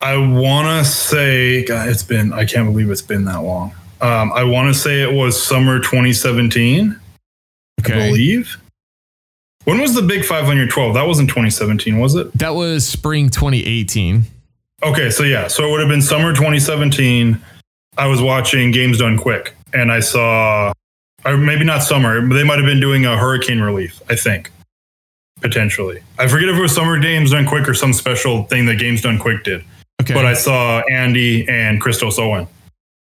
I 0.00 0.18
want 0.18 0.68
to 0.68 0.84
say, 0.84 1.64
God, 1.64 1.88
it's 1.88 2.02
been, 2.02 2.34
I 2.34 2.44
can't 2.44 2.66
believe 2.68 2.90
it's 2.90 3.00
been 3.00 3.24
that 3.24 3.42
long. 3.42 3.74
Um, 4.02 4.32
I 4.34 4.44
want 4.44 4.72
to 4.72 4.78
say 4.78 5.00
it 5.00 5.10
was 5.10 5.42
summer 5.42 5.78
2017. 5.78 7.00
Okay. 7.80 7.92
I 7.92 8.06
believe. 8.08 8.58
When 9.64 9.80
was 9.80 9.94
the 9.94 10.02
big 10.02 10.24
512? 10.24 10.94
That 10.94 11.06
wasn't 11.06 11.28
2017, 11.30 11.98
was 11.98 12.14
it? 12.14 12.32
That 12.34 12.54
was 12.54 12.86
spring 12.86 13.30
2018. 13.30 14.24
Okay, 14.82 15.10
so 15.10 15.22
yeah, 15.22 15.48
so 15.48 15.66
it 15.66 15.70
would 15.70 15.80
have 15.80 15.88
been 15.88 16.02
summer 16.02 16.34
2017. 16.34 17.40
I 17.96 18.06
was 18.06 18.20
watching 18.20 18.70
Games 18.70 18.98
Done 18.98 19.16
Quick, 19.16 19.56
and 19.72 19.90
I 19.90 20.00
saw, 20.00 20.72
or 21.24 21.38
maybe 21.38 21.64
not 21.64 21.82
summer, 21.82 22.20
but 22.20 22.34
they 22.34 22.44
might 22.44 22.56
have 22.56 22.66
been 22.66 22.80
doing 22.80 23.06
a 23.06 23.16
hurricane 23.16 23.60
relief, 23.60 24.02
I 24.10 24.16
think, 24.16 24.50
potentially. 25.40 26.02
I 26.18 26.28
forget 26.28 26.50
if 26.50 26.56
it 26.56 26.60
was 26.60 26.74
Summer 26.74 26.98
Games 26.98 27.30
Done 27.30 27.46
Quick 27.46 27.66
or 27.66 27.72
some 27.72 27.94
special 27.94 28.44
thing 28.44 28.66
that 28.66 28.74
Games 28.74 29.00
Done 29.00 29.18
Quick 29.18 29.44
did. 29.44 29.64
Okay. 30.02 30.12
But 30.12 30.26
I 30.26 30.34
saw 30.34 30.82
Andy 30.90 31.48
and 31.48 31.80
Christos 31.80 32.18
Owen. 32.18 32.46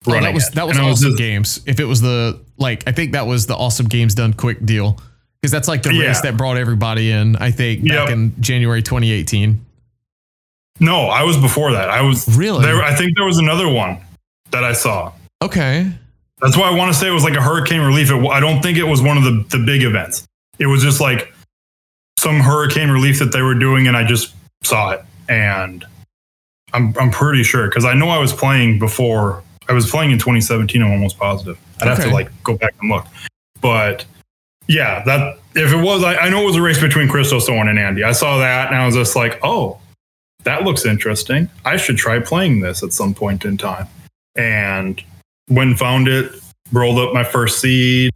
Oh, 0.05 0.11
that 0.11 0.33
was 0.33 0.49
that 0.49 0.67
was 0.67 0.77
and 0.77 0.85
awesome 0.85 0.89
was 0.89 1.01
just, 1.01 1.17
games. 1.17 1.61
If 1.65 1.79
it 1.79 1.85
was 1.85 2.01
the 2.01 2.39
like, 2.57 2.83
I 2.85 2.91
think 2.91 3.13
that 3.13 3.25
was 3.25 3.47
the 3.47 3.55
awesome 3.55 3.87
games 3.87 4.13
done 4.13 4.33
quick 4.33 4.63
deal 4.65 4.99
because 5.43 5.51
that's 5.51 5.67
like 5.67 5.83
the 5.83 5.93
yeah. 5.93 6.07
race 6.07 6.21
that 6.21 6.37
brought 6.37 6.55
everybody 6.55 7.11
in. 7.11 7.35
I 7.35 7.51
think 7.51 7.81
back 7.81 8.07
yep. 8.07 8.09
in 8.11 8.33
January 8.41 8.81
2018. 8.81 9.59
No, 10.79 11.07
I 11.07 11.23
was 11.23 11.35
before 11.35 11.73
that. 11.73 11.89
I 11.89 12.01
was 12.01 12.33
really. 12.37 12.63
There, 12.63 12.81
I 12.81 12.95
think 12.95 13.17
there 13.17 13.25
was 13.25 13.39
another 13.39 13.67
one 13.67 13.97
that 14.51 14.63
I 14.63 14.71
saw. 14.71 15.11
Okay. 15.41 15.91
That's 16.39 16.55
why 16.55 16.69
I 16.69 16.73
want 16.73 16.93
to 16.93 16.97
say 16.97 17.09
it 17.09 17.13
was 17.13 17.25
like 17.25 17.35
a 17.35 17.41
hurricane 17.41 17.81
relief. 17.81 18.09
It, 18.09 18.25
I 18.25 18.39
don't 18.39 18.61
think 18.61 18.77
it 18.77 18.85
was 18.85 19.01
one 19.01 19.17
of 19.17 19.25
the 19.25 19.45
the 19.49 19.61
big 19.65 19.83
events. 19.83 20.25
It 20.59 20.67
was 20.67 20.81
just 20.81 21.01
like 21.01 21.33
some 22.17 22.39
hurricane 22.39 22.89
relief 22.89 23.19
that 23.19 23.33
they 23.33 23.41
were 23.41 23.55
doing, 23.55 23.89
and 23.89 23.97
I 23.97 24.05
just 24.05 24.33
saw 24.63 24.91
it, 24.91 25.03
and 25.27 25.83
I'm 26.71 26.93
I'm 26.97 27.11
pretty 27.11 27.43
sure 27.43 27.67
because 27.67 27.83
I 27.83 27.95
know 27.95 28.07
I 28.07 28.17
was 28.17 28.31
playing 28.31 28.79
before. 28.79 29.43
I 29.67 29.73
was 29.73 29.91
playing 29.91 30.11
in 30.11 30.19
2017. 30.19 30.81
I'm 30.81 30.91
almost 30.91 31.19
positive. 31.19 31.59
I'd 31.81 31.89
okay. 31.89 32.01
have 32.01 32.09
to 32.09 32.13
like 32.13 32.31
go 32.43 32.55
back 32.55 32.75
and 32.79 32.89
look, 32.89 33.05
but 33.59 34.05
yeah, 34.67 35.03
that 35.05 35.39
if 35.55 35.71
it 35.71 35.83
was, 35.83 36.03
I, 36.03 36.15
I 36.15 36.29
know 36.29 36.43
it 36.43 36.45
was 36.45 36.55
a 36.55 36.61
race 36.61 36.79
between 36.79 37.07
Christos 37.07 37.49
Owen 37.49 37.67
and 37.67 37.77
Andy. 37.77 38.03
I 38.03 38.11
saw 38.11 38.37
that, 38.39 38.67
and 38.67 38.75
I 38.75 38.85
was 38.85 38.95
just 38.95 39.15
like, 39.15 39.39
oh, 39.43 39.79
that 40.43 40.63
looks 40.63 40.85
interesting. 40.85 41.49
I 41.65 41.77
should 41.77 41.97
try 41.97 42.19
playing 42.19 42.61
this 42.61 42.83
at 42.83 42.93
some 42.93 43.13
point 43.13 43.45
in 43.45 43.57
time. 43.57 43.87
And 44.35 45.01
when 45.47 45.75
found 45.75 46.07
it, 46.07 46.31
rolled 46.71 46.99
up 46.99 47.13
my 47.13 47.23
first 47.23 47.59
seed, 47.59 48.11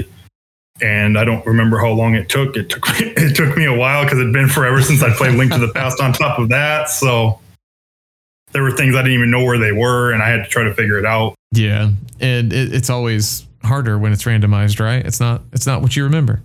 and 0.81 1.17
I 1.17 1.25
don't 1.25 1.45
remember 1.45 1.79
how 1.79 1.91
long 1.91 2.15
it 2.15 2.29
took. 2.29 2.55
It 2.55 2.69
took 2.69 2.83
it 2.99 3.35
took 3.35 3.57
me 3.57 3.65
a 3.65 3.75
while 3.75 4.03
because 4.03 4.19
it'd 4.19 4.33
been 4.33 4.49
forever 4.49 4.81
since 4.83 5.03
I 5.03 5.11
played 5.11 5.35
Link 5.35 5.51
to 5.53 5.59
the 5.59 5.71
Past. 5.73 6.01
On 6.01 6.13
top 6.13 6.39
of 6.39 6.49
that, 6.49 6.89
so 6.89 7.39
there 8.51 8.63
were 8.63 8.71
things 8.71 8.95
I 8.95 8.99
didn't 8.99 9.13
even 9.13 9.31
know 9.31 9.43
where 9.43 9.57
they 9.57 9.71
were, 9.71 10.11
and 10.11 10.21
I 10.21 10.29
had 10.29 10.43
to 10.43 10.49
try 10.49 10.63
to 10.63 10.73
figure 10.73 10.97
it 10.97 11.05
out. 11.05 11.35
Yeah, 11.51 11.91
and 12.19 12.51
it, 12.53 12.73
it's 12.73 12.89
always 12.89 13.46
harder 13.63 13.97
when 13.97 14.13
it's 14.13 14.23
randomized, 14.23 14.79
right? 14.79 15.05
It's 15.05 15.19
not 15.19 15.41
it's 15.53 15.65
not 15.65 15.81
what 15.81 15.95
you 15.95 16.03
remember. 16.03 16.41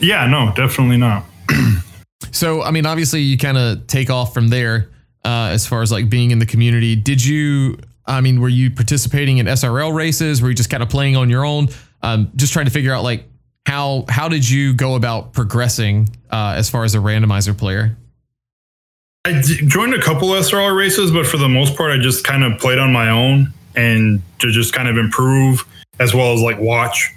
Yeah, 0.00 0.26
no, 0.26 0.52
definitely 0.54 0.96
not. 0.96 1.24
so, 2.32 2.62
I 2.62 2.70
mean, 2.70 2.86
obviously, 2.86 3.20
you 3.20 3.38
kind 3.38 3.56
of 3.56 3.86
take 3.86 4.10
off 4.10 4.34
from 4.34 4.48
there 4.48 4.90
uh, 5.24 5.50
as 5.52 5.66
far 5.66 5.82
as 5.82 5.92
like 5.92 6.10
being 6.10 6.30
in 6.30 6.38
the 6.38 6.46
community. 6.46 6.96
Did 6.96 7.24
you? 7.24 7.78
I 8.06 8.20
mean, 8.20 8.40
were 8.40 8.50
you 8.50 8.70
participating 8.70 9.38
in 9.38 9.46
SRL 9.46 9.94
races? 9.94 10.42
Were 10.42 10.48
you 10.48 10.54
just 10.54 10.68
kind 10.68 10.82
of 10.82 10.90
playing 10.90 11.16
on 11.16 11.30
your 11.30 11.44
own? 11.44 11.68
Um, 12.02 12.30
just 12.36 12.52
trying 12.52 12.66
to 12.66 12.70
figure 12.70 12.92
out 12.92 13.02
like 13.02 13.24
how 13.66 14.04
how 14.08 14.28
did 14.28 14.48
you 14.48 14.74
go 14.74 14.94
about 14.94 15.32
progressing 15.32 16.10
uh, 16.30 16.54
as 16.56 16.68
far 16.68 16.84
as 16.84 16.94
a 16.94 16.98
randomizer 16.98 17.56
player? 17.56 17.96
I 19.26 19.40
joined 19.40 19.94
a 19.94 20.02
couple 20.02 20.28
SRL 20.28 20.76
races, 20.76 21.10
but 21.10 21.26
for 21.26 21.38
the 21.38 21.48
most 21.48 21.76
part, 21.76 21.98
I 21.98 22.02
just 22.02 22.24
kind 22.24 22.44
of 22.44 22.60
played 22.60 22.78
on 22.78 22.92
my 22.92 23.08
own 23.08 23.54
and 23.74 24.20
to 24.40 24.50
just 24.50 24.74
kind 24.74 24.86
of 24.86 24.98
improve 24.98 25.64
as 25.98 26.14
well 26.14 26.32
as 26.32 26.40
like 26.40 26.58
watch, 26.58 27.12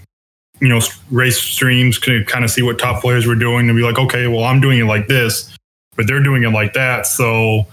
you 0.59 0.69
know, 0.69 0.79
race 1.11 1.37
streams 1.37 1.99
to 2.01 2.23
kind 2.25 2.43
of 2.43 2.51
see 2.51 2.61
what 2.61 2.79
top 2.79 3.01
players 3.01 3.25
were 3.25 3.35
doing 3.35 3.69
and 3.69 3.77
be 3.77 3.83
like, 3.83 3.97
okay, 3.97 4.27
well, 4.27 4.43
I'm 4.43 4.59
doing 4.59 4.79
it 4.79 4.85
like 4.85 5.07
this, 5.07 5.55
but 5.95 6.07
they're 6.07 6.23
doing 6.23 6.43
it 6.43 6.49
like 6.49 6.73
that. 6.73 7.05
So 7.05 7.65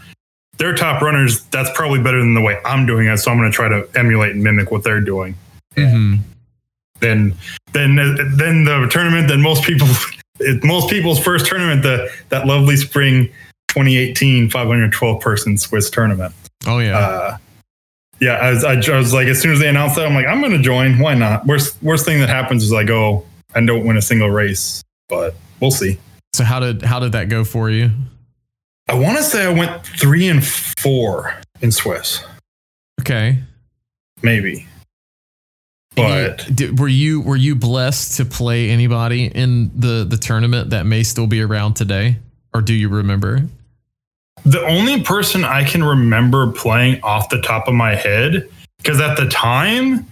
they're 0.58 0.74
top 0.74 1.02
runners. 1.02 1.42
That's 1.44 1.70
probably 1.74 2.02
better 2.02 2.18
than 2.18 2.34
the 2.34 2.40
way 2.40 2.58
I'm 2.64 2.86
doing 2.86 3.08
it. 3.08 3.18
So 3.18 3.30
I'm 3.30 3.38
going 3.38 3.50
to 3.50 3.54
try 3.54 3.68
to 3.68 3.88
emulate 3.94 4.32
and 4.32 4.42
mimic 4.42 4.70
what 4.70 4.84
they're 4.84 5.00
doing. 5.00 5.34
Mm-hmm. 5.76 6.22
Then, 7.00 7.34
then, 7.72 7.96
then 7.96 8.64
the 8.64 8.88
tournament. 8.90 9.28
Then 9.28 9.40
most 9.40 9.64
people, 9.64 9.88
most 10.62 10.88
people's 10.90 11.18
first 11.18 11.46
tournament, 11.46 11.82
the 11.82 12.10
that 12.28 12.46
lovely 12.46 12.76
spring 12.76 13.26
2018 13.68 14.50
512 14.50 15.20
person 15.20 15.58
Swiss 15.58 15.90
tournament. 15.90 16.34
Oh 16.66 16.78
yeah. 16.78 16.96
Uh, 16.96 17.36
yeah, 18.20 18.34
I 18.34 18.50
was, 18.50 18.64
I, 18.64 18.74
I 18.74 18.98
was 18.98 19.12
like, 19.12 19.26
as 19.26 19.40
soon 19.40 19.52
as 19.52 19.58
they 19.58 19.68
announced 19.68 19.96
that, 19.96 20.06
I'm 20.06 20.14
like, 20.14 20.26
I'm 20.26 20.40
going 20.40 20.52
to 20.52 20.62
join. 20.62 20.98
Why 20.98 21.14
not? 21.14 21.46
Worst 21.46 21.82
worst 21.82 22.04
thing 22.04 22.20
that 22.20 22.28
happens 22.28 22.62
is 22.62 22.72
I 22.72 22.84
go 22.84 23.24
and 23.54 23.66
don't 23.66 23.86
win 23.86 23.96
a 23.96 24.02
single 24.02 24.30
race, 24.30 24.82
but 25.08 25.34
we'll 25.60 25.70
see. 25.70 25.98
So 26.32 26.44
how 26.44 26.60
did 26.60 26.82
how 26.82 27.00
did 27.00 27.12
that 27.12 27.28
go 27.28 27.44
for 27.44 27.70
you? 27.70 27.90
I 28.88 28.94
want 28.94 29.16
to 29.16 29.22
say 29.22 29.46
I 29.46 29.52
went 29.52 29.84
three 29.86 30.28
and 30.28 30.44
four 30.44 31.34
in 31.60 31.72
Swiss. 31.72 32.22
Okay, 33.00 33.38
maybe. 34.22 34.66
But 35.94 36.48
you, 36.48 36.54
did, 36.54 36.78
were 36.78 36.88
you 36.88 37.20
were 37.20 37.36
you 37.36 37.54
blessed 37.54 38.16
to 38.16 38.24
play 38.24 38.70
anybody 38.70 39.26
in 39.26 39.70
the 39.78 40.04
the 40.04 40.16
tournament 40.16 40.70
that 40.70 40.86
may 40.86 41.02
still 41.02 41.26
be 41.26 41.40
around 41.40 41.74
today, 41.74 42.18
or 42.52 42.60
do 42.60 42.74
you 42.74 42.88
remember? 42.88 43.48
The 44.44 44.62
only 44.66 45.02
person 45.02 45.44
I 45.44 45.64
can 45.64 45.82
remember 45.82 46.52
playing 46.52 47.02
off 47.02 47.28
the 47.30 47.40
top 47.40 47.66
of 47.68 47.74
my 47.74 47.94
head, 47.94 48.48
because 48.78 49.00
at 49.00 49.16
the 49.16 49.28
time, 49.28 50.06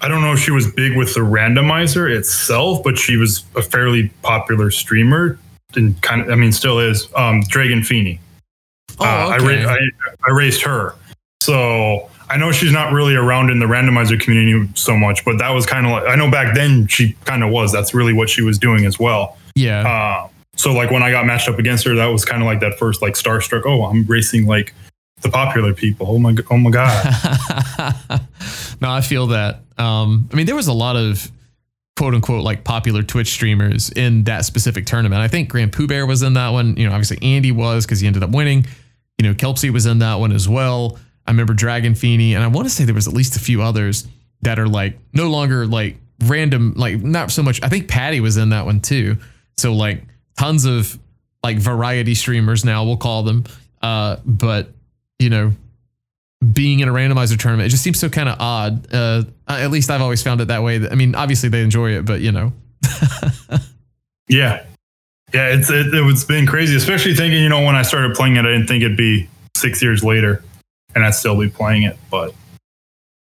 I 0.00 0.08
don't 0.08 0.20
know 0.20 0.32
if 0.32 0.38
she 0.38 0.50
was 0.50 0.70
big 0.70 0.96
with 0.96 1.14
the 1.14 1.20
randomizer 1.20 2.14
itself, 2.14 2.82
but 2.84 2.98
she 2.98 3.16
was 3.16 3.44
a 3.56 3.62
fairly 3.62 4.10
popular 4.22 4.70
streamer 4.70 5.38
and 5.74 6.00
kind 6.02 6.20
of, 6.20 6.30
I 6.30 6.34
mean, 6.34 6.52
still 6.52 6.78
is. 6.78 7.08
Um, 7.16 7.42
Dragon 7.48 7.82
Feeney. 7.82 8.20
Oh, 9.00 9.04
uh, 9.04 9.36
okay. 9.40 9.64
I, 9.64 9.74
I, 9.74 9.78
I 10.28 10.30
raised 10.30 10.62
her. 10.62 10.94
So 11.42 12.10
I 12.28 12.36
know 12.36 12.52
she's 12.52 12.72
not 12.72 12.92
really 12.92 13.14
around 13.14 13.50
in 13.50 13.58
the 13.58 13.66
randomizer 13.66 14.20
community 14.20 14.70
so 14.74 14.96
much, 14.96 15.24
but 15.24 15.38
that 15.38 15.50
was 15.50 15.64
kind 15.64 15.86
of 15.86 15.92
like, 15.92 16.04
I 16.04 16.14
know 16.14 16.30
back 16.30 16.54
then 16.54 16.86
she 16.86 17.14
kind 17.24 17.42
of 17.42 17.50
was. 17.50 17.72
That's 17.72 17.94
really 17.94 18.12
what 18.12 18.28
she 18.28 18.42
was 18.42 18.58
doing 18.58 18.84
as 18.84 18.98
well. 18.98 19.38
Yeah. 19.54 19.88
Uh, 19.88 20.28
so 20.58 20.72
like 20.72 20.90
when 20.90 21.04
I 21.04 21.10
got 21.12 21.24
matched 21.24 21.48
up 21.48 21.58
against 21.58 21.84
her, 21.84 21.94
that 21.94 22.06
was 22.06 22.24
kind 22.24 22.42
of 22.42 22.46
like 22.46 22.58
that 22.60 22.78
first 22.78 23.00
like 23.00 23.14
starstruck. 23.14 23.62
Oh, 23.64 23.84
I'm 23.84 24.04
racing 24.06 24.46
like 24.46 24.74
the 25.20 25.30
popular 25.30 25.72
people. 25.72 26.06
Oh 26.10 26.18
my, 26.18 26.34
oh 26.50 26.56
my 26.56 26.70
god. 26.70 27.04
no, 28.80 28.90
I 28.90 29.00
feel 29.00 29.28
that. 29.28 29.60
Um, 29.78 30.28
I 30.32 30.36
mean, 30.36 30.46
there 30.46 30.56
was 30.56 30.66
a 30.66 30.72
lot 30.72 30.96
of 30.96 31.30
quote 31.96 32.14
unquote 32.14 32.42
like 32.42 32.64
popular 32.64 33.04
Twitch 33.04 33.28
streamers 33.28 33.90
in 33.90 34.24
that 34.24 34.44
specific 34.44 34.84
tournament. 34.84 35.22
I 35.22 35.28
think 35.28 35.48
Grand 35.48 35.72
Pooh 35.72 35.86
Bear 35.86 36.06
was 36.06 36.22
in 36.22 36.34
that 36.34 36.48
one. 36.48 36.76
You 36.76 36.88
know, 36.88 36.92
obviously 36.92 37.18
Andy 37.22 37.52
was 37.52 37.86
because 37.86 38.00
he 38.00 38.08
ended 38.08 38.24
up 38.24 38.30
winning. 38.30 38.66
You 39.18 39.28
know, 39.28 39.34
Kelpsy 39.34 39.70
was 39.70 39.86
in 39.86 40.00
that 40.00 40.16
one 40.16 40.32
as 40.32 40.48
well. 40.48 40.98
I 41.24 41.30
remember 41.30 41.54
Dragon 41.54 41.94
Feeney, 41.94 42.34
and 42.34 42.42
I 42.42 42.48
want 42.48 42.66
to 42.66 42.74
say 42.74 42.84
there 42.84 42.94
was 42.94 43.06
at 43.06 43.14
least 43.14 43.36
a 43.36 43.40
few 43.40 43.62
others 43.62 44.08
that 44.42 44.58
are 44.58 44.66
like 44.66 44.98
no 45.12 45.30
longer 45.30 45.66
like 45.66 45.98
random, 46.24 46.74
like 46.76 47.00
not 47.00 47.30
so 47.30 47.44
much. 47.44 47.62
I 47.62 47.68
think 47.68 47.86
Patty 47.86 48.18
was 48.18 48.36
in 48.36 48.48
that 48.48 48.64
one 48.64 48.80
too. 48.80 49.18
So 49.56 49.72
like 49.72 50.02
tons 50.38 50.64
of 50.64 50.98
like 51.42 51.58
variety 51.58 52.14
streamers 52.14 52.64
now, 52.64 52.84
we'll 52.84 52.96
call 52.96 53.22
them. 53.22 53.44
Uh, 53.82 54.16
but 54.24 54.70
you 55.18 55.28
know, 55.28 55.52
being 56.52 56.80
in 56.80 56.88
a 56.88 56.92
randomizer 56.92 57.38
tournament, 57.38 57.66
it 57.66 57.70
just 57.70 57.82
seems 57.82 57.98
so 57.98 58.08
kind 58.08 58.28
of 58.28 58.40
odd. 58.40 58.92
Uh, 58.92 59.24
at 59.48 59.70
least 59.70 59.90
I've 59.90 60.00
always 60.00 60.22
found 60.22 60.40
it 60.40 60.46
that 60.46 60.62
way. 60.62 60.88
I 60.88 60.94
mean, 60.94 61.14
obviously 61.14 61.48
they 61.48 61.62
enjoy 61.62 61.90
it, 61.90 62.04
but 62.04 62.20
you 62.20 62.32
know. 62.32 62.52
yeah, 64.28 64.64
yeah, 65.34 65.48
it's 65.48 65.68
it, 65.70 65.86
it's 65.92 66.24
been 66.24 66.46
crazy, 66.46 66.76
especially 66.76 67.14
thinking 67.14 67.42
you 67.42 67.48
know 67.48 67.64
when 67.64 67.74
I 67.74 67.82
started 67.82 68.14
playing 68.14 68.36
it, 68.36 68.40
I 68.40 68.52
didn't 68.52 68.68
think 68.68 68.84
it'd 68.84 68.96
be 68.96 69.28
six 69.56 69.82
years 69.82 70.04
later, 70.04 70.42
and 70.94 71.04
I'd 71.04 71.14
still 71.14 71.38
be 71.38 71.48
playing 71.48 71.82
it, 71.82 71.96
but. 72.10 72.34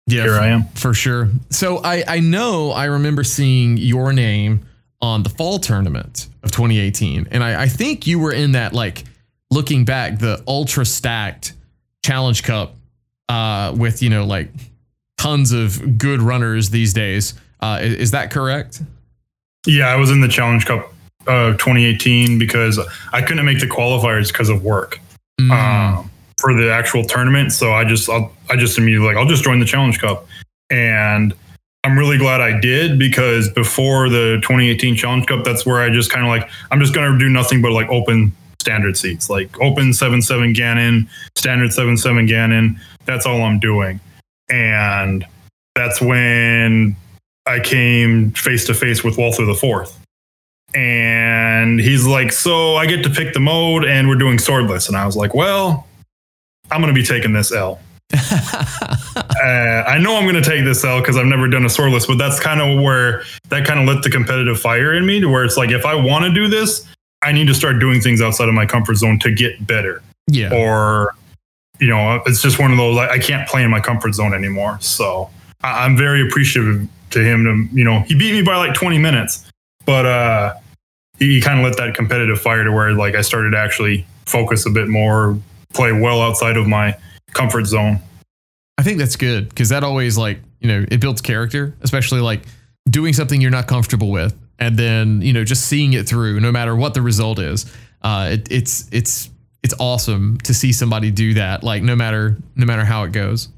Yeah, 0.05 0.23
here 0.23 0.33
I 0.33 0.47
am 0.47 0.65
for 0.75 0.93
sure. 0.93 1.29
So 1.49 1.77
I 1.81 2.03
I 2.05 2.19
know 2.19 2.71
I 2.71 2.85
remember 2.85 3.23
seeing 3.23 3.77
your 3.77 4.11
name 4.11 4.65
on 5.03 5.21
the 5.21 5.29
fall 5.29 5.59
tournament 5.59 6.29
of 6.43 6.51
2018, 6.51 7.27
and 7.29 7.43
I, 7.43 7.63
I 7.63 7.67
think 7.67 8.07
you 8.07 8.19
were 8.19 8.31
in 8.31 8.53
that 8.53 8.71
like 8.71 9.03
looking 9.51 9.83
back 9.83 10.17
the 10.17 10.41
ultra 10.47 10.85
stacked 10.85 11.53
Challenge 12.05 12.41
Cup 12.41 12.75
uh, 13.27 13.75
with 13.77 14.01
you 14.01 14.09
know 14.09 14.25
like 14.25 14.47
tons 15.17 15.51
of 15.51 15.97
good 15.97 16.21
runners 16.21 16.69
these 16.69 16.93
days. 16.93 17.33
Uh, 17.59 17.79
is, 17.81 17.95
is, 17.95 18.11
that 18.11 18.31
correct? 18.31 18.81
Yeah, 19.67 19.87
I 19.87 19.97
was 19.97 20.09
in 20.09 20.21
the 20.21 20.27
Challenge 20.29 20.65
Cup 20.65 20.93
uh, 21.27 21.51
2018 21.51 22.39
because 22.39 22.79
I 23.11 23.21
couldn't 23.21 23.45
make 23.45 23.59
the 23.59 23.67
qualifiers 23.67 24.29
because 24.29 24.47
of 24.47 24.63
work 24.63 24.99
mm. 25.39 25.51
um, 25.51 26.09
for 26.37 26.53
the 26.53 26.71
actual 26.71 27.03
tournament. 27.03 27.51
So 27.51 27.73
I 27.73 27.83
just 27.83 28.09
I'll, 28.09 28.31
I 28.49 28.55
just 28.55 28.77
immediately 28.77 29.07
like 29.07 29.17
I'll 29.17 29.27
just 29.27 29.43
join 29.43 29.59
the 29.59 29.65
Challenge 29.65 29.99
Cup, 29.99 30.25
and 30.69 31.33
I'm 31.83 31.97
really 31.97 32.17
glad 32.17 32.39
I 32.39 32.59
did 32.59 32.97
because 32.97 33.49
before 33.49 34.09
the 34.09 34.39
2018 34.41 34.95
Challenge 34.95 35.25
Cup, 35.25 35.43
that's 35.43 35.65
where 35.65 35.81
I 35.81 35.89
just 35.89 36.11
kind 36.11 36.25
of 36.25 36.29
like 36.29 36.49
I'm 36.71 36.79
just 36.79 36.93
gonna 36.93 37.17
do 37.19 37.29
nothing 37.29 37.61
but 37.61 37.71
like 37.71 37.89
open 37.89 38.31
standard 38.63 38.95
seats, 38.95 39.29
like 39.29 39.59
open 39.59 39.91
7.7 39.91 40.55
Ganon, 40.55 41.07
standard 41.35 41.71
7.7 41.71 42.29
Ganon. 42.29 42.79
That's 43.05 43.25
all 43.25 43.41
I'm 43.41 43.59
doing. 43.59 43.99
And 44.49 45.25
that's 45.75 45.99
when 45.99 46.95
I 47.45 47.59
came 47.59 48.31
face 48.31 48.65
to 48.67 48.73
face 48.73 49.03
with 49.03 49.17
Walther 49.17 49.45
the 49.45 49.53
Fourth. 49.53 49.99
And 50.73 51.79
he's 51.79 52.05
like, 52.05 52.31
So 52.31 52.75
I 52.75 52.85
get 52.85 53.03
to 53.03 53.09
pick 53.09 53.33
the 53.33 53.39
mode 53.39 53.83
and 53.85 54.07
we're 54.07 54.15
doing 54.15 54.37
swordless. 54.37 54.87
And 54.87 54.97
I 54.97 55.05
was 55.05 55.15
like, 55.15 55.33
Well, 55.33 55.85
I'm 56.71 56.81
going 56.81 56.93
to 56.93 56.99
be 56.99 57.05
taking 57.05 57.33
this 57.33 57.51
L. 57.51 57.79
uh, 59.15 59.83
I 59.87 59.97
know 59.99 60.15
I'm 60.15 60.23
going 60.23 60.41
to 60.41 60.47
take 60.47 60.63
this 60.63 60.83
L 60.83 60.99
because 60.99 61.17
I've 61.17 61.25
never 61.25 61.47
done 61.47 61.65
a 61.65 61.67
swordless, 61.67 62.07
but 62.07 62.17
that's 62.17 62.39
kind 62.39 62.61
of 62.61 62.81
where 62.81 63.23
that 63.49 63.65
kind 63.65 63.79
of 63.79 63.87
lit 63.87 64.03
the 64.03 64.09
competitive 64.09 64.59
fire 64.59 64.93
in 64.93 65.05
me 65.05 65.19
to 65.19 65.27
where 65.27 65.43
it's 65.43 65.57
like, 65.57 65.71
if 65.71 65.85
I 65.85 65.95
want 65.95 66.25
to 66.25 66.31
do 66.31 66.47
this, 66.47 66.85
I 67.23 67.31
need 67.31 67.47
to 67.47 67.55
start 67.55 67.79
doing 67.79 68.01
things 68.01 68.21
outside 68.21 68.49
of 68.49 68.53
my 68.53 68.65
comfort 68.65 68.95
zone 68.95 69.17
to 69.19 69.31
get 69.31 69.65
better. 69.65 70.03
Yeah. 70.27 70.53
Or, 70.53 71.15
you 71.79 71.87
know, 71.87 72.21
it's 72.25 72.41
just 72.41 72.59
one 72.59 72.71
of 72.71 72.77
those, 72.77 72.97
I, 72.97 73.17
can't 73.17 73.47
play 73.47 73.63
in 73.63 73.71
my 73.71 73.79
comfort 73.79 74.13
zone 74.13 74.33
anymore. 74.33 74.77
So 74.79 75.29
I, 75.63 75.85
am 75.85 75.97
very 75.97 76.21
appreciative 76.21 76.87
to 77.11 77.23
him 77.23 77.43
to, 77.45 77.75
you 77.75 77.83
know, 77.83 78.01
he 78.01 78.13
beat 78.13 78.33
me 78.33 78.43
by 78.43 78.57
like 78.57 78.75
20 78.75 78.99
minutes, 78.99 79.49
but, 79.85 80.05
uh, 80.05 80.53
he, 81.17 81.35
he 81.35 81.41
kind 81.41 81.59
of 81.59 81.65
lit 81.65 81.77
that 81.77 81.95
competitive 81.95 82.39
fire 82.39 82.63
to 82.63 82.71
where 82.71 82.93
like 82.93 83.15
I 83.15 83.21
started 83.21 83.51
to 83.51 83.57
actually 83.57 84.05
focus 84.25 84.65
a 84.65 84.69
bit 84.69 84.87
more, 84.87 85.39
play 85.73 85.91
well 85.91 86.21
outside 86.21 86.57
of 86.57 86.67
my 86.67 86.95
comfort 87.33 87.65
zone. 87.65 87.99
I 88.77 88.83
think 88.83 88.97
that's 88.97 89.15
good 89.15 89.49
because 89.49 89.69
that 89.69 89.83
always 89.83 90.17
like, 90.17 90.39
you 90.59 90.67
know, 90.67 90.85
it 90.89 90.99
builds 90.99 91.21
character, 91.21 91.75
especially 91.81 92.21
like 92.21 92.41
doing 92.89 93.13
something 93.13 93.39
you're 93.39 93.51
not 93.51 93.67
comfortable 93.67 94.11
with 94.11 94.35
and 94.59 94.77
then 94.77 95.21
you 95.21 95.33
know 95.33 95.43
just 95.43 95.65
seeing 95.65 95.93
it 95.93 96.07
through 96.07 96.39
no 96.39 96.51
matter 96.51 96.75
what 96.75 96.93
the 96.93 97.01
result 97.01 97.39
is. 97.39 97.71
Uh, 98.01 98.29
it, 98.33 98.51
it's 98.51 98.87
it's 98.91 99.29
it's 99.63 99.73
awesome 99.79 100.37
to 100.39 100.53
see 100.53 100.73
somebody 100.73 101.11
do 101.11 101.33
that 101.35 101.63
like 101.63 101.83
no 101.83 101.95
matter 101.95 102.37
no 102.55 102.65
matter 102.65 102.85
how 102.85 103.03
it 103.03 103.11
goes. 103.11 103.49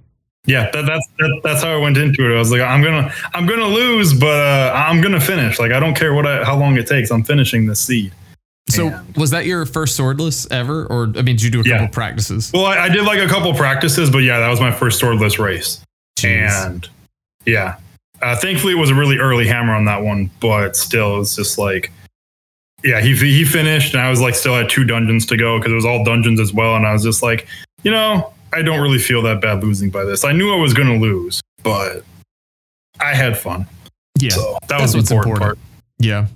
Yeah 0.46 0.70
that, 0.72 0.86
that's 0.86 1.08
that, 1.18 1.42
that's 1.44 1.64
how 1.64 1.72
i 1.72 1.78
went 1.78 1.98
into 1.98 2.24
it. 2.30 2.36
I 2.36 2.38
was 2.38 2.52
like 2.52 2.62
i'm 2.62 2.84
gonna 2.84 3.12
i'm 3.34 3.48
gonna 3.48 3.68
lose 3.68 4.14
but 4.14 4.40
uh, 4.40 4.74
i'm 4.76 5.02
gonna 5.02 5.20
finish. 5.20 5.60
Like 5.60 5.72
i 5.72 5.80
don't 5.80 5.96
care 5.96 6.14
what 6.14 6.28
I, 6.28 6.44
how 6.44 6.58
long 6.58 6.78
it 6.78 6.88
takes 6.88 7.12
i'm 7.12 7.24
finishing 7.24 7.66
this 7.66 7.80
seed 7.80 8.14
so 8.68 8.88
and, 8.88 9.16
was 9.16 9.30
that 9.30 9.46
your 9.46 9.66
first 9.66 10.00
swordless 10.00 10.50
ever 10.52 10.86
or 10.88 11.04
i 11.18 11.22
mean 11.22 11.36
did 11.36 11.44
you 11.44 11.52
do 11.52 11.62
a 11.62 11.64
yeah. 11.64 11.78
couple 11.78 11.94
practices 11.94 12.52
well 12.54 12.66
I, 12.66 12.86
I, 12.86 12.90
did 12.90 13.04
like 13.06 13.20
a 13.20 13.28
couple 13.28 13.54
practices 13.54 14.10
but 14.10 14.20
yeah 14.20 14.40
that 14.40 14.50
was 14.50 14.60
my 14.60 14.72
first 14.72 15.00
swordless 15.02 15.38
race 15.38 15.82
Jeez. 16.18 16.66
and 16.68 16.90
yeah 17.46 17.78
uh, 18.22 18.36
thankfully, 18.36 18.74
it 18.74 18.78
was 18.78 18.90
a 18.90 18.96
really 18.96 19.18
early 19.18 19.48
hammer 19.48 19.74
on 19.74 19.86
that 19.86 20.02
one, 20.02 20.30
but 20.40 20.76
still, 20.76 21.22
it's 21.22 21.36
just 21.36 21.58
like, 21.58 21.92
yeah, 22.84 23.02
he 23.02 23.16
he 23.16 23.44
finished, 23.44 23.94
and 23.94 24.02
I 24.02 24.10
was 24.10 24.22
like 24.22 24.36
still 24.36 24.56
had 24.56 24.70
two 24.70 24.84
dungeons 24.84 25.26
to 25.28 25.38
go 25.38 25.58
because 25.58 25.72
it 25.72 25.76
was 25.76 25.86
all 25.86 26.04
dungeons 26.04 26.40
as 26.40 26.54
well, 26.54 26.76
and 26.76 26.86
I 26.86 26.94
was 26.94 27.04
just 27.04 27.22
like, 27.22 27.48
you 27.84 27.92
know, 27.92 28.34
I 28.54 28.62
don't 28.62 28.80
really 28.80 29.00
feel 29.00 29.22
that 29.24 29.42
bad 29.42 29.64
losing 29.64 29.90
by 29.90 30.04
this. 30.06 30.24
I 30.24 30.32
knew 30.32 30.54
I 30.54 30.56
was 30.56 30.74
going 30.74 30.88
to 30.88 30.98
lose, 30.98 31.42
but 31.64 32.04
I 33.00 33.14
had 33.14 33.38
fun. 33.38 33.68
Yeah, 34.18 34.32
so 34.32 34.58
that 34.70 34.80
was 34.82 34.94
the 34.94 35.00
important, 35.00 35.36
important 35.36 35.44
part. 35.44 35.58
Yeah. 36.00 36.28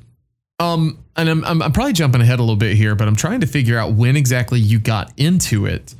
Um, 0.60 0.98
and 1.20 1.30
I'm, 1.30 1.45
I'm 1.45 1.61
I'm 1.61 1.72
probably 1.72 1.93
jumping 1.93 2.22
ahead 2.22 2.39
a 2.39 2.43
little 2.43 2.55
bit 2.55 2.76
here, 2.76 2.95
but 2.95 3.07
I'm 3.07 3.15
trying 3.15 3.41
to 3.41 3.47
figure 3.47 3.78
out 3.78 3.93
when 3.93 4.15
exactly 4.15 4.59
you 4.59 4.80
got 4.80 5.11
into 5.17 5.65
it. 5.65 5.93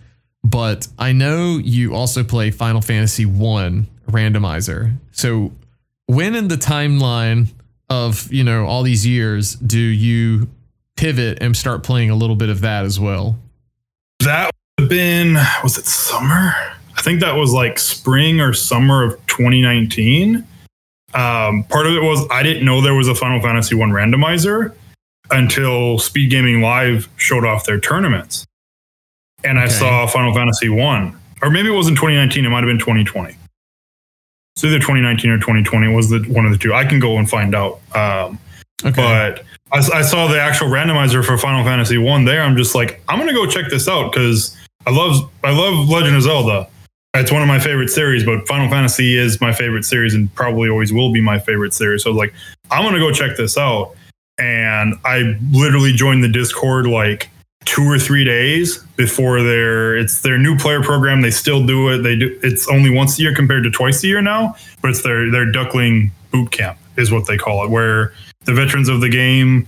But 0.44 0.88
I 0.98 1.12
know 1.12 1.58
you 1.58 1.94
also 1.94 2.24
play 2.24 2.52
Final 2.52 2.82
Fantasy 2.82 3.26
One 3.26 3.88
randomizer. 4.10 4.96
So 5.12 5.52
when 6.10 6.36
in 6.36 6.48
the 6.48 6.56
timeline 6.56 7.50
of 7.90 8.32
you 8.32 8.44
know 8.44 8.66
all 8.66 8.84
these 8.84 9.06
years 9.06 9.56
do 9.56 9.80
you 9.80 10.48
pivot 10.96 11.38
and 11.42 11.56
start 11.56 11.84
playing 11.84 12.10
a 12.10 12.16
little 12.16 12.36
bit 12.36 12.50
of 12.50 12.62
that 12.62 12.86
as 12.86 13.00
well 13.00 13.38
that 14.20 14.52
would 14.78 14.84
have 14.84 14.90
been 14.90 15.36
was 15.64 15.78
it 15.78 15.86
summer 15.86 16.54
i 16.98 17.02
think 17.02 17.20
that 17.22 17.36
was 17.36 17.54
like 17.54 17.80
spring 17.80 18.40
or 18.42 18.54
summer 18.54 19.04
of 19.04 19.12
2019 19.28 20.46
um, 21.14 21.64
part 21.64 21.88
of 21.88 21.94
it 21.94 22.04
was 22.04 22.26
i 22.30 22.44
didn't 22.44 22.66
know 22.66 22.82
there 22.82 22.94
was 22.94 23.08
a 23.08 23.16
final 23.16 23.42
fantasy 23.42 23.76
one 23.76 23.90
randomizer 23.90 24.74
until 25.32 26.00
speed 26.00 26.30
gaming 26.30 26.62
live 26.62 27.08
showed 27.18 27.46
off 27.46 27.66
their 27.66 27.80
tournaments 27.80 28.46
and 29.44 29.58
okay. 29.58 29.66
i 29.66 29.68
saw 29.68 30.08
final 30.08 30.34
fantasy 30.34 30.70
one 30.70 31.18
or 31.42 31.50
maybe 31.50 31.70
it 31.70 31.76
was 31.76 31.88
in 31.88 31.96
2019 31.96 32.46
it 32.46 32.50
might 32.50 32.64
have 32.64 32.68
been 32.68 32.80
2020 32.80 33.36
it's 34.60 34.66
either 34.66 34.80
2019 34.80 35.32
or 35.32 35.38
2020 35.38 35.88
was 35.88 36.10
the 36.10 36.20
one 36.28 36.46
of 36.46 36.52
the 36.52 36.58
two. 36.58 36.74
I 36.74 36.84
can 36.84 37.00
go 37.00 37.18
and 37.18 37.30
find 37.30 37.56
out. 37.56 37.80
Um, 37.96 38.38
okay. 38.84 38.92
But 38.92 39.46
I, 39.72 40.00
I, 40.00 40.02
saw 40.02 40.28
the 40.28 40.38
actual 40.38 40.68
randomizer 40.68 41.24
for 41.24 41.38
Final 41.38 41.64
Fantasy 41.64 41.98
One 41.98 42.26
there. 42.26 42.42
I'm 42.42 42.58
just 42.58 42.76
like, 42.76 43.02
I'm 43.08 43.20
gonna 43.20 43.32
go 43.32 43.46
check 43.46 43.70
this 43.70 43.88
out 43.88 44.12
because 44.12 44.58
I 44.86 44.90
love 44.90 45.32
I 45.46 45.52
love 45.52 45.88
Legend 45.88 46.18
of 46.18 46.24
Zelda. 46.24 46.68
It's 47.14 47.32
one 47.32 47.42
of 47.42 47.48
my 47.48 47.58
favorite 47.58 47.88
series, 47.88 48.26
but 48.26 48.46
Final 48.50 48.70
Fantasy 48.70 49.16
is 49.16 49.40
my 49.40 49.54
favorite 49.54 49.86
series 49.86 50.14
and 50.14 50.34
probably 50.36 50.68
always 50.68 50.92
will 50.92 51.14
be 51.14 51.22
my 51.22 51.40
favorite 51.40 51.74
series. 51.74 52.04
So 52.04 52.10
I 52.10 52.14
was 52.14 52.18
like, 52.18 52.34
I'm 52.70 52.84
gonna 52.84 53.00
go 53.00 53.14
check 53.14 53.38
this 53.38 53.58
out. 53.58 53.96
And 54.40 54.96
I 55.06 55.38
literally 55.52 55.94
joined 55.94 56.24
the 56.24 56.30
Discord 56.30 56.88
like 56.88 57.30
two 57.66 57.84
or 57.84 58.00
three 58.00 58.24
days 58.24 58.78
before 58.96 59.44
their 59.44 59.98
it's 59.98 60.22
their 60.22 60.38
new 60.38 60.58
player 60.58 60.82
program. 60.82 61.22
They 61.22 61.32
still 61.32 61.66
do 61.66 61.90
it. 61.90 62.00
They 62.00 62.16
do 62.16 62.40
it's 62.42 62.68
only 62.70 62.90
once 62.90 63.20
a 63.20 63.22
year 63.22 63.36
compared 63.36 63.64
to 63.64 63.72
twice 63.72 64.04
a 64.04 64.08
year 64.08 64.22
now, 64.22 64.56
but 64.82 64.92
it's 64.92 65.04
their 65.04 65.30
their 65.30 65.52
duckling 65.52 66.12
boot 66.32 66.52
camp 66.52 66.78
is 66.98 67.12
what 67.12 67.28
they 67.28 67.38
call 67.38 67.64
it, 67.64 67.70
where 67.70 68.14
the 68.46 68.54
veterans 68.54 68.90
of 68.90 69.02
the 69.02 69.10
game 69.10 69.68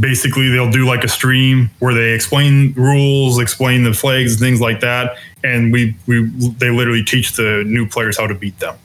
basically 0.00 0.48
they'll 0.48 0.70
do 0.70 0.86
like 0.86 1.04
a 1.04 1.08
stream 1.08 1.70
where 1.78 1.94
they 1.94 2.12
explain 2.12 2.72
rules, 2.74 3.38
explain 3.38 3.84
the 3.84 3.92
flags, 3.92 4.38
things 4.38 4.60
like 4.60 4.80
that, 4.80 5.16
and 5.44 5.72
we 5.72 5.94
we 6.06 6.24
they 6.58 6.70
literally 6.70 7.04
teach 7.04 7.32
the 7.32 7.64
new 7.66 7.86
players 7.86 8.18
how 8.18 8.26
to 8.26 8.34
beat 8.34 8.58
them. 8.58 8.76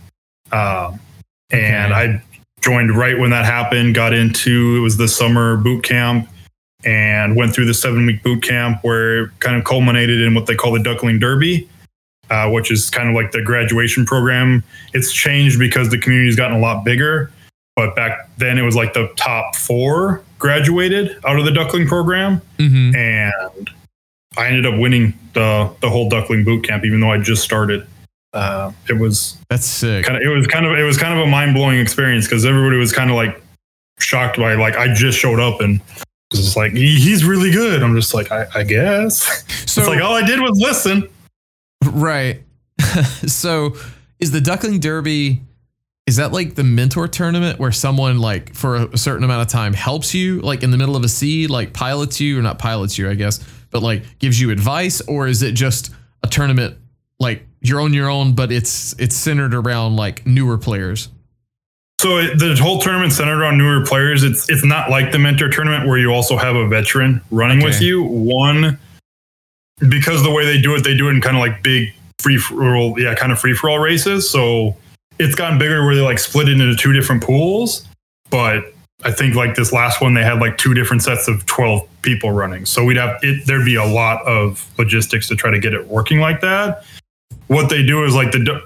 Um, 0.51 0.99
and 1.49 1.93
okay. 1.93 2.01
I 2.01 2.24
joined 2.62 2.95
right 2.95 3.18
when 3.18 3.30
that 3.30 3.45
happened, 3.45 3.95
got 3.95 4.14
into 4.14 4.78
it 4.78 4.80
was 4.80 4.97
the 4.97 5.08
summer 5.08 5.58
boot 5.58 5.84
camp 5.84 6.28
and 6.86 7.36
went 7.36 7.53
through 7.53 7.66
the 7.66 7.74
seven 7.74 8.05
week 8.05 8.24
boot 8.24 8.43
camp 8.43 8.80
where 8.84 9.26
it 9.26 9.32
kind 9.39 9.55
of 9.55 9.64
culminated 9.64 10.22
in 10.22 10.34
what 10.34 10.45
they 10.45 10.55
call 10.55 10.72
the 10.72 10.82
Duckling 10.82 11.20
Derby, 11.20 11.68
uh, 12.30 12.49
which 12.49 12.72
is 12.72 12.89
kind 12.89 13.10
of 13.10 13.16
like 13.16 13.32
the 13.32 13.41
graduation 13.41 14.05
program. 14.05 14.64
It's 14.93 15.12
changed 15.12 15.60
because 15.60 15.89
the 15.89 15.97
community's 15.97 16.36
gotten 16.36 16.58
a 16.58 16.60
lot 16.60 16.84
bigger. 16.84 17.32
But 17.76 17.95
back 17.95 18.30
then 18.38 18.58
it 18.58 18.64
was 18.64 18.76
like 18.76 18.93
the 18.93 19.12
top 19.18 19.55
four 19.55 20.24
graduated 20.39 21.18
out 21.26 21.38
of 21.38 21.45
the 21.45 21.51
Duckling 21.51 21.88
program. 21.88 22.41
Mm-hmm. 22.58 22.95
And 22.95 23.70
I 24.36 24.47
ended 24.47 24.66
up 24.66 24.80
winning 24.80 25.14
the 25.34 25.74
the 25.82 25.89
whole 25.89 26.10
Duckling 26.10 26.43
boot 26.43 26.64
camp, 26.64 26.86
even 26.86 26.99
though 26.99 27.12
I 27.12 27.18
just 27.18 27.43
started. 27.43 27.88
Uh, 28.38 28.71
it 28.88 28.93
was 28.93 29.35
that's 29.49 29.65
sick. 29.65 30.05
Kind 30.05 30.15
of, 30.15 30.21
it 30.21 30.29
was 30.29 30.45
kind 30.45 30.63
of 30.63 30.77
it 30.77 30.83
was 30.83 30.95
kind 30.95 31.17
of 31.17 31.25
a 31.25 31.27
mind 31.27 31.55
blowing 31.55 31.79
experience 31.79 32.27
because 32.27 32.45
everybody 32.45 32.77
was 32.77 32.93
kind 32.93 33.09
of 33.09 33.15
like 33.15 33.41
shocked 33.97 34.38
by 34.38 34.53
like 34.53 34.75
I 34.75 34.93
just 34.93 35.17
showed 35.17 35.39
up 35.39 35.59
and 35.59 35.81
it's 36.29 36.41
just 36.41 36.55
like 36.55 36.71
he, 36.73 36.99
he's 36.99 37.25
really 37.25 37.49
good. 37.49 37.81
I'm 37.81 37.95
just 37.95 38.13
like 38.13 38.31
I, 38.31 38.45
I 38.53 38.63
guess. 38.63 39.43
So 39.65 39.81
it's 39.81 39.89
like 39.89 40.01
all 40.03 40.13
I 40.13 40.23
did 40.23 40.39
was 40.39 40.59
listen. 40.59 41.09
Right. 41.83 42.43
so 43.25 43.75
is 44.19 44.29
the 44.29 44.39
Duckling 44.39 44.79
Derby 44.79 45.41
is 46.05 46.17
that 46.17 46.31
like 46.31 46.53
the 46.53 46.63
mentor 46.63 47.07
tournament 47.07 47.57
where 47.57 47.71
someone 47.71 48.19
like 48.19 48.53
for 48.53 48.75
a 48.75 48.97
certain 48.99 49.23
amount 49.23 49.41
of 49.41 49.47
time 49.47 49.73
helps 49.73 50.13
you 50.13 50.41
like 50.41 50.61
in 50.61 50.69
the 50.69 50.77
middle 50.77 50.95
of 50.95 51.03
a 51.03 51.09
seed 51.09 51.49
like 51.49 51.73
pilots 51.73 52.21
you 52.21 52.38
or 52.38 52.43
not 52.43 52.59
pilots 52.59 52.99
you 52.99 53.09
I 53.09 53.15
guess 53.15 53.43
but 53.71 53.81
like 53.81 54.19
gives 54.19 54.39
you 54.39 54.51
advice 54.51 55.01
or 55.01 55.27
is 55.27 55.41
it 55.41 55.53
just 55.53 55.91
a 56.21 56.27
tournament 56.27 56.77
like 57.19 57.46
you're 57.62 57.82
on 57.82 57.93
your 57.93 58.10
own 58.10 58.34
but 58.34 58.51
it's 58.51 58.93
it's 58.99 59.16
centered 59.16 59.53
around 59.53 59.95
like 59.95 60.26
newer 60.26 60.58
players 60.58 61.10
so 61.99 62.18
it, 62.18 62.38
the 62.38 62.55
whole 62.62 62.80
tournament 62.80 63.12
centered 63.12 63.41
around 63.41 63.58
newer 63.58 63.86
players 63.86 64.24
it's 64.24 64.49
it's 64.49 64.64
not 64.64 64.89
like 64.89 65.12
the 65.12 65.20
mentor 65.20 65.49
tournament 65.49 65.88
where 65.88 65.97
you 65.97 66.12
also 66.12 66.38
have 66.38 66.55
a 66.55 66.68
veteran 66.68 67.22
running 67.32 67.58
okay. 67.58 67.68
with 67.68 67.82
you 67.82 68.03
one 68.03 68.78
because 69.89 70.24
the 70.24 70.32
way 70.32 70.45
they 70.45 70.62
do 70.62 70.76
it 70.76 70.84
they 70.84 70.95
do 70.95 71.08
it 71.08 71.12
in 71.12 71.22
kind 71.22 71.36
of 71.36 71.41
like 71.41 71.64
big 71.64 71.93
free 72.20 72.38
for 72.38 72.76
all 72.76 72.99
yeah 72.99 73.14
kind 73.16 73.32
of 73.32 73.39
free 73.39 73.53
for 73.53 73.70
all 73.70 73.80
races 73.80 74.30
so 74.30 74.76
it's 75.20 75.36
gotten 75.36 75.58
bigger 75.58 75.86
where 75.86 75.95
they 75.95 76.01
like 76.01 76.20
split 76.20 76.49
it 76.49 76.53
into 76.53 76.76
two 76.76 76.93
different 76.93 77.24
pools, 77.24 77.88
but 78.30 78.74
I 79.03 79.12
think 79.12 79.36
like 79.36 79.55
this 79.55 79.72
last 79.72 80.01
one 80.01 80.14
they 80.14 80.24
had 80.24 80.39
like 80.39 80.58
two 80.58 80.74
different 80.74 81.03
sets 81.03 81.28
of 81.28 81.45
12 81.45 81.88
people 82.01 82.32
running. 82.32 82.66
So 82.66 82.84
we'd 82.84 82.97
have 82.97 83.20
it 83.22 83.45
there'd 83.45 83.66
be 83.66 83.76
a 83.76 83.86
lot 83.86 84.26
of 84.26 84.70
logistics 84.78 85.28
to 85.30 85.36
try 85.36 85.51
to 85.51 85.60
get 85.60 85.74
it 85.74 85.88
working 85.88 86.20
like 86.20 86.41
that. 86.41 86.84
What 87.47 87.69
they 87.69 87.83
do 87.83 88.03
is 88.03 88.15
like 88.15 88.31
the 88.31 88.61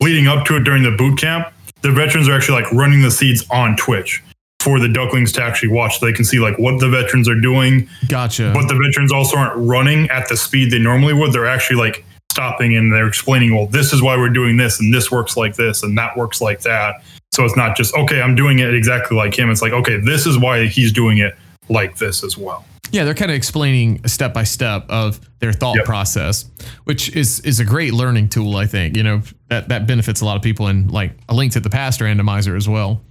leading 0.00 0.28
up 0.28 0.44
to 0.46 0.56
it 0.56 0.64
during 0.64 0.82
the 0.82 0.92
boot 0.92 1.18
camp, 1.18 1.52
the 1.82 1.90
veterans 1.90 2.28
are 2.28 2.32
actually 2.36 2.62
like 2.62 2.72
running 2.72 3.02
the 3.02 3.10
seeds 3.10 3.46
on 3.50 3.76
Twitch 3.76 4.22
for 4.60 4.80
the 4.80 4.88
ducklings 4.88 5.30
to 5.32 5.42
actually 5.42 5.68
watch 5.68 5.98
so 5.98 6.06
they 6.06 6.12
can 6.12 6.24
see 6.24 6.38
like 6.38 6.58
what 6.58 6.80
the 6.80 6.88
veterans 6.88 7.28
are 7.28 7.40
doing. 7.40 7.88
Gotcha. 8.08 8.50
But 8.52 8.66
the 8.66 8.74
veterans 8.74 9.12
also 9.12 9.36
aren't 9.36 9.56
running 9.56 10.10
at 10.10 10.28
the 10.28 10.36
speed 10.36 10.72
they 10.72 10.78
normally 10.78 11.14
would. 11.14 11.32
They're 11.32 11.46
actually 11.46 11.76
like 11.76 12.04
stopping 12.32 12.76
and 12.76 12.92
they're 12.92 13.06
explaining, 13.06 13.54
well, 13.54 13.66
this 13.66 13.92
is 13.92 14.02
why 14.02 14.16
we're 14.16 14.28
doing 14.28 14.56
this 14.56 14.80
and 14.80 14.92
this 14.92 15.10
works 15.10 15.36
like 15.36 15.54
this 15.54 15.82
and 15.82 15.96
that 15.96 16.16
works 16.16 16.40
like 16.40 16.60
that. 16.62 16.96
So 17.32 17.44
it's 17.44 17.56
not 17.56 17.76
just, 17.76 17.94
okay, 17.94 18.20
I'm 18.20 18.34
doing 18.34 18.58
it 18.58 18.74
exactly 18.74 19.16
like 19.16 19.38
him. 19.38 19.50
It's 19.50 19.62
like, 19.62 19.72
okay, 19.72 19.98
this 19.98 20.26
is 20.26 20.38
why 20.38 20.66
he's 20.66 20.92
doing 20.92 21.18
it 21.18 21.34
like 21.68 21.96
this 21.96 22.24
as 22.24 22.36
well. 22.36 22.64
Yeah, 22.90 23.04
they're 23.04 23.14
kind 23.14 23.30
of 23.30 23.36
explaining 23.36 24.06
step 24.06 24.32
by 24.32 24.44
step 24.44 24.86
of 24.88 25.20
their 25.38 25.52
thought 25.52 25.76
yep. 25.76 25.84
process, 25.84 26.50
which 26.84 27.14
is 27.16 27.40
is 27.40 27.60
a 27.60 27.64
great 27.64 27.92
learning 27.92 28.28
tool. 28.28 28.56
I 28.56 28.66
think 28.66 28.96
you 28.96 29.02
know 29.02 29.22
that 29.48 29.68
that 29.68 29.86
benefits 29.86 30.20
a 30.20 30.24
lot 30.24 30.36
of 30.36 30.42
people, 30.42 30.66
and 30.68 30.90
like 30.90 31.12
a 31.28 31.34
link 31.34 31.52
to 31.52 31.60
the 31.60 31.70
past 31.70 32.00
randomizer 32.00 32.56
as 32.56 32.68
well. 32.68 33.02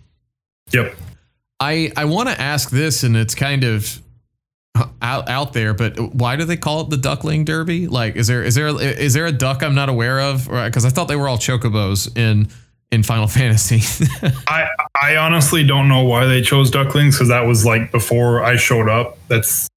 Yep. 0.71 0.95
I 1.59 1.91
I 1.95 2.05
want 2.05 2.29
to 2.29 2.39
ask 2.39 2.69
this, 2.69 3.03
and 3.03 3.15
it's 3.15 3.35
kind 3.35 3.63
of 3.63 4.01
out 5.01 5.29
out 5.29 5.53
there, 5.53 5.73
but 5.73 5.97
why 6.13 6.35
do 6.35 6.45
they 6.45 6.57
call 6.57 6.81
it 6.81 6.89
the 6.89 6.97
Duckling 6.97 7.45
Derby? 7.45 7.87
Like, 7.87 8.15
is 8.15 8.27
there 8.27 8.43
is 8.43 8.55
there 8.55 8.67
is 8.81 9.13
there 9.13 9.25
a 9.25 9.31
duck 9.31 9.63
I'm 9.63 9.75
not 9.75 9.89
aware 9.89 10.19
of? 10.19 10.45
Because 10.47 10.85
I 10.85 10.89
thought 10.89 11.07
they 11.07 11.15
were 11.15 11.27
all 11.27 11.37
chocobos 11.37 12.15
in 12.17 12.49
in 12.91 13.03
Final 13.03 13.27
Fantasy. 13.27 13.81
I 14.47 14.67
I 15.01 15.17
honestly 15.17 15.63
don't 15.63 15.87
know 15.87 16.03
why 16.03 16.25
they 16.25 16.41
chose 16.41 16.69
ducklings 16.71 17.15
because 17.15 17.29
that 17.29 17.45
was 17.45 17.65
like 17.65 17.91
before 17.91 18.43
I 18.43 18.55
showed 18.55 18.89
up. 18.89 19.17
That's 19.27 19.67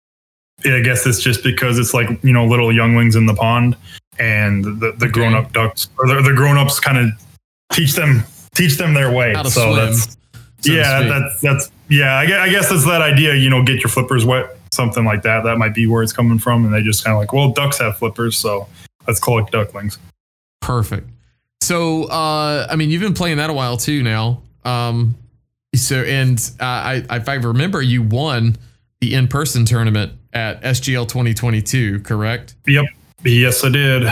I 0.64 0.80
guess 0.80 1.06
it's 1.06 1.20
just 1.20 1.42
because 1.42 1.78
it's 1.78 1.94
like 1.94 2.08
you 2.22 2.32
know 2.32 2.46
little 2.46 2.72
younglings 2.72 3.16
in 3.16 3.26
the 3.26 3.34
pond, 3.34 3.76
and 4.18 4.64
the 4.64 4.92
the 4.96 5.06
okay. 5.06 5.08
grown 5.08 5.34
up 5.34 5.52
ducks 5.52 5.88
or 5.98 6.08
the, 6.08 6.22
the 6.22 6.34
grown 6.34 6.58
ups 6.58 6.80
kind 6.80 6.98
of 6.98 7.10
teach 7.72 7.92
them 7.92 8.24
teach 8.54 8.76
them 8.76 8.94
their 8.94 9.12
way. 9.12 9.34
so 9.44 9.50
swim, 9.50 9.76
that's 9.76 10.16
so 10.60 10.72
yeah 10.72 11.02
that's 11.02 11.40
that's 11.40 11.70
yeah 11.88 12.16
I 12.16 12.26
guess, 12.26 12.38
I 12.40 12.48
guess 12.48 12.70
that's 12.70 12.84
that 12.86 13.02
idea. 13.02 13.34
You 13.34 13.50
know, 13.50 13.62
get 13.62 13.80
your 13.82 13.90
flippers 13.90 14.24
wet 14.24 14.58
something 14.72 15.04
like 15.04 15.22
that. 15.22 15.44
That 15.44 15.58
might 15.58 15.74
be 15.74 15.86
where 15.86 16.02
it's 16.02 16.12
coming 16.12 16.38
from. 16.38 16.64
And 16.64 16.72
they 16.72 16.82
just 16.82 17.04
kind 17.04 17.14
of 17.14 17.20
like, 17.20 17.32
well, 17.32 17.50
ducks 17.52 17.78
have 17.78 17.98
flippers, 17.98 18.36
so 18.36 18.68
let's 19.06 19.20
call 19.20 19.38
it 19.38 19.50
ducklings. 19.50 19.98
Perfect. 20.60 21.08
So, 21.60 22.04
uh, 22.04 22.66
I 22.70 22.76
mean, 22.76 22.90
you've 22.90 23.02
been 23.02 23.14
playing 23.14 23.38
that 23.38 23.50
a 23.50 23.52
while 23.52 23.76
too 23.76 24.02
now. 24.02 24.42
Um, 24.64 25.16
so, 25.74 26.02
and 26.02 26.38
uh, 26.60 26.64
I, 26.64 27.04
if 27.10 27.28
I 27.28 27.34
remember, 27.34 27.82
you 27.82 28.02
won 28.02 28.56
the 29.00 29.14
in-person 29.14 29.64
tournament 29.64 30.12
at 30.32 30.62
SGL 30.62 31.08
2022, 31.08 32.00
correct? 32.00 32.54
Yep. 32.66 32.86
Yes, 33.24 33.64
I 33.64 33.70
did. 33.70 34.04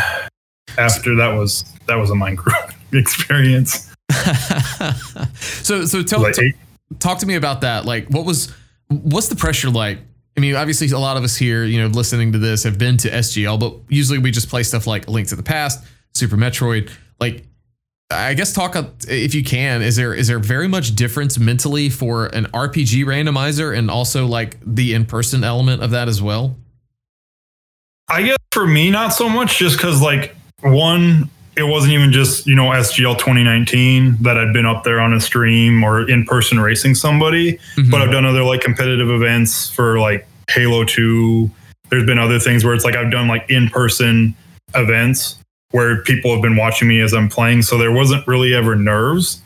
After 0.79 1.15
that 1.17 1.35
was 1.35 1.65
that 1.87 1.97
was 1.97 2.11
a 2.11 2.15
Minecraft 2.15 2.75
experience. 2.93 3.93
so, 5.41 5.85
so 5.85 6.03
tell, 6.03 6.21
like 6.21 6.35
t- 6.35 6.53
talk 6.99 7.19
to 7.19 7.27
me 7.27 7.37
about 7.37 7.63
that. 7.63 7.85
Like, 7.85 8.09
what 8.09 8.27
was 8.27 8.53
what's 8.89 9.29
the 9.29 9.37
pressure 9.37 9.71
like 9.71 9.99
I 10.37 10.41
mean, 10.41 10.55
obviously, 10.55 10.91
a 10.91 10.99
lot 10.99 11.17
of 11.17 11.25
us 11.25 11.37
here, 11.37 11.65
you 11.65 11.81
know, 11.81 11.87
listening 11.87 12.33
to 12.33 12.39
this 12.39 12.63
have 12.65 12.77
been 12.77 12.99
to 12.99 13.11
SGL, 13.11 13.59
but 13.59 13.75
usually 13.89 14.19
we 14.19 14.31
just 14.31 14.51
play 14.51 14.63
stuff 14.63 14.87
like 14.87 15.09
Link 15.09 15.29
to 15.29 15.37
the 15.37 15.43
Past, 15.43 15.83
Super 16.15 16.37
Metroid. 16.37 16.91
Like, 17.21 17.45
I 18.11 18.35
guess 18.35 18.53
talk 18.53 18.77
if 19.09 19.35
you 19.35 19.43
can. 19.43 19.83
Is 19.83 19.97
there 19.97 20.14
is 20.14 20.29
there 20.29 20.39
very 20.39 20.69
much 20.69 20.95
difference 20.95 21.39
mentally 21.39 21.89
for 21.89 22.27
an 22.27 22.45
RPG 22.47 23.05
randomizer 23.05 23.77
and 23.77 23.91
also 23.91 24.27
like 24.27 24.59
the 24.64 24.95
in 24.95 25.07
person 25.07 25.43
element 25.43 25.83
of 25.83 25.91
that 25.91 26.09
as 26.09 26.23
well? 26.23 26.57
I 28.09 28.23
guess 28.23 28.37
for 28.53 28.67
me, 28.67 28.91
not 28.91 29.12
so 29.12 29.29
much, 29.29 29.59
just 29.59 29.77
because 29.77 30.01
like 30.01 30.37
one, 30.62 31.29
it 31.57 31.64
wasn't 31.64 31.95
even 31.95 32.12
just 32.12 32.47
you 32.47 32.55
know 32.55 32.67
SGL 32.67 33.19
2019 33.19 34.19
that 34.21 34.39
I'd 34.39 34.53
been 34.53 34.67
up 34.67 34.85
there 34.85 35.01
on 35.01 35.12
a 35.12 35.21
stream 35.21 35.83
or 35.83 36.09
in 36.09 36.25
person 36.25 36.61
racing 36.61 36.95
somebody, 36.95 37.55
mm-hmm. 37.55 37.91
but 37.91 38.03
I've 38.03 38.12
done 38.12 38.25
other 38.25 38.45
like 38.45 38.61
competitive 38.61 39.11
events 39.11 39.69
for 39.69 39.99
like 39.99 40.29
Halo 40.49 40.85
2. 40.85 41.51
There's 41.91 42.07
been 42.07 42.21
other 42.21 42.39
things 42.39 42.64
where 42.64 42.75
it's 42.75 42.85
like 42.85 42.95
I've 42.95 43.11
done 43.11 43.27
like 43.27 43.51
in 43.51 43.69
person 43.69 44.37
events 44.75 45.39
where 45.77 46.01
people 46.05 46.33
have 46.33 46.41
been 46.41 46.57
watching 46.57 46.89
me 46.89 47.01
as 47.01 47.12
I'm 47.12 47.29
playing, 47.29 47.61
so 47.61 47.77
there 47.77 47.93
wasn't 47.93 48.27
really 48.27 48.55
ever 48.55 48.77
nerves 48.77 49.43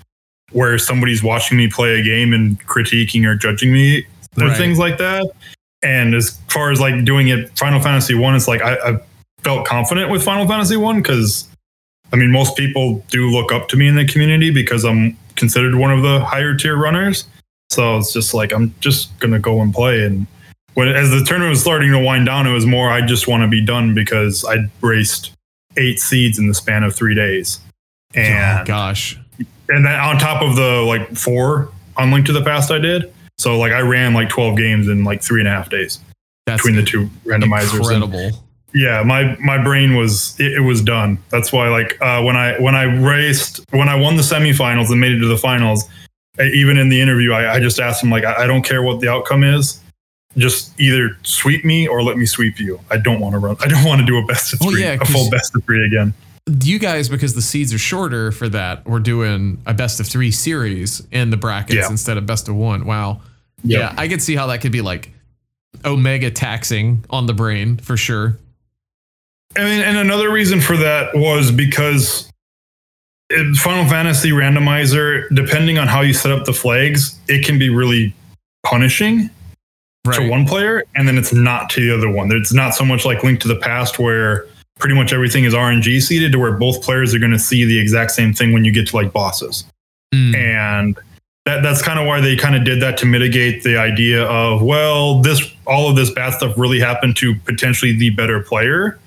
where 0.52 0.78
somebody's 0.78 1.24
watching 1.24 1.58
me 1.58 1.68
play 1.68 1.98
a 1.98 2.04
game 2.04 2.32
and 2.32 2.56
critiquing 2.68 3.26
or 3.26 3.34
judging 3.34 3.72
me. 3.72 4.06
There's 4.36 4.50
right. 4.50 4.56
things 4.56 4.78
like 4.78 4.96
that. 4.98 5.28
And 5.82 6.14
as 6.14 6.38
far 6.48 6.70
as 6.70 6.78
like 6.78 7.04
doing 7.04 7.26
it, 7.26 7.58
Final 7.58 7.80
Fantasy 7.80 8.14
One, 8.14 8.36
it's 8.36 8.46
like 8.46 8.62
I, 8.62 8.74
I 8.76 9.00
felt 9.42 9.66
confident 9.66 10.08
with 10.08 10.22
Final 10.22 10.46
Fantasy 10.46 10.76
One 10.76 11.02
because 11.02 11.48
I 12.12 12.16
mean, 12.16 12.30
most 12.30 12.56
people 12.56 13.04
do 13.10 13.28
look 13.28 13.50
up 13.50 13.66
to 13.70 13.76
me 13.76 13.88
in 13.88 13.96
the 13.96 14.06
community 14.06 14.52
because 14.52 14.84
I'm 14.84 15.16
considered 15.34 15.74
one 15.74 15.90
of 15.90 16.02
the 16.02 16.20
higher 16.20 16.54
tier 16.54 16.76
runners. 16.76 17.24
So 17.70 17.98
it's 17.98 18.12
just 18.12 18.34
like 18.34 18.52
I'm 18.52 18.72
just 18.78 19.18
gonna 19.18 19.40
go 19.40 19.62
and 19.62 19.74
play. 19.74 20.04
And 20.04 20.28
when 20.74 20.86
as 20.86 21.10
the 21.10 21.24
tournament 21.24 21.50
was 21.50 21.60
starting 21.60 21.90
to 21.90 21.98
wind 21.98 22.26
down, 22.26 22.46
it 22.46 22.52
was 22.52 22.66
more 22.66 22.88
I 22.88 23.04
just 23.04 23.26
want 23.26 23.42
to 23.42 23.48
be 23.48 23.60
done 23.60 23.96
because 23.96 24.44
I 24.44 24.70
raced 24.80 25.32
eight 25.76 26.00
seeds 26.00 26.38
in 26.38 26.46
the 26.46 26.54
span 26.54 26.82
of 26.82 26.94
three 26.94 27.14
days. 27.14 27.60
Oh, 28.16 28.20
and 28.20 28.60
oh, 28.60 28.64
gosh, 28.64 29.18
and 29.68 29.84
then 29.84 30.00
on 30.00 30.18
top 30.18 30.42
of 30.42 30.56
the 30.56 30.82
like 30.86 31.16
four 31.16 31.70
on 31.96 32.10
Link 32.10 32.26
to 32.26 32.32
the 32.32 32.42
Past 32.42 32.70
I 32.70 32.78
did. 32.78 33.12
So 33.38 33.58
like 33.58 33.72
I 33.72 33.80
ran 33.80 34.12
like 34.12 34.28
12 34.28 34.56
games 34.56 34.88
in 34.88 35.04
like 35.04 35.22
three 35.22 35.40
and 35.40 35.48
a 35.48 35.50
half 35.50 35.70
days 35.70 35.98
That's 36.46 36.62
between 36.62 36.76
the 36.76 36.88
two 36.88 37.06
randomizers. 37.24 37.78
Incredible. 37.78 38.18
And, 38.18 38.36
yeah 38.74 39.02
my 39.02 39.36
my 39.40 39.62
brain 39.62 39.96
was 39.96 40.38
it, 40.38 40.52
it 40.52 40.60
was 40.60 40.82
done 40.82 41.18
that's 41.30 41.52
why 41.52 41.68
like 41.68 42.00
uh, 42.00 42.22
when 42.22 42.36
i 42.36 42.58
when 42.60 42.74
i 42.74 42.84
raced 42.84 43.64
when 43.70 43.88
i 43.88 43.94
won 43.94 44.16
the 44.16 44.22
semifinals 44.22 44.90
and 44.90 45.00
made 45.00 45.12
it 45.12 45.18
to 45.18 45.26
the 45.26 45.36
finals 45.36 45.84
even 46.38 46.76
in 46.76 46.88
the 46.88 47.00
interview 47.00 47.32
i, 47.32 47.54
I 47.54 47.60
just 47.60 47.80
asked 47.80 48.02
him 48.02 48.10
like 48.10 48.24
I, 48.24 48.44
I, 48.44 48.46
don't 48.46 48.62
care 48.62 48.82
what 48.82 49.00
the 49.00 49.08
outcome 49.08 49.42
is 49.42 49.80
just 50.36 50.78
either 50.80 51.16
sweep 51.22 51.64
me 51.64 51.88
or 51.88 52.02
let 52.02 52.16
me 52.16 52.26
sweep 52.26 52.58
you. 52.58 52.80
I 52.90 52.98
don't 52.98 53.20
want 53.20 53.34
to 53.34 53.38
run 53.38 53.56
i 53.60 53.66
don't 53.66 53.84
want 53.84 54.00
to 54.00 54.06
do 54.06 54.18
a 54.18 54.24
best 54.24 54.52
of 54.52 54.60
three 54.60 54.68
well, 54.68 54.78
yeah, 54.78 54.98
a 55.00 55.04
full 55.04 55.28
best 55.30 55.54
of 55.56 55.64
three 55.64 55.84
again. 55.84 56.14
you 56.62 56.78
guys 56.78 57.08
because 57.08 57.34
the 57.34 57.42
seeds 57.42 57.74
are 57.74 57.78
shorter 57.78 58.30
for 58.30 58.48
that 58.48 58.86
we're 58.86 59.00
doing 59.00 59.60
a 59.66 59.74
best 59.74 60.00
of 60.00 60.06
three 60.06 60.30
series 60.30 61.02
in 61.10 61.30
the 61.30 61.36
brackets 61.36 61.74
yeah. 61.74 61.90
instead 61.90 62.16
of 62.16 62.26
best 62.26 62.48
of 62.48 62.54
one. 62.54 62.84
Wow. 62.84 63.20
Yep. 63.62 63.80
yeah 63.80 63.94
i 64.00 64.08
could 64.08 64.22
see 64.22 64.36
how 64.36 64.46
that 64.46 64.62
could 64.62 64.72
be 64.72 64.80
like 64.80 65.10
omega 65.84 66.30
taxing 66.30 67.04
on 67.10 67.26
the 67.26 67.34
brain 67.34 67.76
for 67.76 67.96
sure. 67.96 68.38
I 69.56 69.64
mean, 69.64 69.80
and 69.80 69.98
another 69.98 70.30
reason 70.30 70.60
for 70.60 70.76
that 70.76 71.14
was 71.14 71.50
because 71.50 72.30
Final 73.56 73.88
Fantasy 73.88 74.30
randomizer, 74.30 75.26
depending 75.34 75.78
on 75.78 75.88
how 75.88 76.02
you 76.02 76.12
set 76.12 76.32
up 76.32 76.44
the 76.44 76.52
flags, 76.52 77.18
it 77.28 77.44
can 77.44 77.58
be 77.58 77.68
really 77.68 78.14
punishing 78.62 79.30
right. 80.06 80.18
to 80.18 80.28
one 80.28 80.46
player, 80.46 80.84
and 80.94 81.06
then 81.06 81.18
it's 81.18 81.32
not 81.32 81.70
to 81.70 81.80
the 81.80 81.94
other 81.96 82.10
one. 82.10 82.30
It's 82.32 82.52
not 82.52 82.74
so 82.74 82.84
much 82.84 83.04
like 83.04 83.22
Link 83.22 83.40
to 83.40 83.48
the 83.48 83.56
Past 83.56 83.98
where 83.98 84.46
pretty 84.78 84.94
much 84.94 85.12
everything 85.12 85.44
is 85.44 85.54
RNG 85.54 86.00
seeded 86.02 86.32
to 86.32 86.38
where 86.38 86.52
both 86.52 86.82
players 86.82 87.14
are 87.14 87.18
going 87.18 87.32
to 87.32 87.38
see 87.38 87.64
the 87.64 87.78
exact 87.78 88.12
same 88.12 88.32
thing 88.32 88.52
when 88.52 88.64
you 88.64 88.72
get 88.72 88.88
to 88.88 88.96
like 88.96 89.12
bosses. 89.12 89.64
Mm. 90.14 90.36
And 90.36 90.98
that, 91.44 91.62
that's 91.62 91.82
kind 91.82 91.98
of 91.98 92.06
why 92.06 92.20
they 92.20 92.36
kind 92.36 92.56
of 92.56 92.64
did 92.64 92.80
that 92.82 92.96
to 92.98 93.06
mitigate 93.06 93.62
the 93.62 93.76
idea 93.76 94.24
of, 94.24 94.62
well, 94.62 95.20
this 95.20 95.52
all 95.66 95.88
of 95.88 95.96
this 95.96 96.10
bad 96.10 96.34
stuff 96.34 96.56
really 96.56 96.80
happened 96.80 97.16
to 97.16 97.34
potentially 97.40 97.96
the 97.96 98.10
better 98.10 98.40
player. 98.40 98.98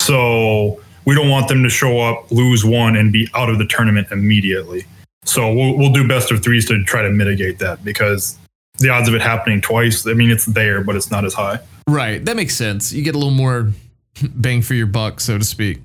So 0.00 0.80
we 1.04 1.14
don't 1.14 1.28
want 1.28 1.48
them 1.48 1.62
to 1.62 1.68
show 1.68 2.00
up, 2.00 2.30
lose 2.30 2.64
one, 2.64 2.96
and 2.96 3.12
be 3.12 3.28
out 3.34 3.50
of 3.50 3.58
the 3.58 3.66
tournament 3.66 4.08
immediately. 4.10 4.84
So 5.24 5.52
we'll, 5.52 5.76
we'll 5.76 5.92
do 5.92 6.06
best 6.06 6.30
of 6.30 6.42
threes 6.42 6.66
to 6.68 6.82
try 6.84 7.02
to 7.02 7.10
mitigate 7.10 7.58
that 7.58 7.84
because 7.84 8.38
the 8.80 8.90
odds 8.90 9.08
of 9.08 9.14
it 9.14 9.20
happening 9.20 9.60
twice, 9.60 10.06
I 10.06 10.14
mean, 10.14 10.30
it's 10.30 10.46
there, 10.46 10.82
but 10.82 10.96
it's 10.96 11.10
not 11.10 11.24
as 11.24 11.34
high. 11.34 11.60
Right. 11.86 12.24
That 12.24 12.36
makes 12.36 12.54
sense. 12.54 12.92
You 12.92 13.02
get 13.02 13.14
a 13.14 13.18
little 13.18 13.32
more 13.32 13.72
bang 14.22 14.62
for 14.62 14.74
your 14.74 14.86
buck, 14.86 15.20
so 15.20 15.38
to 15.38 15.44
speak. 15.44 15.78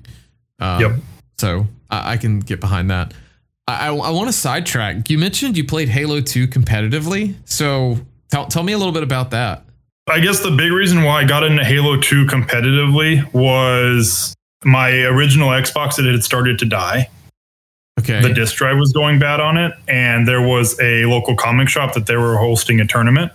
Um, 0.58 0.80
yep. 0.80 0.92
So 1.38 1.66
I, 1.90 2.12
I, 2.12 2.16
can 2.16 2.40
get 2.40 2.60
behind 2.60 2.90
that. 2.90 3.12
I, 3.68 3.88
I, 3.88 3.94
I 3.94 4.10
want 4.10 4.28
to 4.28 4.32
sidetrack. 4.32 5.10
You 5.10 5.18
mentioned 5.18 5.56
you 5.56 5.64
played 5.64 5.88
Halo 5.88 6.20
2 6.20 6.48
competitively. 6.48 7.34
So 7.44 7.98
tell, 8.30 8.46
tell 8.46 8.62
me 8.62 8.72
a 8.72 8.78
little 8.78 8.92
bit 8.92 9.02
about 9.02 9.30
that. 9.32 9.62
I 10.08 10.20
guess 10.20 10.40
the 10.40 10.52
big 10.52 10.72
reason 10.72 11.02
why 11.02 11.22
I 11.22 11.24
got 11.24 11.42
into 11.42 11.64
Halo 11.64 12.00
2 12.00 12.26
competitively 12.26 13.32
was 13.34 14.34
my 14.64 14.90
original 14.90 15.48
Xbox 15.48 15.96
that 15.96 16.06
had 16.06 16.22
started 16.22 16.58
to 16.60 16.64
die. 16.64 17.10
Okay. 17.98 18.20
The 18.20 18.32
disk 18.32 18.56
drive 18.56 18.76
was 18.76 18.92
going 18.92 19.18
bad 19.18 19.40
on 19.40 19.56
it, 19.56 19.72
and 19.88 20.28
there 20.28 20.42
was 20.42 20.78
a 20.80 21.06
local 21.06 21.34
comic 21.34 21.68
shop 21.68 21.94
that 21.94 22.06
they 22.06 22.16
were 22.16 22.36
hosting 22.36 22.80
a 22.80 22.86
tournament, 22.86 23.32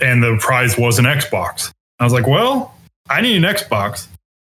and 0.00 0.22
the 0.22 0.38
prize 0.40 0.78
was 0.78 0.98
an 0.98 1.04
Xbox. 1.04 1.72
I 2.00 2.04
was 2.04 2.12
like, 2.12 2.26
well, 2.26 2.74
I 3.10 3.20
need 3.20 3.36
an 3.36 3.42
Xbox. 3.42 4.08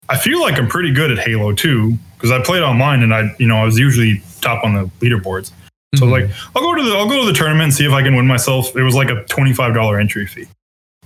I 0.07 0.17
feel 0.17 0.39
like 0.39 0.57
I'm 0.57 0.67
pretty 0.67 0.93
good 0.93 1.11
at 1.11 1.19
Halo 1.19 1.53
2 1.53 1.97
because 2.15 2.31
I 2.31 2.41
played 2.43 2.63
online 2.63 3.01
and 3.01 3.13
I, 3.13 3.35
you 3.39 3.47
know, 3.47 3.57
I 3.57 3.65
was 3.65 3.77
usually 3.77 4.21
top 4.41 4.63
on 4.63 4.75
the 4.75 4.85
leaderboards. 4.99 5.51
So 5.95 6.05
mm-hmm. 6.05 6.11
like, 6.11 6.29
I'll 6.55 6.61
go 6.61 6.75
to 6.75 6.83
the 6.83 6.95
I'll 6.95 7.07
go 7.07 7.21
to 7.21 7.25
the 7.25 7.37
tournament 7.37 7.63
and 7.63 7.73
see 7.73 7.85
if 7.85 7.91
I 7.91 8.03
can 8.03 8.15
win 8.15 8.27
myself. 8.27 8.75
It 8.75 8.83
was 8.83 8.95
like 8.95 9.09
a 9.09 9.23
twenty 9.25 9.53
five 9.53 9.73
dollar 9.73 9.99
entry 9.99 10.27
fee. 10.27 10.47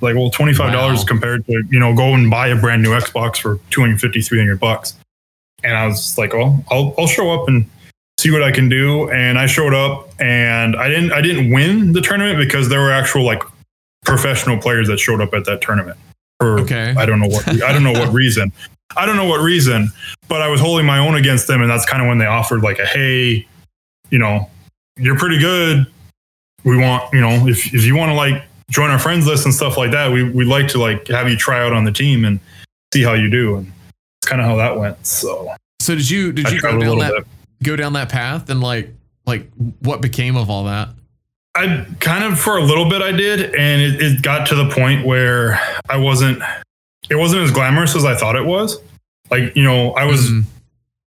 Like, 0.02 0.16
well, 0.16 0.30
twenty 0.30 0.54
five 0.54 0.72
dollars 0.72 1.00
wow. 1.00 1.06
compared 1.06 1.46
to 1.46 1.64
you 1.70 1.80
know 1.80 1.94
go 1.96 2.14
and 2.14 2.30
buy 2.30 2.48
a 2.48 2.56
brand 2.56 2.82
new 2.82 2.90
Xbox 2.90 3.38
for 3.38 3.60
250, 3.70 4.22
300 4.22 4.60
bucks. 4.60 4.96
And 5.64 5.76
I 5.76 5.86
was 5.88 6.18
like, 6.18 6.34
well, 6.34 6.64
I'll 6.72 6.96
I'll 6.98 7.08
show 7.08 7.32
up 7.32 7.48
and 7.48 7.70
see 8.20 8.32
what 8.32 8.43
I 8.43 8.51
can 8.51 8.70
do. 8.70 9.09
And 9.09 9.39
I 9.39 9.45
showed 9.45 9.74
up 9.74 10.09
and 10.20 10.76
I 10.76 10.89
didn't 10.89 11.11
I 11.11 11.22
didn't 11.22 11.51
win 11.51 11.93
the 11.93 12.01
tournament 12.01 12.38
because 12.38 12.70
there 12.70 12.82
were 12.82 12.91
actual 12.91 13.24
like 13.24 13.41
professional 14.05 14.57
players 14.57 14.88
that 14.88 14.99
showed 14.99 15.22
up 15.22 15.34
at 15.34 15.45
that 15.45 15.61
tournament. 15.61 15.97
For 16.39 16.59
okay. 16.59 16.93
I 16.97 17.05
don't 17.05 17.20
know 17.20 17.28
what 17.28 17.47
I 17.63 17.72
don't 17.72 17.84
know 17.84 17.93
what 17.93 18.13
reason. 18.13 18.51
I 18.97 19.05
don't 19.05 19.15
know 19.15 19.28
what 19.28 19.41
reason, 19.41 19.91
but 20.28 20.41
I 20.41 20.47
was 20.47 20.59
holding 20.59 20.86
my 20.86 20.97
own 20.97 21.15
against 21.15 21.45
them, 21.47 21.61
and 21.61 21.70
that's 21.70 21.86
kind 21.86 22.01
of 22.01 22.07
when 22.07 22.17
they 22.17 22.26
offered 22.26 22.63
like 22.63 22.80
a 22.80 22.86
hey, 22.86 23.47
you 24.09 24.17
know, 24.17 24.49
you're 24.97 25.17
pretty 25.17 25.38
good. 25.38 25.86
We 26.63 26.76
want, 26.76 27.13
you 27.13 27.22
know, 27.22 27.47
if 27.47 27.74
if 27.74 27.86
you 27.86 27.95
want 27.95 28.09
to 28.09 28.15
like 28.15 28.43
join 28.70 28.89
our 28.89 28.99
friends 28.99 29.28
list 29.28 29.45
and 29.45 29.53
stuff 29.53 29.78
like 29.78 29.91
that, 29.91 30.11
we 30.11 30.24
we'd 30.24 30.45
like 30.45 30.67
to 30.70 30.80
like 30.80 31.07
have 31.07 31.30
you 31.30 31.38
try 31.38 31.63
out 31.63 31.72
on 31.72 31.84
the 31.84 31.91
team 31.91 32.26
and 32.26 32.39
see 32.93 33.03
how 33.03 33.13
you 33.13 33.30
do. 33.30 33.57
And 33.57 33.72
it's 34.22 34.30
kind 34.30 34.41
of 34.41 34.47
how 34.47 34.55
that 34.57 34.78
went. 34.78 35.05
So 35.05 35.53
So 35.80 35.95
did 35.95 36.09
you 36.09 36.32
did 36.32 36.47
I 36.47 36.51
you 36.51 36.61
go 36.61 36.80
down 36.80 36.99
that 36.99 37.13
bit 37.13 37.28
go 37.64 37.76
down 37.76 37.93
that 37.93 38.10
path 38.10 38.49
and 38.49 38.62
like 38.62 38.93
like 39.26 39.49
what 39.82 40.01
became 40.01 40.36
of 40.36 40.49
all 40.49 40.66
that? 40.66 40.89
I 41.55 41.86
kind 41.99 42.24
of 42.24 42.39
for 42.39 42.57
a 42.57 42.64
little 42.64 42.89
bit 42.89 43.01
I 43.01 43.12
did, 43.12 43.55
and 43.55 43.82
it, 43.82 44.01
it 44.01 44.22
got 44.22 44.47
to 44.47 44.55
the 44.55 44.70
point 44.70 45.05
where 45.05 45.60
I 45.89 45.97
wasn't. 45.97 46.41
It 47.10 47.16
wasn't 47.16 47.41
as 47.41 47.51
glamorous 47.51 47.95
as 47.95 48.05
I 48.05 48.16
thought 48.16 48.36
it 48.36 48.45
was. 48.45 48.78
Like 49.32 49.55
you 49.55 49.64
know, 49.64 49.91
I 49.93 50.05
was 50.05 50.30
mm. 50.30 50.43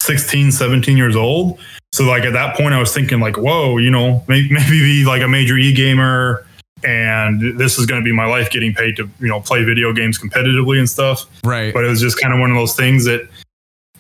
16, 0.02 0.52
17 0.52 0.98
years 0.98 1.16
old. 1.16 1.60
So 1.92 2.04
like 2.04 2.24
at 2.24 2.34
that 2.34 2.56
point, 2.56 2.74
I 2.74 2.80
was 2.80 2.94
thinking 2.94 3.20
like, 3.20 3.38
whoa, 3.38 3.78
you 3.78 3.92
know, 3.92 4.24
maybe, 4.28 4.50
maybe 4.54 4.80
be 4.80 5.06
like 5.06 5.22
a 5.22 5.28
major 5.28 5.58
e 5.58 5.74
gamer, 5.74 6.46
and 6.84 7.60
this 7.60 7.78
is 7.78 7.86
going 7.86 8.02
to 8.02 8.06
be 8.06 8.14
my 8.14 8.26
life, 8.26 8.50
getting 8.50 8.74
paid 8.74 8.96
to 8.98 9.10
you 9.20 9.28
know 9.28 9.42
play 9.42 9.64
video 9.64 9.94
games 9.94 10.18
competitively 10.18 10.80
and 10.80 10.90
stuff. 10.90 11.26
Right. 11.44 11.74
But 11.74 11.86
it 11.86 11.90
was 11.90 12.02
just 12.02 12.20
kind 12.20 12.34
of 12.34 12.40
one 12.40 12.50
of 12.50 12.58
those 12.58 12.76
things 12.76 13.06
that 13.06 13.28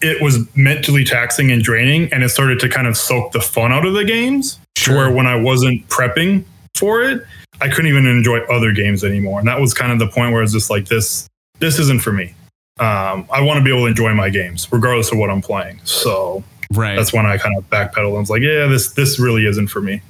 it 0.02 0.22
was 0.22 0.40
mentally 0.56 1.04
taxing 1.04 1.52
and 1.52 1.62
draining 1.62 2.12
and 2.14 2.24
it 2.24 2.30
started 2.30 2.60
to 2.60 2.70
kind 2.70 2.88
of 2.88 2.98
soak 2.98 3.32
the 3.32 3.42
fun 3.42 3.72
out 3.72 3.86
of 3.86 3.94
the 3.94 4.06
games 4.06 4.60
sure. 4.78 4.96
where 4.96 5.12
when 5.12 5.28
I 5.28 5.36
wasn't 5.36 5.88
prepping 5.88 6.44
for 6.76 7.04
it, 7.04 7.24
I 7.62 7.68
couldn't 7.68 7.88
even 7.88 8.06
enjoy 8.06 8.40
other 8.46 8.72
games 8.72 9.04
anymore. 9.04 9.40
And 9.40 9.48
that 9.48 9.60
was 9.60 9.74
kind 9.74 9.92
of 9.92 10.00
the 10.00 10.08
point 10.08 10.34
where 10.34 10.42
it's 10.42 10.54
just 10.54 10.70
like 10.70 10.86
this 10.86 11.28
this 11.60 11.78
isn't 11.78 12.02
for 12.02 12.14
me. 12.14 12.34
Um, 12.80 13.28
I 13.32 13.42
want 13.42 13.58
to 13.58 13.64
be 13.64 13.70
able 13.70 13.84
to 13.84 13.88
enjoy 13.88 14.14
my 14.14 14.30
games 14.30 14.68
regardless 14.72 15.12
of 15.12 15.18
what 15.18 15.30
I'm 15.30 15.42
playing. 15.42 15.82
So 15.84 16.44
right. 16.74 16.96
that's 16.96 17.12
when 17.12 17.26
I 17.26 17.38
kind 17.38 17.58
of 17.58 17.70
backpedaled 17.70 18.10
and 18.10 18.20
was 18.20 18.30
like, 18.30 18.42
yeah, 18.42 18.68
this 18.68 18.94
this 18.94 19.20
really 19.20 19.46
isn't 19.46 19.68
for 19.68 19.82
me. 19.82 20.02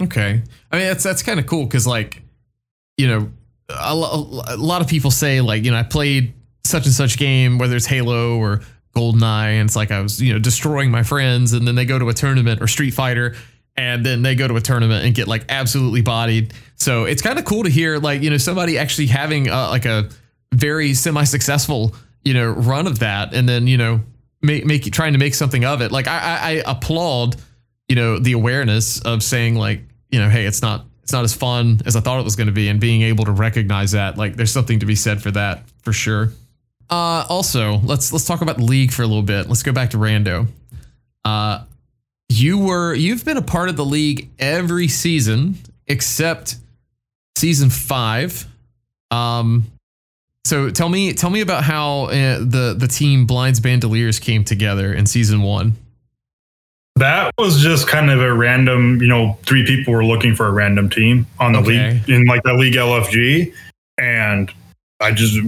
Okay. 0.00 0.42
I 0.72 0.76
mean, 0.76 0.86
that's 0.86 1.04
that's 1.04 1.22
kind 1.22 1.38
of 1.38 1.46
cool 1.46 1.64
because 1.64 1.86
like, 1.86 2.22
you 2.96 3.06
know, 3.06 3.30
a, 3.68 3.92
a 3.92 4.56
lot 4.56 4.80
of 4.80 4.88
people 4.88 5.10
say 5.10 5.42
like, 5.42 5.64
you 5.64 5.70
know, 5.70 5.76
I 5.76 5.82
played 5.82 6.32
such 6.64 6.86
and 6.86 6.94
such 6.94 7.18
game, 7.18 7.58
whether 7.58 7.76
it's 7.76 7.86
Halo 7.86 8.38
or 8.38 8.62
Goldeneye, 8.94 9.60
and 9.60 9.68
it's 9.68 9.76
like 9.76 9.90
I 9.90 10.00
was, 10.00 10.20
you 10.20 10.32
know, 10.32 10.38
destroying 10.38 10.90
my 10.90 11.02
friends, 11.02 11.52
and 11.52 11.66
then 11.66 11.74
they 11.74 11.84
go 11.84 11.98
to 11.98 12.08
a 12.08 12.14
tournament 12.14 12.60
or 12.60 12.66
Street 12.66 12.92
Fighter, 12.92 13.34
and 13.76 14.04
then 14.04 14.22
they 14.22 14.34
go 14.34 14.48
to 14.48 14.56
a 14.56 14.60
tournament 14.60 15.04
and 15.04 15.14
get 15.14 15.28
like 15.28 15.44
absolutely 15.48 16.02
bodied. 16.02 16.52
So 16.74 17.04
it's 17.04 17.22
kind 17.22 17.38
of 17.38 17.44
cool 17.44 17.62
to 17.64 17.70
hear 17.70 17.98
like 17.98 18.22
you 18.22 18.30
know 18.30 18.36
somebody 18.36 18.78
actually 18.78 19.06
having 19.06 19.50
uh, 19.50 19.68
like 19.68 19.84
a 19.84 20.08
very 20.52 20.94
semi-successful 20.94 21.94
you 22.24 22.34
know 22.34 22.50
run 22.50 22.86
of 22.86 22.98
that, 23.00 23.34
and 23.34 23.48
then 23.48 23.66
you 23.66 23.76
know 23.76 24.00
make 24.42 24.64
make 24.66 24.84
trying 24.92 25.12
to 25.12 25.18
make 25.18 25.34
something 25.34 25.64
of 25.64 25.82
it. 25.82 25.92
Like 25.92 26.08
I, 26.08 26.18
I, 26.18 26.50
I 26.50 26.62
applaud 26.66 27.36
you 27.88 27.96
know 27.96 28.18
the 28.18 28.32
awareness 28.32 29.00
of 29.02 29.22
saying 29.22 29.54
like 29.54 29.82
you 30.10 30.18
know 30.18 30.28
hey 30.28 30.46
it's 30.46 30.62
not 30.62 30.84
it's 31.02 31.12
not 31.12 31.24
as 31.24 31.34
fun 31.34 31.80
as 31.86 31.96
I 31.96 32.00
thought 32.00 32.20
it 32.20 32.24
was 32.24 32.36
going 32.36 32.46
to 32.46 32.52
be, 32.52 32.68
and 32.68 32.80
being 32.80 33.02
able 33.02 33.24
to 33.24 33.32
recognize 33.32 33.92
that 33.92 34.16
like 34.16 34.36
there's 34.36 34.52
something 34.52 34.80
to 34.80 34.86
be 34.86 34.94
said 34.94 35.22
for 35.22 35.30
that 35.32 35.62
for 35.82 35.92
sure. 35.92 36.32
Uh, 36.90 37.24
also, 37.28 37.78
let's 37.78 38.12
let's 38.12 38.24
talk 38.24 38.42
about 38.42 38.56
the 38.56 38.64
league 38.64 38.92
for 38.92 39.02
a 39.02 39.06
little 39.06 39.22
bit. 39.22 39.48
Let's 39.48 39.62
go 39.62 39.72
back 39.72 39.90
to 39.90 39.96
Rando. 39.96 40.48
Uh, 41.24 41.64
you 42.28 42.58
were 42.58 42.94
you've 42.94 43.24
been 43.24 43.36
a 43.36 43.42
part 43.42 43.68
of 43.68 43.76
the 43.76 43.84
league 43.84 44.28
every 44.38 44.88
season 44.88 45.56
except 45.86 46.56
season 47.36 47.70
five. 47.70 48.46
Um, 49.10 49.70
so 50.44 50.70
tell 50.70 50.88
me 50.88 51.12
tell 51.12 51.30
me 51.30 51.42
about 51.42 51.62
how 51.62 52.04
uh, 52.04 52.38
the 52.38 52.74
the 52.76 52.88
team 52.88 53.24
Blinds 53.24 53.60
Bandoliers 53.60 54.18
came 54.18 54.44
together 54.44 54.92
in 54.92 55.06
season 55.06 55.42
one. 55.42 55.74
That 56.96 57.32
was 57.38 57.62
just 57.62 57.86
kind 57.86 58.10
of 58.10 58.20
a 58.20 58.32
random, 58.32 59.00
you 59.00 59.08
know, 59.08 59.38
three 59.44 59.64
people 59.64 59.94
were 59.94 60.04
looking 60.04 60.34
for 60.34 60.46
a 60.46 60.50
random 60.50 60.90
team 60.90 61.26
on 61.38 61.52
the 61.52 61.60
okay. 61.60 61.92
league 61.92 62.08
in 62.10 62.24
like 62.24 62.42
the 62.42 62.52
league 62.52 62.74
LFG, 62.74 63.54
and 63.96 64.52
I 65.00 65.12
just 65.12 65.38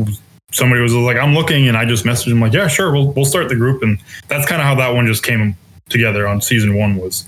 somebody 0.52 0.80
was 0.80 0.94
like, 0.94 1.16
I'm 1.16 1.34
looking, 1.34 1.68
and 1.68 1.76
I 1.76 1.84
just 1.84 2.04
messaged 2.04 2.30
him 2.30 2.40
like, 2.40 2.52
yeah, 2.52 2.68
sure, 2.68 2.92
we'll 2.92 3.12
we'll 3.12 3.24
start 3.24 3.48
the 3.48 3.56
group, 3.56 3.82
and 3.82 3.98
that's 4.28 4.46
kind 4.46 4.60
of 4.60 4.66
how 4.66 4.74
that 4.76 4.94
one 4.94 5.06
just 5.06 5.24
came 5.24 5.56
together 5.88 6.28
on 6.28 6.40
season 6.40 6.76
one. 6.76 6.96
Was 6.96 7.26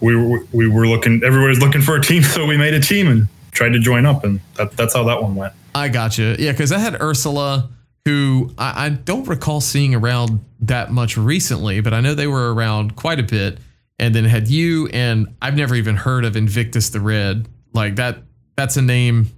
we 0.00 0.14
were 0.14 0.44
we 0.52 0.68
were 0.68 0.86
looking, 0.86 1.22
everybody 1.24 1.48
was 1.48 1.60
looking 1.60 1.80
for 1.80 1.96
a 1.96 2.02
team, 2.02 2.22
so 2.34 2.46
we 2.46 2.56
made 2.56 2.74
a 2.74 2.80
team 2.80 3.08
and 3.08 3.28
tried 3.52 3.70
to 3.70 3.78
join 3.78 4.04
up, 4.04 4.24
and 4.24 4.40
that, 4.56 4.72
that's 4.72 4.94
how 4.94 5.04
that 5.04 5.22
one 5.22 5.34
went. 5.34 5.54
I 5.74 5.88
got 5.88 6.18
you, 6.18 6.36
yeah, 6.38 6.52
because 6.52 6.72
I 6.72 6.78
had 6.78 7.00
Ursula, 7.00 7.70
who 8.04 8.52
I, 8.58 8.86
I 8.86 8.88
don't 8.90 9.26
recall 9.26 9.60
seeing 9.60 9.94
around 9.94 10.44
that 10.60 10.90
much 10.90 11.16
recently, 11.16 11.80
but 11.80 11.94
I 11.94 12.00
know 12.00 12.14
they 12.14 12.26
were 12.26 12.52
around 12.52 12.96
quite 12.96 13.20
a 13.20 13.22
bit, 13.22 13.58
and 13.98 14.14
then 14.14 14.24
had 14.24 14.48
you, 14.48 14.88
and 14.88 15.34
I've 15.40 15.56
never 15.56 15.74
even 15.74 15.96
heard 15.96 16.24
of 16.24 16.36
Invictus 16.36 16.90
the 16.90 17.00
Red, 17.00 17.48
like 17.72 17.96
that. 17.96 18.18
That's 18.56 18.76
a 18.76 18.82
name 18.82 19.30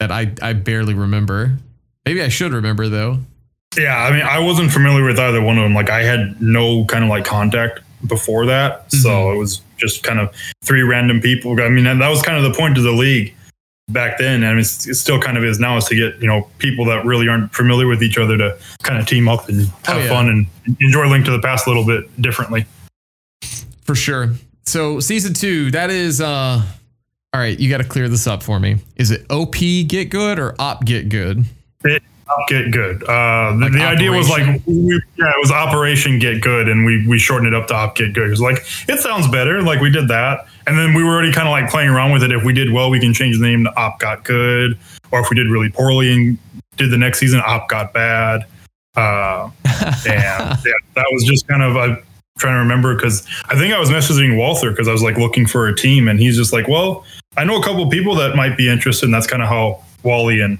that 0.00 0.10
I 0.10 0.32
I 0.40 0.54
barely 0.54 0.94
remember. 0.94 1.58
Maybe 2.06 2.22
I 2.22 2.28
should 2.28 2.52
remember 2.52 2.88
though. 2.88 3.18
Yeah, 3.76 3.96
I 3.96 4.12
mean, 4.12 4.22
I 4.22 4.38
wasn't 4.38 4.70
familiar 4.70 5.04
with 5.04 5.18
either 5.18 5.42
one 5.42 5.58
of 5.58 5.64
them. 5.64 5.74
Like, 5.74 5.90
I 5.90 6.02
had 6.02 6.40
no 6.40 6.84
kind 6.84 7.02
of 7.02 7.10
like 7.10 7.24
contact 7.24 7.80
before 8.06 8.46
that, 8.46 8.88
mm-hmm. 8.88 8.96
so 8.98 9.32
it 9.32 9.36
was 9.36 9.62
just 9.78 10.02
kind 10.02 10.20
of 10.20 10.32
three 10.62 10.82
random 10.82 11.20
people. 11.20 11.60
I 11.60 11.68
mean, 11.68 11.84
that 11.84 12.08
was 12.08 12.22
kind 12.22 12.36
of 12.36 12.44
the 12.44 12.56
point 12.56 12.78
of 12.78 12.84
the 12.84 12.92
league 12.92 13.34
back 13.88 14.18
then, 14.18 14.42
and 14.42 14.60
it 14.60 14.64
still 14.64 15.20
kind 15.20 15.36
of 15.36 15.44
is 15.44 15.58
now, 15.58 15.76
is 15.76 15.86
to 15.86 15.96
get 15.96 16.20
you 16.20 16.28
know 16.28 16.48
people 16.58 16.84
that 16.86 17.04
really 17.04 17.28
aren't 17.28 17.52
familiar 17.52 17.86
with 17.86 18.02
each 18.02 18.18
other 18.18 18.36
to 18.38 18.56
kind 18.82 19.00
of 19.00 19.06
team 19.06 19.28
up 19.28 19.48
and 19.48 19.66
have 19.84 19.96
oh, 19.96 19.98
yeah. 19.98 20.08
fun 20.08 20.28
and 20.28 20.46
enjoy 20.80 21.08
Link 21.08 21.24
to 21.24 21.30
the 21.30 21.40
Past 21.40 21.66
a 21.66 21.70
little 21.70 21.84
bit 21.84 22.04
differently. 22.22 22.66
For 23.82 23.94
sure. 23.94 24.30
So 24.66 25.00
season 25.00 25.34
two, 25.34 25.70
that 25.72 25.90
is. 25.90 26.20
uh 26.20 26.62
all 27.32 27.40
right, 27.40 27.58
you 27.58 27.68
got 27.68 27.78
to 27.78 27.84
clear 27.84 28.08
this 28.08 28.28
up 28.28 28.44
for 28.44 28.60
me. 28.60 28.76
Is 28.94 29.10
it 29.10 29.26
OP 29.28 29.56
get 29.88 30.08
good 30.08 30.38
or 30.38 30.54
op 30.60 30.84
get 30.84 31.08
good? 31.08 31.44
It, 31.84 32.02
Get 32.48 32.70
Good. 32.70 33.02
Uh, 33.04 33.52
the, 33.52 33.58
like 33.60 33.72
the 33.72 33.84
idea 33.84 34.10
was 34.10 34.28
like, 34.28 34.60
we, 34.66 35.00
yeah, 35.18 35.30
it 35.30 35.40
was 35.40 35.50
Operation 35.50 36.18
Get 36.18 36.40
Good, 36.40 36.68
and 36.68 36.84
we 36.84 37.06
we 37.06 37.18
shortened 37.18 37.52
it 37.52 37.54
up 37.54 37.68
to 37.68 37.74
Op 37.74 37.96
Get 37.96 38.14
Good. 38.14 38.26
It 38.26 38.30
was 38.30 38.40
like 38.40 38.58
it 38.88 39.00
sounds 39.00 39.28
better. 39.28 39.62
Like 39.62 39.80
we 39.80 39.90
did 39.90 40.08
that, 40.08 40.46
and 40.66 40.78
then 40.78 40.94
we 40.94 41.04
were 41.04 41.10
already 41.10 41.32
kind 41.32 41.46
of 41.46 41.52
like 41.52 41.70
playing 41.70 41.90
around 41.90 42.12
with 42.12 42.22
it. 42.22 42.32
If 42.32 42.42
we 42.42 42.52
did 42.52 42.72
well, 42.72 42.90
we 42.90 42.98
can 42.98 43.12
change 43.12 43.38
the 43.38 43.46
name 43.46 43.64
to 43.64 43.76
Op 43.76 43.98
Got 44.00 44.24
Good, 44.24 44.78
or 45.10 45.20
if 45.20 45.30
we 45.30 45.36
did 45.36 45.48
really 45.48 45.70
poorly 45.70 46.12
and 46.12 46.38
did 46.76 46.90
the 46.90 46.98
next 46.98 47.18
season, 47.18 47.40
Op 47.46 47.68
Got 47.68 47.92
Bad. 47.92 48.46
Uh, 48.96 49.50
and 49.64 50.04
yeah, 50.06 50.56
that 50.94 51.06
was 51.12 51.24
just 51.24 51.46
kind 51.46 51.62
of 51.62 51.76
a 51.76 52.02
trying 52.38 52.54
to 52.54 52.58
remember 52.58 52.94
because 52.94 53.26
I 53.46 53.56
think 53.56 53.72
I 53.74 53.78
was 53.78 53.90
messaging 53.90 54.36
Walther 54.36 54.70
because 54.70 54.88
I 54.88 54.92
was 54.92 55.02
like 55.02 55.18
looking 55.18 55.46
for 55.46 55.68
a 55.68 55.76
team, 55.76 56.08
and 56.08 56.18
he's 56.18 56.36
just 56.36 56.52
like, 56.52 56.68
"Well, 56.68 57.04
I 57.36 57.44
know 57.44 57.60
a 57.60 57.62
couple 57.62 57.88
people 57.90 58.14
that 58.16 58.34
might 58.34 58.56
be 58.56 58.68
interested." 58.68 59.04
And 59.04 59.14
that's 59.14 59.26
kind 59.26 59.42
of 59.42 59.48
how 59.48 59.84
Wally 60.02 60.40
and 60.40 60.58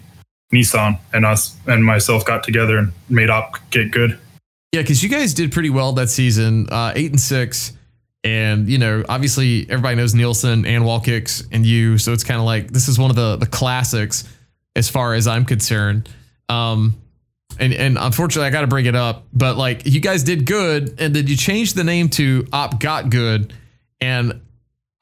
Nissan 0.53 0.99
and 1.13 1.25
us 1.25 1.57
and 1.67 1.85
myself 1.85 2.25
got 2.25 2.43
together 2.43 2.79
and 2.79 2.93
made 3.09 3.31
up 3.31 3.55
get 3.71 3.91
good. 3.91 4.19
Yeah, 4.73 4.83
because 4.83 5.03
you 5.03 5.09
guys 5.09 5.35
did 5.35 5.53
pretty 5.53 5.71
well 5.71 5.93
that 5.93 6.11
season, 6.11 6.69
uh, 6.71 6.93
eight 6.97 7.11
and 7.11 7.21
six, 7.21 7.73
and 8.25 8.69
you 8.69 8.79
know, 8.79 9.05
obviously 9.09 9.67
everybody 9.71 9.97
knows 9.97 10.15
Nielsen 10.15 10.67
and 10.67 10.85
Wallkicks 10.85 11.47
and 11.53 11.65
you, 11.65 11.99
so 11.99 12.13
it's 12.13 12.25
kind 12.25 12.41
of 12.41 12.47
like 12.47 12.71
this 12.73 12.89
is 12.89 12.99
one 12.99 13.11
of 13.11 13.17
the 13.17 13.37
the 13.37 13.47
classics 13.47 14.25
as 14.77 14.89
far 14.89 15.15
as 15.15 15.27
I'm 15.27 15.45
concerned. 15.45 16.09
Um, 16.49 16.95
and 17.59 17.73
and 17.73 17.99
unfortunately, 17.99 18.49
I 18.49 18.51
got 18.51 18.63
to 18.63 18.67
bring 18.67 18.87
it 18.87 18.97
up, 18.97 19.27
but 19.33 19.57
like 19.57 19.87
you 19.87 20.01
guys 20.01 20.25
did 20.25 20.47
good, 20.47 21.01
and 21.01 21.15
then 21.15 21.27
you 21.27 21.37
changed 21.37 21.77
the 21.77 21.85
name 21.85 22.09
to 22.11 22.47
Op 22.53 22.81
Got 22.81 23.11
Good, 23.11 23.53
and 24.01 24.41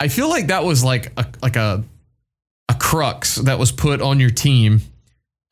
I 0.01 0.09
feel 0.09 0.29
like 0.29 0.49
that 0.49 0.65
was 0.65 0.85
like 0.85 1.13
a 1.17 1.27
like 1.41 1.57
a 1.57 1.83
a 2.69 2.75
crux 2.75 3.37
that 3.37 3.59
was 3.59 3.73
put 3.73 4.03
on 4.03 4.21
your 4.21 4.31
team 4.31 4.81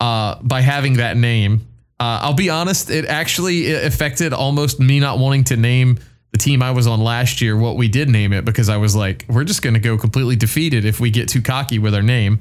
uh, 0.00 0.36
by 0.42 0.60
having 0.60 0.94
that 0.94 1.16
name. 1.16 1.66
Uh, 1.98 2.20
I'll 2.22 2.34
be 2.34 2.48
honest, 2.48 2.90
it 2.90 3.04
actually 3.04 3.72
affected 3.74 4.32
almost 4.32 4.80
me 4.80 5.00
not 5.00 5.18
wanting 5.18 5.44
to 5.44 5.56
name 5.56 5.98
the 6.32 6.38
team 6.38 6.62
I 6.62 6.70
was 6.70 6.86
on 6.86 7.00
last 7.00 7.40
year 7.40 7.56
what 7.56 7.76
we 7.76 7.88
did 7.88 8.08
name 8.08 8.32
it 8.32 8.44
because 8.44 8.68
I 8.68 8.76
was 8.76 8.94
like, 8.94 9.26
we're 9.28 9.44
just 9.44 9.62
going 9.62 9.74
to 9.74 9.80
go 9.80 9.98
completely 9.98 10.36
defeated 10.36 10.84
if 10.84 11.00
we 11.00 11.10
get 11.10 11.28
too 11.28 11.42
cocky 11.42 11.78
with 11.78 11.94
our 11.94 12.02
name. 12.02 12.38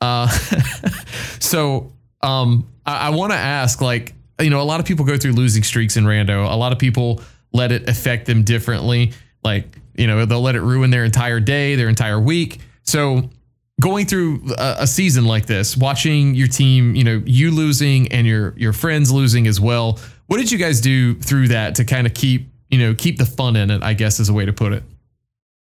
Uh, 0.00 0.28
so 1.40 1.92
um, 2.20 2.68
I, 2.84 3.08
I 3.08 3.10
want 3.10 3.32
to 3.32 3.38
ask, 3.38 3.80
like, 3.80 4.14
you 4.40 4.50
know, 4.50 4.60
a 4.60 4.64
lot 4.64 4.80
of 4.80 4.86
people 4.86 5.04
go 5.04 5.16
through 5.16 5.32
losing 5.32 5.62
streaks 5.62 5.96
in 5.96 6.04
Rando. 6.04 6.50
A 6.50 6.56
lot 6.56 6.72
of 6.72 6.78
people 6.78 7.22
let 7.52 7.72
it 7.72 7.88
affect 7.88 8.26
them 8.26 8.42
differently. 8.42 9.12
Like, 9.42 9.66
you 9.94 10.06
know, 10.06 10.24
they'll 10.24 10.42
let 10.42 10.54
it 10.54 10.60
ruin 10.60 10.90
their 10.90 11.04
entire 11.04 11.40
day, 11.40 11.76
their 11.76 11.88
entire 11.88 12.20
week. 12.20 12.60
So 12.82 13.30
going 13.80 14.06
through 14.06 14.42
a, 14.58 14.86
season 14.86 15.24
like 15.24 15.46
this, 15.46 15.76
watching 15.76 16.34
your 16.34 16.48
team, 16.48 16.94
you 16.94 17.04
know, 17.04 17.22
you 17.24 17.50
losing 17.50 18.10
and 18.12 18.26
your 18.26 18.54
your 18.56 18.72
friends 18.72 19.10
losing 19.12 19.46
as 19.46 19.60
well. 19.60 19.98
What 20.26 20.38
did 20.38 20.50
you 20.50 20.58
guys 20.58 20.80
do 20.80 21.14
through 21.14 21.48
that 21.48 21.74
to 21.76 21.84
kind 21.84 22.06
of 22.06 22.14
keep, 22.14 22.48
you 22.70 22.78
know, 22.78 22.94
keep 22.94 23.18
the 23.18 23.26
fun 23.26 23.56
in 23.56 23.70
it? 23.70 23.82
I 23.82 23.94
guess 23.94 24.20
is 24.20 24.28
a 24.28 24.32
way 24.32 24.44
to 24.44 24.52
put 24.52 24.72
it. 24.72 24.82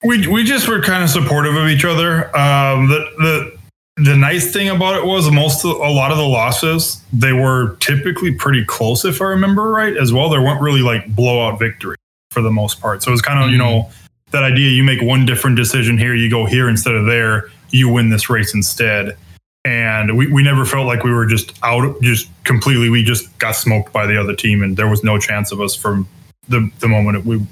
We 0.03 0.27
we 0.27 0.43
just 0.43 0.67
were 0.67 0.81
kind 0.81 1.03
of 1.03 1.09
supportive 1.09 1.55
of 1.55 1.67
each 1.67 1.85
other. 1.85 2.25
Um, 2.37 2.87
the 2.87 3.05
the 3.17 3.57
the 3.97 4.17
nice 4.17 4.51
thing 4.51 4.69
about 4.69 4.95
it 4.95 5.05
was 5.05 5.29
most 5.31 5.63
of, 5.65 5.71
a 5.71 5.89
lot 5.89 6.11
of 6.11 6.17
the 6.17 6.25
losses 6.25 6.99
they 7.13 7.31
were 7.31 7.75
typically 7.75 8.33
pretty 8.33 8.65
close 8.65 9.05
if 9.05 9.21
I 9.21 9.25
remember 9.25 9.69
right 9.69 9.95
as 9.95 10.11
well. 10.11 10.29
There 10.29 10.41
weren't 10.41 10.61
really 10.61 10.81
like 10.81 11.15
blowout 11.15 11.59
victory 11.59 11.95
for 12.31 12.41
the 12.41 12.51
most 12.51 12.81
part. 12.81 13.03
So 13.03 13.11
it 13.11 13.13
was 13.13 13.21
kind 13.21 13.39
of 13.39 13.45
mm-hmm. 13.45 13.53
you 13.53 13.57
know 13.57 13.89
that 14.31 14.43
idea 14.43 14.71
you 14.71 14.83
make 14.83 15.01
one 15.01 15.25
different 15.25 15.55
decision 15.55 15.97
here, 15.97 16.15
you 16.15 16.29
go 16.29 16.45
here 16.45 16.67
instead 16.67 16.95
of 16.95 17.05
there 17.05 17.49
you 17.73 17.89
win 17.89 18.09
this 18.09 18.29
race 18.29 18.53
instead. 18.53 19.17
And 19.65 20.17
we, 20.17 20.31
we 20.31 20.43
never 20.43 20.65
felt 20.65 20.87
like 20.87 21.03
we 21.03 21.11
were 21.11 21.25
just 21.25 21.53
out, 21.63 22.01
just 22.01 22.29
completely, 22.43 22.89
we 22.89 23.03
just 23.03 23.35
got 23.39 23.55
smoked 23.55 23.91
by 23.91 24.05
the 24.05 24.19
other 24.19 24.35
team 24.35 24.61
and 24.61 24.77
there 24.77 24.89
was 24.89 25.03
no 25.03 25.17
chance 25.17 25.51
of 25.51 25.61
us 25.61 25.75
from 25.75 26.07
the, 26.47 26.69
the 26.79 26.87
moment 26.87 27.25
we 27.25 27.45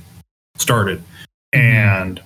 started. 0.57 0.99
Mm-hmm. 1.53 1.59
And 1.59 2.21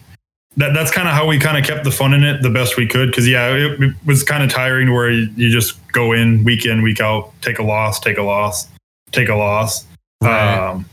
that, 0.58 0.74
that's 0.74 0.92
kind 0.92 1.08
of 1.08 1.14
how 1.14 1.28
we 1.28 1.40
kind 1.40 1.58
of 1.58 1.66
kept 1.66 1.84
the 1.84 1.92
fun 1.92 2.14
in 2.14 2.24
it 2.24 2.42
the 2.42 2.50
best 2.50 2.78
we 2.78 2.88
could. 2.88 3.14
Cause 3.14 3.28
yeah, 3.28 3.50
it, 3.50 3.82
it 3.82 3.94
was 4.06 4.24
kind 4.24 4.44
of 4.44 4.50
tiring 4.50 4.92
where 4.92 5.12
you, 5.12 5.30
you, 5.36 5.52
just 5.52 5.78
go 5.92 6.14
in 6.14 6.44
week 6.44 6.66
in, 6.66 6.82
week 6.82 7.00
out, 7.00 7.32
take 7.42 7.60
a 7.60 7.64
loss, 7.64 8.00
take 8.00 8.18
a 8.18 8.24
loss, 8.24 8.68
take 9.12 9.30
a 9.30 9.36
loss. 9.36 9.86
Right. 10.22 10.70
Um, 10.70 10.86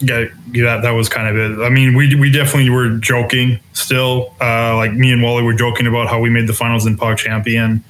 yeah, 0.00 0.26
yeah, 0.52 0.78
that 0.78 0.90
was 0.90 1.08
kind 1.08 1.28
of 1.28 1.36
it. 1.36 1.62
I 1.64 1.68
mean, 1.68 1.94
we 1.94 2.14
we 2.14 2.30
definitely 2.30 2.70
were 2.70 2.96
joking 2.98 3.60
still. 3.74 4.34
Uh, 4.40 4.74
like 4.76 4.92
me 4.92 5.12
and 5.12 5.22
Wally 5.22 5.42
were 5.42 5.54
joking 5.54 5.86
about 5.86 6.08
how 6.08 6.20
we 6.20 6.30
made 6.30 6.46
the 6.46 6.52
finals 6.52 6.86
in 6.86 6.96
Pog 6.96 7.18
Champion, 7.18 7.84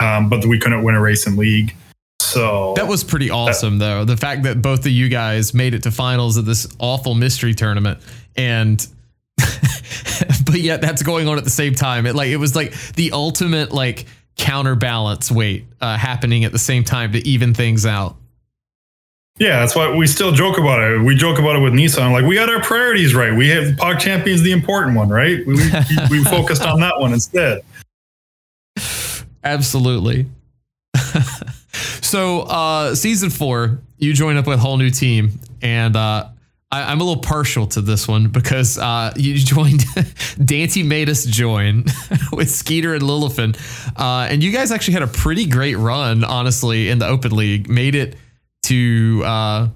um, 0.00 0.28
but 0.28 0.44
we 0.46 0.58
couldn't 0.58 0.82
win 0.84 0.94
a 0.94 1.00
race 1.00 1.26
in 1.26 1.36
league. 1.36 1.74
So 2.20 2.74
that 2.76 2.86
was 2.86 3.02
pretty 3.02 3.30
awesome, 3.30 3.78
that, 3.78 3.84
though. 3.84 4.04
The 4.04 4.16
fact 4.16 4.44
that 4.44 4.62
both 4.62 4.80
of 4.80 4.92
you 4.92 5.08
guys 5.08 5.54
made 5.54 5.74
it 5.74 5.82
to 5.82 5.90
finals 5.90 6.36
of 6.36 6.44
this 6.44 6.68
awful 6.78 7.14
mystery 7.14 7.54
tournament, 7.54 7.98
and 8.36 8.86
but 10.44 10.60
yet 10.60 10.80
that's 10.80 11.02
going 11.02 11.28
on 11.28 11.36
at 11.36 11.44
the 11.44 11.50
same 11.50 11.74
time. 11.74 12.06
It 12.06 12.14
like 12.14 12.28
it 12.28 12.36
was 12.36 12.54
like 12.54 12.72
the 12.94 13.12
ultimate 13.12 13.72
like 13.72 14.06
counterbalance 14.36 15.32
weight 15.32 15.66
uh, 15.80 15.96
happening 15.96 16.44
at 16.44 16.52
the 16.52 16.58
same 16.58 16.84
time 16.84 17.12
to 17.12 17.26
even 17.26 17.54
things 17.54 17.84
out. 17.86 18.16
Yeah, 19.38 19.60
that's 19.60 19.76
why 19.76 19.94
we 19.94 20.06
still 20.06 20.32
joke 20.32 20.56
about 20.56 20.80
it. 20.82 21.02
We 21.02 21.14
joke 21.14 21.38
about 21.38 21.56
it 21.56 21.58
with 21.58 21.74
Nissan. 21.74 22.12
Like 22.12 22.24
we 22.24 22.34
got 22.34 22.48
our 22.48 22.62
priorities 22.62 23.14
right. 23.14 23.36
We 23.36 23.48
have 23.50 23.74
Pog 23.74 24.00
Champions 24.00 24.40
the 24.40 24.52
important 24.52 24.96
one, 24.96 25.10
right? 25.10 25.46
We, 25.46 25.54
we, 25.54 25.62
we 26.10 26.24
focused 26.24 26.62
on 26.62 26.80
that 26.80 26.98
one 26.98 27.12
instead. 27.12 27.62
Absolutely. 29.44 30.26
so 32.00 32.40
uh, 32.42 32.94
season 32.94 33.28
four, 33.28 33.78
you 33.98 34.14
join 34.14 34.36
up 34.38 34.46
with 34.46 34.58
a 34.58 34.60
whole 34.60 34.78
new 34.78 34.90
team, 34.90 35.38
and 35.60 35.96
uh, 35.96 36.28
I, 36.70 36.90
am 36.90 37.00
a 37.00 37.04
little 37.04 37.22
partial 37.22 37.66
to 37.68 37.80
this 37.80 38.08
one 38.08 38.28
because 38.28 38.78
uh, 38.78 39.12
you 39.16 39.34
joined. 39.36 39.80
Daaanty 40.40 40.84
made 40.84 41.08
us 41.08 41.24
join 41.24 41.84
with 42.32 42.50
Skeeter 42.50 42.94
and 42.94 43.02
Lilifin, 43.02 43.56
uh, 43.98 44.28
and 44.30 44.42
you 44.42 44.50
guys 44.50 44.72
actually 44.72 44.94
had 44.94 45.02
a 45.02 45.08
pretty 45.08 45.46
great 45.46 45.76
run, 45.76 46.24
honestly, 46.24 46.88
in 46.88 46.98
the 46.98 47.06
Open 47.06 47.32
League. 47.36 47.68
Made 47.68 47.94
it 47.94 48.16
to 48.66 49.22
uh, 49.24 49.68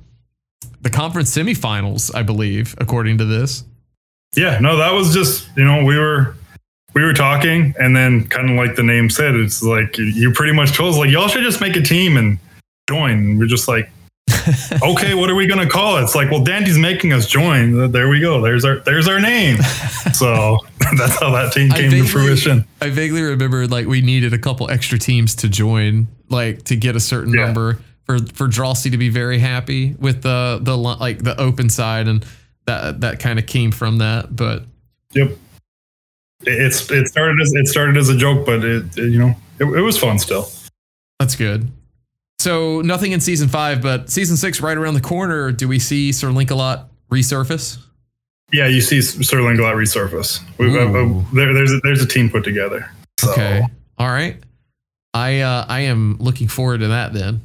the 0.82 0.90
conference 0.90 1.36
semifinals, 1.36 2.14
I 2.14 2.22
believe, 2.22 2.74
according 2.78 3.18
to 3.18 3.24
this. 3.24 3.64
Yeah, 4.36 4.58
no, 4.60 4.76
that 4.76 4.92
was 4.92 5.12
just 5.12 5.48
you 5.56 5.64
know 5.64 5.84
we 5.84 5.98
were 5.98 6.34
we 6.94 7.02
were 7.02 7.12
talking, 7.12 7.74
and 7.78 7.94
then 7.96 8.26
kind 8.28 8.50
of 8.50 8.56
like 8.56 8.76
the 8.76 8.82
name 8.82 9.10
said, 9.10 9.34
it's 9.34 9.62
like 9.62 9.96
you 9.98 10.32
pretty 10.32 10.52
much 10.52 10.76
told 10.76 10.94
us 10.94 10.98
like 10.98 11.10
y'all 11.10 11.28
should 11.28 11.42
just 11.42 11.60
make 11.60 11.76
a 11.76 11.82
team 11.82 12.16
and 12.16 12.38
join. 12.88 13.10
And 13.10 13.38
we're 13.38 13.46
just 13.46 13.68
like, 13.68 13.90
okay, 14.82 15.14
what 15.14 15.30
are 15.30 15.34
we 15.34 15.46
gonna 15.46 15.68
call 15.68 15.98
it? 15.98 16.02
It's 16.02 16.14
like, 16.14 16.30
well, 16.30 16.44
Daaanty's 16.44 16.78
making 16.78 17.12
us 17.12 17.26
join. 17.26 17.90
There 17.90 18.08
we 18.08 18.20
go. 18.20 18.40
There's 18.40 18.64
our 18.64 18.76
there's 18.80 19.08
our 19.08 19.20
name. 19.20 19.58
So 20.14 20.58
that's 20.98 21.18
how 21.20 21.30
that 21.30 21.52
team 21.52 21.70
came 21.70 21.90
vaguely, 21.90 22.00
to 22.00 22.12
fruition. 22.12 22.66
I 22.82 22.90
vaguely 22.90 23.22
remember 23.22 23.66
like 23.66 23.86
we 23.86 24.02
needed 24.02 24.34
a 24.34 24.38
couple 24.38 24.70
extra 24.70 24.98
teams 24.98 25.34
to 25.36 25.48
join, 25.48 26.08
like 26.28 26.64
to 26.64 26.76
get 26.76 26.96
a 26.96 27.00
certain 27.00 27.32
yeah. 27.32 27.46
number 27.46 27.78
for 28.10 28.32
for 28.32 28.48
Drosy 28.48 28.90
to 28.90 28.98
be 28.98 29.08
very 29.08 29.38
happy 29.38 29.94
with 29.94 30.22
the 30.22 30.58
the 30.60 30.76
like 30.76 31.22
the 31.22 31.38
open 31.40 31.70
side 31.70 32.08
and 32.08 32.26
that 32.66 33.00
that 33.02 33.20
kind 33.20 33.38
of 33.38 33.46
came 33.46 33.70
from 33.70 33.98
that. 33.98 34.34
But 34.34 34.64
yep, 35.12 35.30
it's 36.40 36.90
it 36.90 37.06
started 37.06 37.40
as 37.40 37.52
it 37.54 37.68
started 37.68 37.96
as 37.96 38.08
a 38.08 38.16
joke, 38.16 38.44
but 38.44 38.64
it, 38.64 38.98
it 38.98 39.10
you 39.10 39.18
know 39.18 39.34
it, 39.60 39.64
it 39.64 39.82
was 39.82 39.96
fun 39.96 40.18
still. 40.18 40.48
That's 41.20 41.36
good. 41.36 41.70
So 42.40 42.80
nothing 42.80 43.12
in 43.12 43.20
season 43.20 43.48
five, 43.48 43.82
but 43.82 44.10
season 44.10 44.36
six 44.36 44.60
right 44.60 44.76
around 44.76 44.94
the 44.94 45.00
corner. 45.00 45.52
Do 45.52 45.68
we 45.68 45.78
see 45.78 46.10
Sir 46.10 46.28
Linkalot 46.28 46.86
resurface? 47.10 47.78
Yeah, 48.52 48.66
you 48.66 48.80
see 48.80 49.02
Sir 49.02 49.36
Linkalot 49.38 49.74
resurface. 49.74 50.40
We've, 50.58 50.74
uh, 50.74 51.22
there, 51.32 51.54
there's 51.54 51.72
a, 51.72 51.80
there's 51.84 52.02
a 52.02 52.08
team 52.08 52.30
put 52.30 52.42
together. 52.42 52.90
So. 53.20 53.30
Okay, 53.30 53.62
all 53.98 54.08
right. 54.08 54.36
I 55.14 55.40
uh, 55.40 55.66
I 55.68 55.80
am 55.80 56.16
looking 56.18 56.48
forward 56.48 56.80
to 56.80 56.88
that 56.88 57.12
then. 57.12 57.42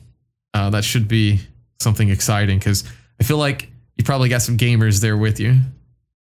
Uh, 0.56 0.70
that 0.70 0.86
should 0.86 1.10
be 1.10 1.41
something 1.82 2.08
exciting 2.08 2.58
because 2.58 2.86
I 3.20 3.26
feel 3.26 3.38
like 3.38 3.70
you 3.97 4.06
probably 4.06 4.30
got 4.30 4.41
some 4.41 4.56
gamers 4.56 5.01
there 5.01 5.18
with 5.18 5.38
you. 5.38 5.58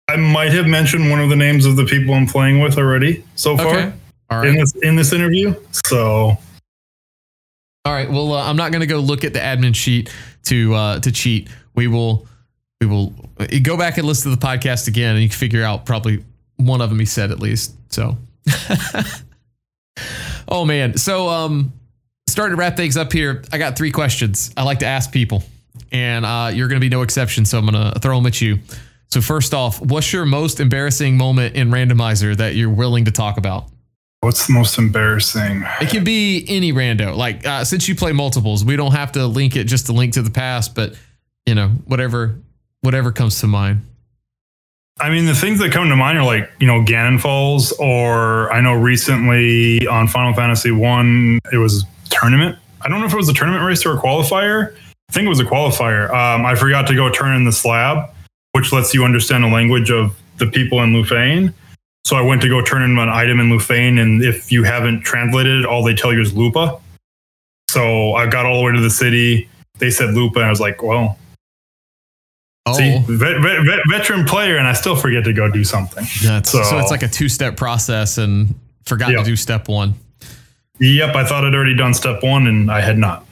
I 0.09 0.15
might 0.15 0.51
have 0.53 0.65
mentioned 0.65 1.11
one 1.11 1.19
of 1.19 1.29
the 1.29 1.35
names 1.35 1.67
of 1.67 1.75
the 1.75 1.85
people 1.85 2.15
I'm 2.15 2.25
playing 2.25 2.59
with 2.59 2.79
already 2.79 3.23
so 3.35 3.55
far 3.55 3.67
okay. 3.67 3.93
Right. 4.31 4.47
in 4.47 4.55
this 4.55 4.73
in 4.81 4.95
this 4.95 5.13
interview. 5.13 5.53
So, 5.71 6.35
all 7.85 7.93
right. 7.93 8.09
Well, 8.09 8.33
uh, 8.33 8.49
I'm 8.49 8.55
not 8.55 8.71
going 8.71 8.81
to 8.81 8.87
go 8.87 8.97
look 8.97 9.23
at 9.23 9.33
the 9.33 9.39
admin 9.39 9.75
sheet 9.75 10.11
to 10.45 10.73
uh, 10.73 10.99
to 11.01 11.11
cheat. 11.11 11.49
We 11.75 11.85
will 11.85 12.25
we 12.81 12.87
will 12.87 13.13
uh, 13.37 13.45
go 13.61 13.77
back 13.77 13.99
and 13.99 14.07
listen 14.07 14.31
to 14.31 14.35
the 14.35 14.45
podcast 14.45 14.87
again, 14.87 15.13
and 15.13 15.21
you 15.21 15.29
can 15.29 15.37
figure 15.37 15.63
out 15.63 15.85
probably 15.85 16.25
one 16.55 16.81
of 16.81 16.89
them 16.89 16.99
he 16.99 17.05
said 17.05 17.29
at 17.29 17.39
least. 17.39 17.75
So, 17.93 18.17
oh 20.47 20.65
man. 20.65 20.97
So 20.97 21.29
um 21.29 21.71
starting 22.33 22.57
to 22.57 22.59
wrap 22.59 22.75
things 22.75 22.97
up 22.97 23.13
here, 23.13 23.43
I 23.51 23.59
got 23.59 23.77
three 23.77 23.91
questions 23.91 24.51
I 24.57 24.63
like 24.63 24.79
to 24.79 24.87
ask 24.87 25.11
people, 25.11 25.43
and 25.91 26.25
uh, 26.25 26.51
you're 26.53 26.67
going 26.67 26.81
to 26.81 26.85
be 26.85 26.89
no 26.89 27.03
exception. 27.03 27.45
So 27.45 27.59
I'm 27.59 27.67
going 27.67 27.93
to 27.93 27.99
throw 27.99 28.17
them 28.17 28.25
at 28.25 28.41
you. 28.41 28.59
So 29.09 29.21
first 29.21 29.53
off, 29.53 29.79
what's 29.79 30.11
your 30.11 30.25
most 30.25 30.59
embarrassing 30.59 31.15
moment 31.15 31.55
in 31.55 31.69
randomizer 31.69 32.35
that 32.35 32.55
you're 32.55 32.71
willing 32.71 33.05
to 33.05 33.11
talk 33.11 33.37
about? 33.37 33.65
What's 34.21 34.47
the 34.47 34.53
most 34.53 34.79
embarrassing? 34.79 35.63
It 35.79 35.89
can 35.89 36.03
be 36.03 36.45
any 36.47 36.73
rando. 36.73 37.15
Like 37.15 37.45
uh, 37.45 37.63
since 37.65 37.87
you 37.87 37.95
play 37.95 38.13
multiples, 38.13 38.65
we 38.65 38.75
don't 38.75 38.93
have 38.93 39.11
to 39.11 39.27
link 39.27 39.55
it 39.55 39.65
just 39.65 39.85
to 39.85 39.93
link 39.93 40.13
to 40.13 40.23
the 40.23 40.31
past, 40.31 40.73
but 40.73 40.95
you 41.45 41.53
know 41.53 41.67
whatever 41.85 42.39
whatever 42.81 43.11
comes 43.11 43.39
to 43.41 43.47
mind. 43.47 43.85
I 44.99 45.09
mean, 45.09 45.25
the 45.25 45.35
things 45.35 45.59
that 45.59 45.71
come 45.71 45.89
to 45.89 45.95
mind 45.95 46.17
are 46.17 46.23
like 46.23 46.49
you 46.59 46.65
know 46.65 46.81
Ganon 46.83 47.19
Falls, 47.19 47.73
or 47.73 48.51
I 48.51 48.61
know 48.61 48.73
recently 48.73 49.85
on 49.87 50.07
Final 50.07 50.33
Fantasy 50.33 50.71
One 50.71 51.39
it 51.51 51.57
was 51.57 51.85
tournament. 52.13 52.57
I 52.81 52.89
don't 52.89 52.99
know 52.99 53.05
if 53.05 53.13
it 53.13 53.17
was 53.17 53.29
a 53.29 53.33
tournament 53.33 53.65
race 53.65 53.85
or 53.85 53.93
a 53.93 53.97
qualifier. 53.97 54.75
I 55.09 55.13
think 55.13 55.25
it 55.25 55.29
was 55.29 55.39
a 55.39 55.45
qualifier. 55.45 56.09
Um, 56.09 56.45
I 56.45 56.55
forgot 56.55 56.87
to 56.87 56.95
go 56.95 57.09
turn 57.09 57.35
in 57.35 57.45
the 57.45 57.51
slab, 57.51 58.09
which 58.53 58.71
lets 58.71 58.93
you 58.93 59.03
understand 59.03 59.43
the 59.43 59.47
language 59.47 59.91
of 59.91 60.15
the 60.37 60.47
people 60.47 60.81
in 60.81 60.93
Lefein. 60.93 61.53
So 62.05 62.17
I 62.17 62.21
went 62.21 62.41
to 62.41 62.49
go 62.49 62.61
turn 62.61 62.81
in 62.81 62.97
an 62.97 63.09
item 63.09 63.39
in 63.39 63.49
Lefein, 63.49 63.99
and 63.99 64.23
if 64.23 64.51
you 64.51 64.63
haven't 64.63 65.01
translated 65.01 65.61
it, 65.61 65.65
all 65.65 65.83
they 65.83 65.93
tell 65.93 66.13
you 66.13 66.21
is 66.21 66.33
Lupa. 66.33 66.79
So 67.69 68.13
I 68.13 68.27
got 68.27 68.45
all 68.45 68.57
the 68.59 68.65
way 68.65 68.73
to 68.73 68.81
the 68.81 68.89
city. 68.89 69.49
They 69.79 69.89
said 69.89 70.13
Lupa, 70.13 70.39
and 70.39 70.47
I 70.47 70.49
was 70.49 70.59
like, 70.59 70.83
well, 70.83 71.17
oh. 72.65 72.73
see, 72.73 72.97
vet, 73.07 73.41
vet, 73.41 73.65
vet, 73.65 73.79
veteran 73.89 74.25
player, 74.25 74.57
and 74.57 74.67
I 74.67 74.73
still 74.73 74.95
forget 74.95 75.23
to 75.23 75.33
go 75.33 75.49
do 75.49 75.63
something. 75.63 76.05
That's, 76.23 76.51
so, 76.51 76.61
so 76.63 76.77
it's 76.79 76.91
like 76.91 77.03
a 77.03 77.07
two 77.07 77.29
step 77.29 77.55
process, 77.55 78.17
and 78.17 78.53
forgot 78.85 79.11
yep. 79.11 79.19
to 79.19 79.25
do 79.25 79.35
step 79.35 79.69
one. 79.69 79.95
Yep, 80.79 81.15
I 81.15 81.25
thought 81.25 81.45
I'd 81.45 81.53
already 81.53 81.75
done 81.75 81.93
step 81.93 82.23
one, 82.23 82.47
and 82.47 82.71
I 82.71 82.81
had 82.81 82.97
not. 82.97 83.25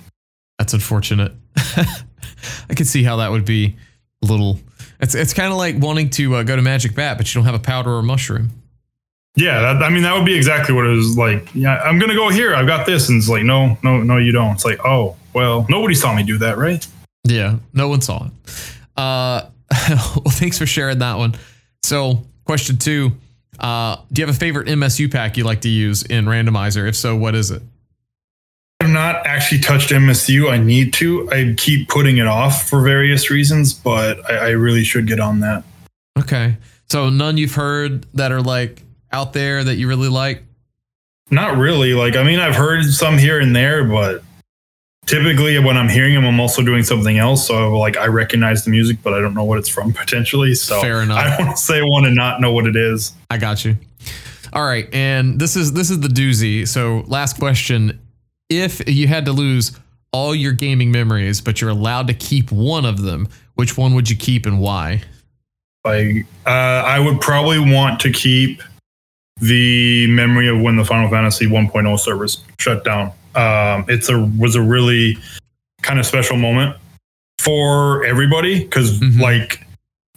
That's 0.60 0.74
unfortunate. 0.74 1.34
I 1.56 2.74
can 2.76 2.86
see 2.86 3.04
how 3.04 3.18
that 3.18 3.32
would 3.32 3.46
be 3.46 3.76
a 4.24 4.28
little. 4.28 4.60
It's 5.00 5.16
it's 5.16 5.34
kind 5.34 5.52
of 5.52 5.58
like 5.58 5.76
wanting 5.78 6.10
to 6.12 6.36
uh, 6.36 6.44
go 6.44 6.56
to 6.56 6.62
Magic 6.62 6.94
Bat, 6.96 7.18
but 7.18 7.34
you 7.34 7.40
don't 7.40 7.46
have 7.46 7.56
a 7.56 7.64
powder 7.64 7.92
or 7.92 8.04
mushroom. 8.04 8.52
Yeah, 9.36 9.62
that, 9.62 9.82
I 9.82 9.90
mean 9.90 10.04
that 10.04 10.14
would 10.14 10.26
be 10.26 10.36
exactly 10.36 10.76
what 10.76 10.86
it 10.86 10.96
was 10.96 11.18
like. 11.18 11.54
Yeah, 11.56 11.78
I'm 11.78 12.00
gonna 12.00 12.16
go 12.16 12.30
here. 12.30 12.54
I've 12.54 12.68
got 12.68 12.86
this, 12.86 13.10
and 13.10 13.18
it's 13.18 13.30
like, 13.30 13.44
no, 13.44 13.78
no, 13.84 14.02
no, 14.02 14.18
you 14.18 14.32
don't. 14.32 14.54
It's 14.54 14.66
like, 14.66 14.80
oh, 14.86 15.16
well, 15.34 15.66
nobody 15.70 15.96
saw 15.96 16.14
me 16.14 16.24
do 16.24 16.38
that, 16.40 16.58
right? 16.58 16.86
Yeah, 17.24 17.58
no 17.74 17.88
one 17.88 18.02
saw 18.02 18.26
it. 18.26 18.32
Uh, 18.98 19.46
well, 19.90 20.26
thanks 20.30 20.58
for 20.58 20.66
sharing 20.66 21.00
that 21.00 21.18
one. 21.18 21.36
So, 21.84 22.26
question 22.46 22.78
two: 22.78 23.14
uh, 23.60 23.98
Do 24.12 24.22
you 24.22 24.28
have 24.28 24.36
a 24.36 24.40
favorite 24.40 24.68
MSU 24.68 25.12
pack 25.12 25.38
you 25.38 25.44
like 25.44 25.62
to 25.62 25.70
use 25.70 26.04
in 26.04 26.26
randomizer? 26.26 26.88
If 26.88 26.96
so, 26.96 27.16
what 27.16 27.36
is 27.36 27.52
it? 27.52 27.62
I 28.80 28.86
have 28.86 28.94
not 28.94 29.28
actually 29.28 29.62
touched 29.62 29.92
MSU. 29.92 30.50
I 30.50 30.58
need 30.58 30.94
to. 30.94 31.32
I 31.32 31.54
keep 31.56 31.88
putting 31.88 32.18
it 32.18 32.26
off 32.26 32.68
for 32.68 32.82
various 32.82 33.30
reasons, 33.30 33.74
but 33.74 34.20
I, 34.30 34.38
I 34.38 34.50
really 34.50 34.84
should 34.84 35.06
get 35.06 35.20
on 35.20 35.42
that. 35.42 35.64
Okay, 36.18 36.58
so 36.90 37.10
none 37.10 37.38
you've 37.38 37.54
heard 37.54 38.06
that 38.16 38.32
are 38.32 38.42
like 38.42 38.82
out 39.12 39.34
there 39.34 39.64
that 39.64 39.76
you 39.76 39.88
really 39.88 40.10
like? 40.10 40.44
Not 41.30 41.58
really. 41.58 41.94
Like, 41.94 42.16
I 42.16 42.24
mean, 42.24 42.40
I've 42.40 42.56
heard 42.56 42.84
some 42.86 43.18
here 43.18 43.40
and 43.40 43.56
there, 43.56 43.84
but 43.86 44.24
typically 45.06 45.58
when 45.60 45.78
I'm 45.78 45.90
hearing 45.90 46.14
them, 46.14 46.26
I'm 46.26 46.40
also 46.40 46.62
doing 46.62 46.84
something 46.84 47.18
else. 47.18 47.46
So, 47.46 47.78
like, 47.78 47.98
I 47.98 48.08
recognize 48.08 48.64
the 48.64 48.72
music, 48.72 48.98
but 49.04 49.14
I 49.14 49.20
don't 49.20 49.34
know 49.34 49.44
what 49.44 49.60
it's 49.60 49.70
from 49.70 49.94
potentially. 49.94 50.54
So, 50.56 50.82
fair 50.82 51.02
enough. 51.02 51.20
I 51.20 51.38
don't 51.38 51.46
want 51.48 51.58
to 51.58 51.64
say 51.64 51.82
one 51.82 52.06
and 52.06 52.16
not 52.16 52.42
know 52.42 52.52
what 52.52 52.68
it 52.68 52.76
is. 52.76 53.14
I 53.30 53.38
got 53.38 53.66
you. 53.66 53.78
All 54.54 54.66
right, 54.66 54.94
and 54.94 55.40
this 55.40 55.56
is 55.56 55.74
this 55.74 55.90
is 55.90 56.02
the 56.02 56.10
doozy. 56.10 56.68
So, 56.68 57.04
last 57.08 57.40
question: 57.40 58.00
If 58.50 58.82
you 58.88 59.08
had 59.08 59.26
to 59.26 59.32
lose 59.32 59.78
all 60.12 60.36
your 60.36 60.52
gaming 60.52 60.92
memories, 60.92 61.40
but 61.40 61.62
you're 61.62 61.70
allowed 61.70 62.08
to 62.08 62.14
keep 62.14 62.52
one 62.52 62.86
of 62.86 63.02
them, 63.02 63.30
which 63.56 63.78
one 63.78 63.94
would 63.96 64.10
you 64.10 64.18
keep 64.18 64.46
and 64.46 64.60
why? 64.60 65.04
Like, 65.86 66.26
uh, 66.46 66.50
I 66.50 67.00
would 67.00 67.22
probably 67.22 67.60
want 67.60 68.02
to 68.02 68.12
keep 68.12 68.62
the 69.40 70.06
memory 70.08 70.50
of 70.50 70.60
when 70.62 70.76
the 70.76 70.86
Final 70.86 71.10
Fantasy 71.10 71.48
1.0 71.48 71.98
servers 71.98 72.44
shut 72.60 72.84
down. 72.84 73.12
Um, 73.36 73.86
it's 73.88 74.10
a 74.10 74.20
was 74.38 74.56
a 74.56 74.62
really 74.62 75.18
kind 75.82 76.00
of 76.00 76.06
special 76.06 76.38
moment 76.38 76.76
for 77.40 78.06
everybody 78.06 78.64
because 78.64 79.00
mm-hmm. 79.00 79.20
like 79.20 79.66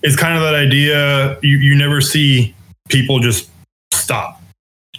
it's 0.03 0.17
kind 0.17 0.37
of 0.37 0.43
that 0.43 0.55
idea 0.55 1.39
you 1.43 1.59
you 1.59 1.77
never 1.77 2.01
see 2.01 2.55
people 2.89 3.19
just 3.19 3.51
stop. 3.93 4.41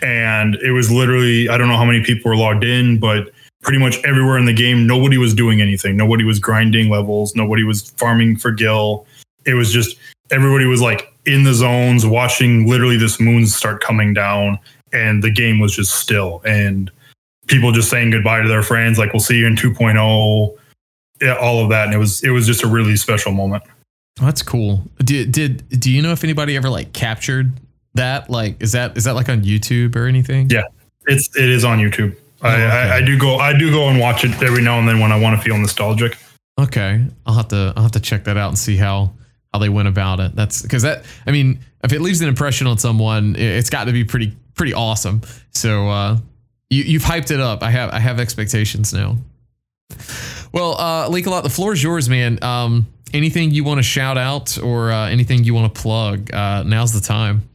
And 0.02 0.56
it 0.56 0.72
was 0.72 0.92
literally 0.92 1.48
i 1.50 1.58
don't 1.58 1.68
know 1.68 1.78
how 1.78 1.86
many 1.86 2.04
people 2.04 2.30
were 2.30 2.38
logged 2.38 2.64
in 2.64 3.00
but 3.00 3.30
pretty 3.62 3.80
much 3.80 3.98
everywhere 4.04 4.38
in 4.38 4.46
the 4.46 4.54
game 4.54 4.86
nobody 4.86 5.18
was 5.18 5.34
doing 5.34 5.62
anything. 5.62 5.98
Nobody 5.98 6.24
was 6.24 6.40
grinding 6.40 6.90
levels. 6.90 7.36
Nobody 7.36 7.64
was 7.64 7.90
farming 7.92 8.38
for 8.38 8.52
gil. 8.52 9.08
It 9.46 9.54
was 9.54 9.72
just 9.72 9.98
everybody 10.32 10.66
was 10.66 10.82
like 10.82 11.14
in 11.26 11.44
the 11.44 11.54
zones 11.54 12.06
watching 12.06 12.68
literally 12.68 12.98
this 12.98 13.20
moon 13.20 13.46
start 13.48 13.82
coming 13.82 14.14
down 14.14 14.60
and 14.94 15.24
the 15.24 15.32
game 15.32 15.60
was 15.60 15.76
just 15.76 15.96
still. 15.96 16.42
And 16.46 16.92
people 17.48 17.72
just 17.72 17.90
saying 17.90 18.12
goodbye 18.12 18.42
to 18.42 18.48
their 18.48 18.64
friends 18.64 18.98
like 18.98 19.14
we'll 19.14 19.20
see 19.20 19.38
you 19.38 19.48
in 19.48 19.56
2.0 19.56 20.58
yeah, 21.22 21.36
all 21.36 21.64
of 21.64 21.70
that 21.70 21.86
and 21.86 21.94
it 21.94 21.98
was 21.98 22.24
it 22.24 22.30
was 22.30 22.46
just 22.46 22.64
a 22.64 22.68
really 22.68 22.96
special 22.96 23.32
moment. 23.32 23.64
That's 24.20 24.42
cool. 24.42 24.84
Did 25.00 25.32
did 25.32 25.68
do 25.80 25.92
you 25.92 26.02
know 26.02 26.12
if 26.12 26.24
anybody 26.24 26.56
ever 26.56 26.70
like 26.70 26.94
captured 26.94 27.54
that? 27.94 28.30
Like 28.30 28.62
is 28.62 28.74
that 28.74 28.98
is 28.98 29.06
that 29.06 29.16
like 29.16 29.30
on 29.30 29.42
youtube 29.44 29.96
or 29.96 30.08
anything? 30.08 30.50
Yeah. 30.50 30.64
It's 31.08 31.36
it 31.36 31.50
is 31.50 31.64
on 31.64 31.80
youtube. 31.80 32.18
Oh, 32.42 32.50
I, 32.50 32.56
okay. 32.56 32.66
I, 32.66 32.98
I 32.98 33.02
do 33.02 33.18
go 33.18 33.38
i 33.38 33.58
do 33.58 33.72
go 33.72 33.88
and 33.88 34.00
watch 34.00 34.26
it 34.26 34.32
every 34.44 34.62
now 34.62 34.78
and 34.78 34.88
then 34.88 35.00
when 35.00 35.12
i 35.12 35.20
want 35.20 35.40
to 35.40 35.44
feel 35.44 35.58
nostalgic. 35.58 36.18
Okay. 36.60 37.06
I'll 37.26 37.36
have 37.36 37.48
to 37.50 37.74
i'll 37.76 37.84
have 37.84 37.94
to 37.94 38.00
check 38.00 38.26
that 38.26 38.38
out 38.38 38.50
and 38.50 38.58
see 38.58 38.76
how 38.76 39.14
how 39.54 39.60
they 39.60 39.70
went 39.70 39.88
about 39.88 40.20
it. 40.20 40.36
That's 40.36 40.62
because 40.62 40.82
that 40.82 41.06
I 41.26 41.32
mean, 41.32 41.60
if 41.84 41.94
it 41.94 42.02
leaves 42.02 42.20
an 42.20 42.28
impression 42.28 42.68
on 42.68 42.78
someone, 42.78 43.38
it's 43.38 43.70
got 43.70 43.86
to 43.86 43.94
be 43.94 44.04
pretty 44.04 44.36
pretty 44.54 44.74
awesome. 44.74 45.22
So 45.52 45.88
uh, 45.88 46.18
you 46.70 46.84
you've 46.84 47.04
hyped 47.04 47.32
it 47.32 47.40
up. 47.40 47.64
I 47.64 47.72
have 47.72 47.92
I 47.92 48.00
have 48.00 48.20
expectations 48.20 48.94
now. 48.94 49.18
Well, 50.52 50.76
uh, 50.80 51.10
Linkalot. 51.10 51.44
The 51.44 51.50
floor 51.50 51.74
is 51.74 51.84
yours, 51.84 52.10
man. 52.10 52.42
Um, 52.44 52.88
anything 53.14 53.52
you 53.52 53.64
want 53.64 53.80
to 53.80 53.84
shout 53.84 54.18
out 54.18 54.58
or 54.62 54.92
uh, 54.92 55.10
anything 55.10 55.44
you 55.44 55.54
want 55.54 55.74
to 55.74 55.82
plug? 55.82 56.34
Uh, 56.34 56.64
now's 56.64 56.94
the 56.94 57.06
time. 57.06 57.48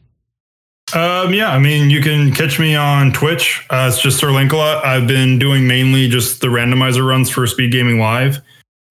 Um, 0.93 1.33
yeah, 1.33 1.53
I 1.53 1.59
mean, 1.59 1.89
you 1.89 2.01
can 2.03 2.33
catch 2.33 2.59
me 2.59 2.75
on 2.75 3.13
Twitch. 3.13 3.65
Uh, 3.71 3.89
it's 3.93 4.03
just 4.03 4.19
Sir 4.19 4.29
Linkalot. 4.29 4.85
I've 4.85 5.07
been 5.07 5.39
doing 5.39 5.67
mainly 5.67 6.09
just 6.09 6.41
the 6.41 6.49
randomizer 6.49 7.07
runs 7.07 7.31
for 7.31 7.47
Speed 7.47 7.71
Gaming 7.71 8.01
Live. 8.01 8.41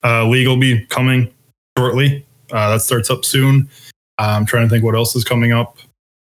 Uh, 0.03 0.25
League 0.25 0.47
will 0.47 0.57
be 0.57 0.85
coming 0.85 1.31
shortly. 1.77 2.25
Uh, 2.51 2.71
that 2.71 2.81
starts 2.81 3.09
up 3.09 3.25
soon. 3.25 3.69
I'm 4.17 4.45
trying 4.45 4.65
to 4.65 4.69
think 4.69 4.83
what 4.83 4.95
else 4.95 5.15
is 5.15 5.23
coming 5.23 5.51
up 5.51 5.77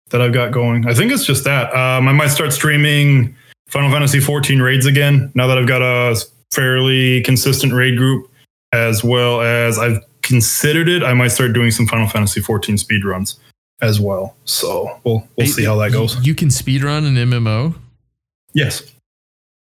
that 0.09 0.21
I've 0.21 0.33
got 0.33 0.51
going. 0.51 0.87
I 0.87 0.93
think 0.93 1.11
it's 1.11 1.25
just 1.25 1.45
that. 1.45 1.73
Um, 1.73 2.07
I 2.07 2.11
might 2.11 2.27
start 2.27 2.51
streaming 2.51 3.35
Final 3.71 3.89
Fantasy 3.89 4.19
14 4.19 4.61
raids 4.61 4.85
again 4.85 5.31
now 5.33 5.47
that 5.47 5.57
I've 5.57 5.67
got 5.67 5.81
a 5.81 6.15
fairly 6.51 7.21
consistent 7.21 7.73
raid 7.73 7.97
group, 7.97 8.29
as 8.73 9.03
well 9.03 9.41
as 9.41 9.79
I've 9.79 10.03
considered 10.21 10.89
it. 10.89 11.03
I 11.03 11.13
might 11.13 11.29
start 11.29 11.53
doing 11.53 11.71
some 11.71 11.87
Final 11.87 12.07
Fantasy 12.07 12.41
14 12.41 12.77
speed 12.77 13.05
runs 13.05 13.39
as 13.81 13.99
well. 13.99 14.35
So 14.43 14.99
we'll 15.05 15.27
we'll 15.37 15.47
see 15.47 15.63
how 15.63 15.77
that 15.77 15.93
goes. 15.93 16.23
You 16.25 16.35
can 16.35 16.51
speed 16.51 16.83
run 16.83 17.05
an 17.05 17.15
MMO. 17.15 17.75
Yes. 18.53 18.83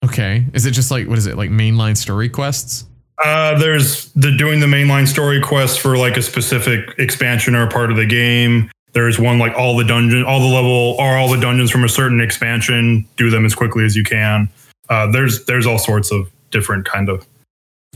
Okay. 0.05 0.47
Is 0.55 0.67
it 0.67 0.71
just 0.71 0.93
like 0.93 1.09
what 1.09 1.19
is 1.19 1.27
it 1.27 1.37
like 1.37 1.51
mainline 1.51 1.97
story 1.97 2.29
quests? 2.29 2.87
Uh, 3.25 3.59
there's 3.59 4.13
the 4.13 4.37
doing 4.37 4.61
the 4.61 4.67
mainline 4.67 5.09
story 5.09 5.41
quest 5.41 5.81
for 5.81 5.97
like 5.97 6.17
a 6.17 6.23
specific 6.23 6.97
expansion 6.99 7.55
or 7.55 7.69
part 7.69 7.91
of 7.91 7.97
the 7.97 8.07
game. 8.07 8.71
There's 8.97 9.19
one 9.19 9.39
like 9.39 9.53
all 9.59 9.77
the 9.77 9.85
dungeon, 9.85 10.25
all 10.25 10.41
the 10.41 10.55
level, 10.55 10.97
or 10.99 11.19
all 11.19 11.31
the 11.31 11.39
dungeons 11.39 11.71
from 11.71 11.85
a 11.85 11.89
certain 11.89 12.19
expansion. 12.19 13.07
Do 13.19 13.29
them 13.29 13.45
as 13.45 13.55
quickly 13.55 13.85
as 13.85 13.95
you 13.95 14.05
can. 14.05 14.49
Uh, 14.89 15.11
there's 15.11 15.45
there's 15.45 15.67
all 15.67 15.77
sorts 15.77 16.11
of 16.11 16.31
different 16.51 16.87
kind 16.87 17.11
of 17.11 17.27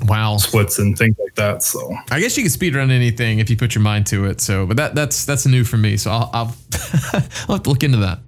wow 0.07 0.37
splits 0.37 0.79
and 0.79 0.99
things 0.99 1.17
like 1.19 1.35
that. 1.37 1.63
So 1.63 1.97
I 2.11 2.21
guess 2.21 2.37
you 2.37 2.43
can 2.43 2.51
speed 2.51 2.75
run 2.75 2.91
anything 2.91 3.39
if 3.39 3.49
you 3.49 3.57
put 3.57 3.75
your 3.75 3.81
mind 3.81 4.09
to 4.09 4.27
it. 4.27 4.43
So, 4.43 4.67
but 4.67 4.77
that 4.77 4.95
that's 4.95 5.25
that's 5.25 5.47
new 5.47 5.65
for 5.65 5.79
me. 5.79 5.97
So 5.97 6.11
I'll 6.11 6.31
I'll, 6.35 6.57
I'll 7.49 7.57
have 7.57 7.63
to 7.63 7.71
look 7.71 7.83
into 7.83 7.99
that 7.99 8.19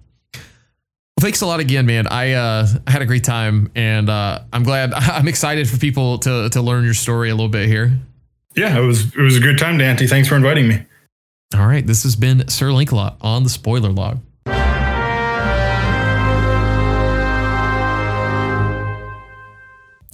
thanks 1.21 1.41
a 1.41 1.47
lot 1.47 1.61
again, 1.61 1.87
man. 1.87 2.07
I 2.09 2.33
uh, 2.33 2.67
I 2.87 2.91
had 2.91 3.03
a 3.03 3.07
great 3.07 3.23
time, 3.23 3.71
and 3.75 4.11
uh, 4.11 4.41
I'm 4.51 4.63
glad. 4.63 4.93
I'm 4.95 5.29
excited 5.29 5.69
for 5.69 5.77
people 5.77 6.19
to 6.21 6.49
to 6.49 6.63
learn 6.63 6.85
your 6.85 6.95
story 6.95 7.31
a 7.31 7.35
little 7.35 7.51
bit 7.51 7.69
here. 7.69 7.93
Yeah, 8.57 8.79
it 8.79 8.83
was 8.83 9.15
it 9.15 9.21
was 9.21 9.37
a 9.37 9.41
good 9.41 9.59
time, 9.59 9.79
Daaanty. 9.79 10.09
Thanks 10.09 10.27
for 10.27 10.37
inviting 10.37 10.69
me. 10.69 10.87
All 11.55 11.67
right, 11.67 11.87
this 11.87 12.03
has 12.05 12.17
been 12.17 12.49
Sir 12.49 12.69
Linkalot 12.69 13.17
on 13.21 13.43
the 13.43 13.51
spoiler 13.51 13.91
log. 13.91 14.21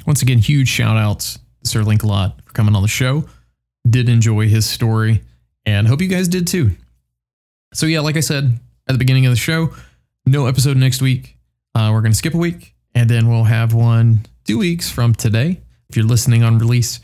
Once 0.04 0.22
again, 0.22 0.38
huge 0.38 0.68
shout 0.68 0.96
outs 0.96 1.38
to 1.62 1.68
Sir 1.68 1.82
Linkalot 1.82 2.32
for 2.44 2.52
coming 2.54 2.74
on 2.74 2.82
the 2.82 2.88
show. 2.88 3.24
Did 3.88 4.08
enjoy 4.08 4.48
his 4.48 4.66
story 4.66 5.22
and 5.64 5.86
hope 5.86 6.00
you 6.00 6.08
guys 6.08 6.26
did 6.26 6.46
too. 6.48 6.72
So, 7.72 7.86
yeah, 7.86 8.00
like 8.00 8.16
I 8.16 8.20
said 8.20 8.58
at 8.88 8.92
the 8.92 8.98
beginning 8.98 9.26
of 9.26 9.30
the 9.30 9.36
show, 9.36 9.74
no 10.26 10.46
episode 10.46 10.76
next 10.76 11.00
week. 11.02 11.36
Uh, 11.74 11.90
we're 11.92 12.00
going 12.00 12.12
to 12.12 12.18
skip 12.18 12.34
a 12.34 12.38
week 12.38 12.74
and 12.94 13.08
then 13.08 13.28
we'll 13.28 13.44
have 13.44 13.74
one 13.74 14.26
two 14.44 14.58
weeks 14.58 14.90
from 14.90 15.14
today 15.14 15.60
if 15.88 15.96
you're 15.96 16.06
listening 16.06 16.42
on 16.42 16.58
release. 16.58 16.98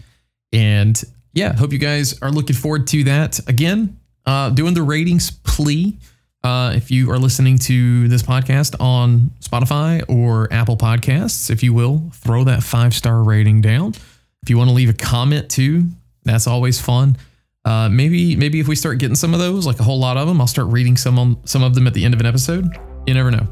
And 0.52 1.00
yeah, 1.34 1.52
hope 1.52 1.72
you 1.72 1.78
guys 1.78 2.20
are 2.20 2.30
looking 2.30 2.56
forward 2.56 2.88
to 2.88 3.04
that. 3.04 3.38
Again, 3.48 4.00
uh, 4.26 4.50
doing 4.50 4.74
the 4.74 4.82
ratings 4.82 5.30
plea. 5.30 5.96
Uh, 6.42 6.72
if 6.74 6.90
you 6.90 7.10
are 7.10 7.18
listening 7.18 7.56
to 7.56 8.06
this 8.08 8.22
podcast 8.22 8.78
on 8.78 9.30
Spotify 9.40 10.04
or 10.08 10.52
Apple 10.52 10.76
Podcasts, 10.76 11.50
if 11.50 11.62
you 11.62 11.72
will, 11.72 12.10
throw 12.12 12.44
that 12.44 12.62
five 12.62 12.92
star 12.94 13.22
rating 13.22 13.62
down. 13.62 13.94
If 14.42 14.50
you 14.50 14.58
want 14.58 14.68
to 14.68 14.74
leave 14.74 14.90
a 14.90 14.94
comment 14.94 15.50
too, 15.50 15.86
that's 16.22 16.46
always 16.46 16.78
fun. 16.80 17.16
Uh, 17.64 17.88
maybe 17.88 18.36
maybe 18.36 18.60
if 18.60 18.68
we 18.68 18.76
start 18.76 18.98
getting 18.98 19.16
some 19.16 19.32
of 19.32 19.40
those, 19.40 19.66
like 19.66 19.80
a 19.80 19.82
whole 19.82 19.98
lot 19.98 20.18
of 20.18 20.28
them, 20.28 20.38
I'll 20.38 20.46
start 20.46 20.68
reading 20.68 20.98
some 20.98 21.18
on, 21.18 21.46
some 21.46 21.62
of 21.62 21.74
them 21.74 21.86
at 21.86 21.94
the 21.94 22.04
end 22.04 22.12
of 22.12 22.20
an 22.20 22.26
episode. 22.26 22.68
You 23.06 23.14
never 23.14 23.30
know. 23.30 23.46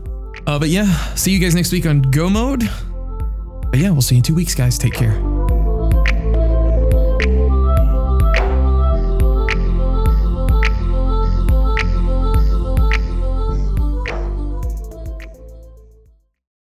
Uh, 0.47 0.59
but 0.59 0.69
yeah, 0.69 0.85
see 1.15 1.33
you 1.33 1.39
guys 1.39 1.55
next 1.55 1.73
week 1.73 1.87
on 1.87 2.03
Go 2.03 2.29
Mode. 2.29 2.69
But 3.71 3.81
yeah, 3.81 3.91
we'll 3.91 4.03
see 4.03 4.17
you 4.17 4.19
in 4.19 4.23
two 4.23 4.35
weeks, 4.35 4.55
guys. 4.55 4.77
Take 4.77 4.93
care. 4.93 5.42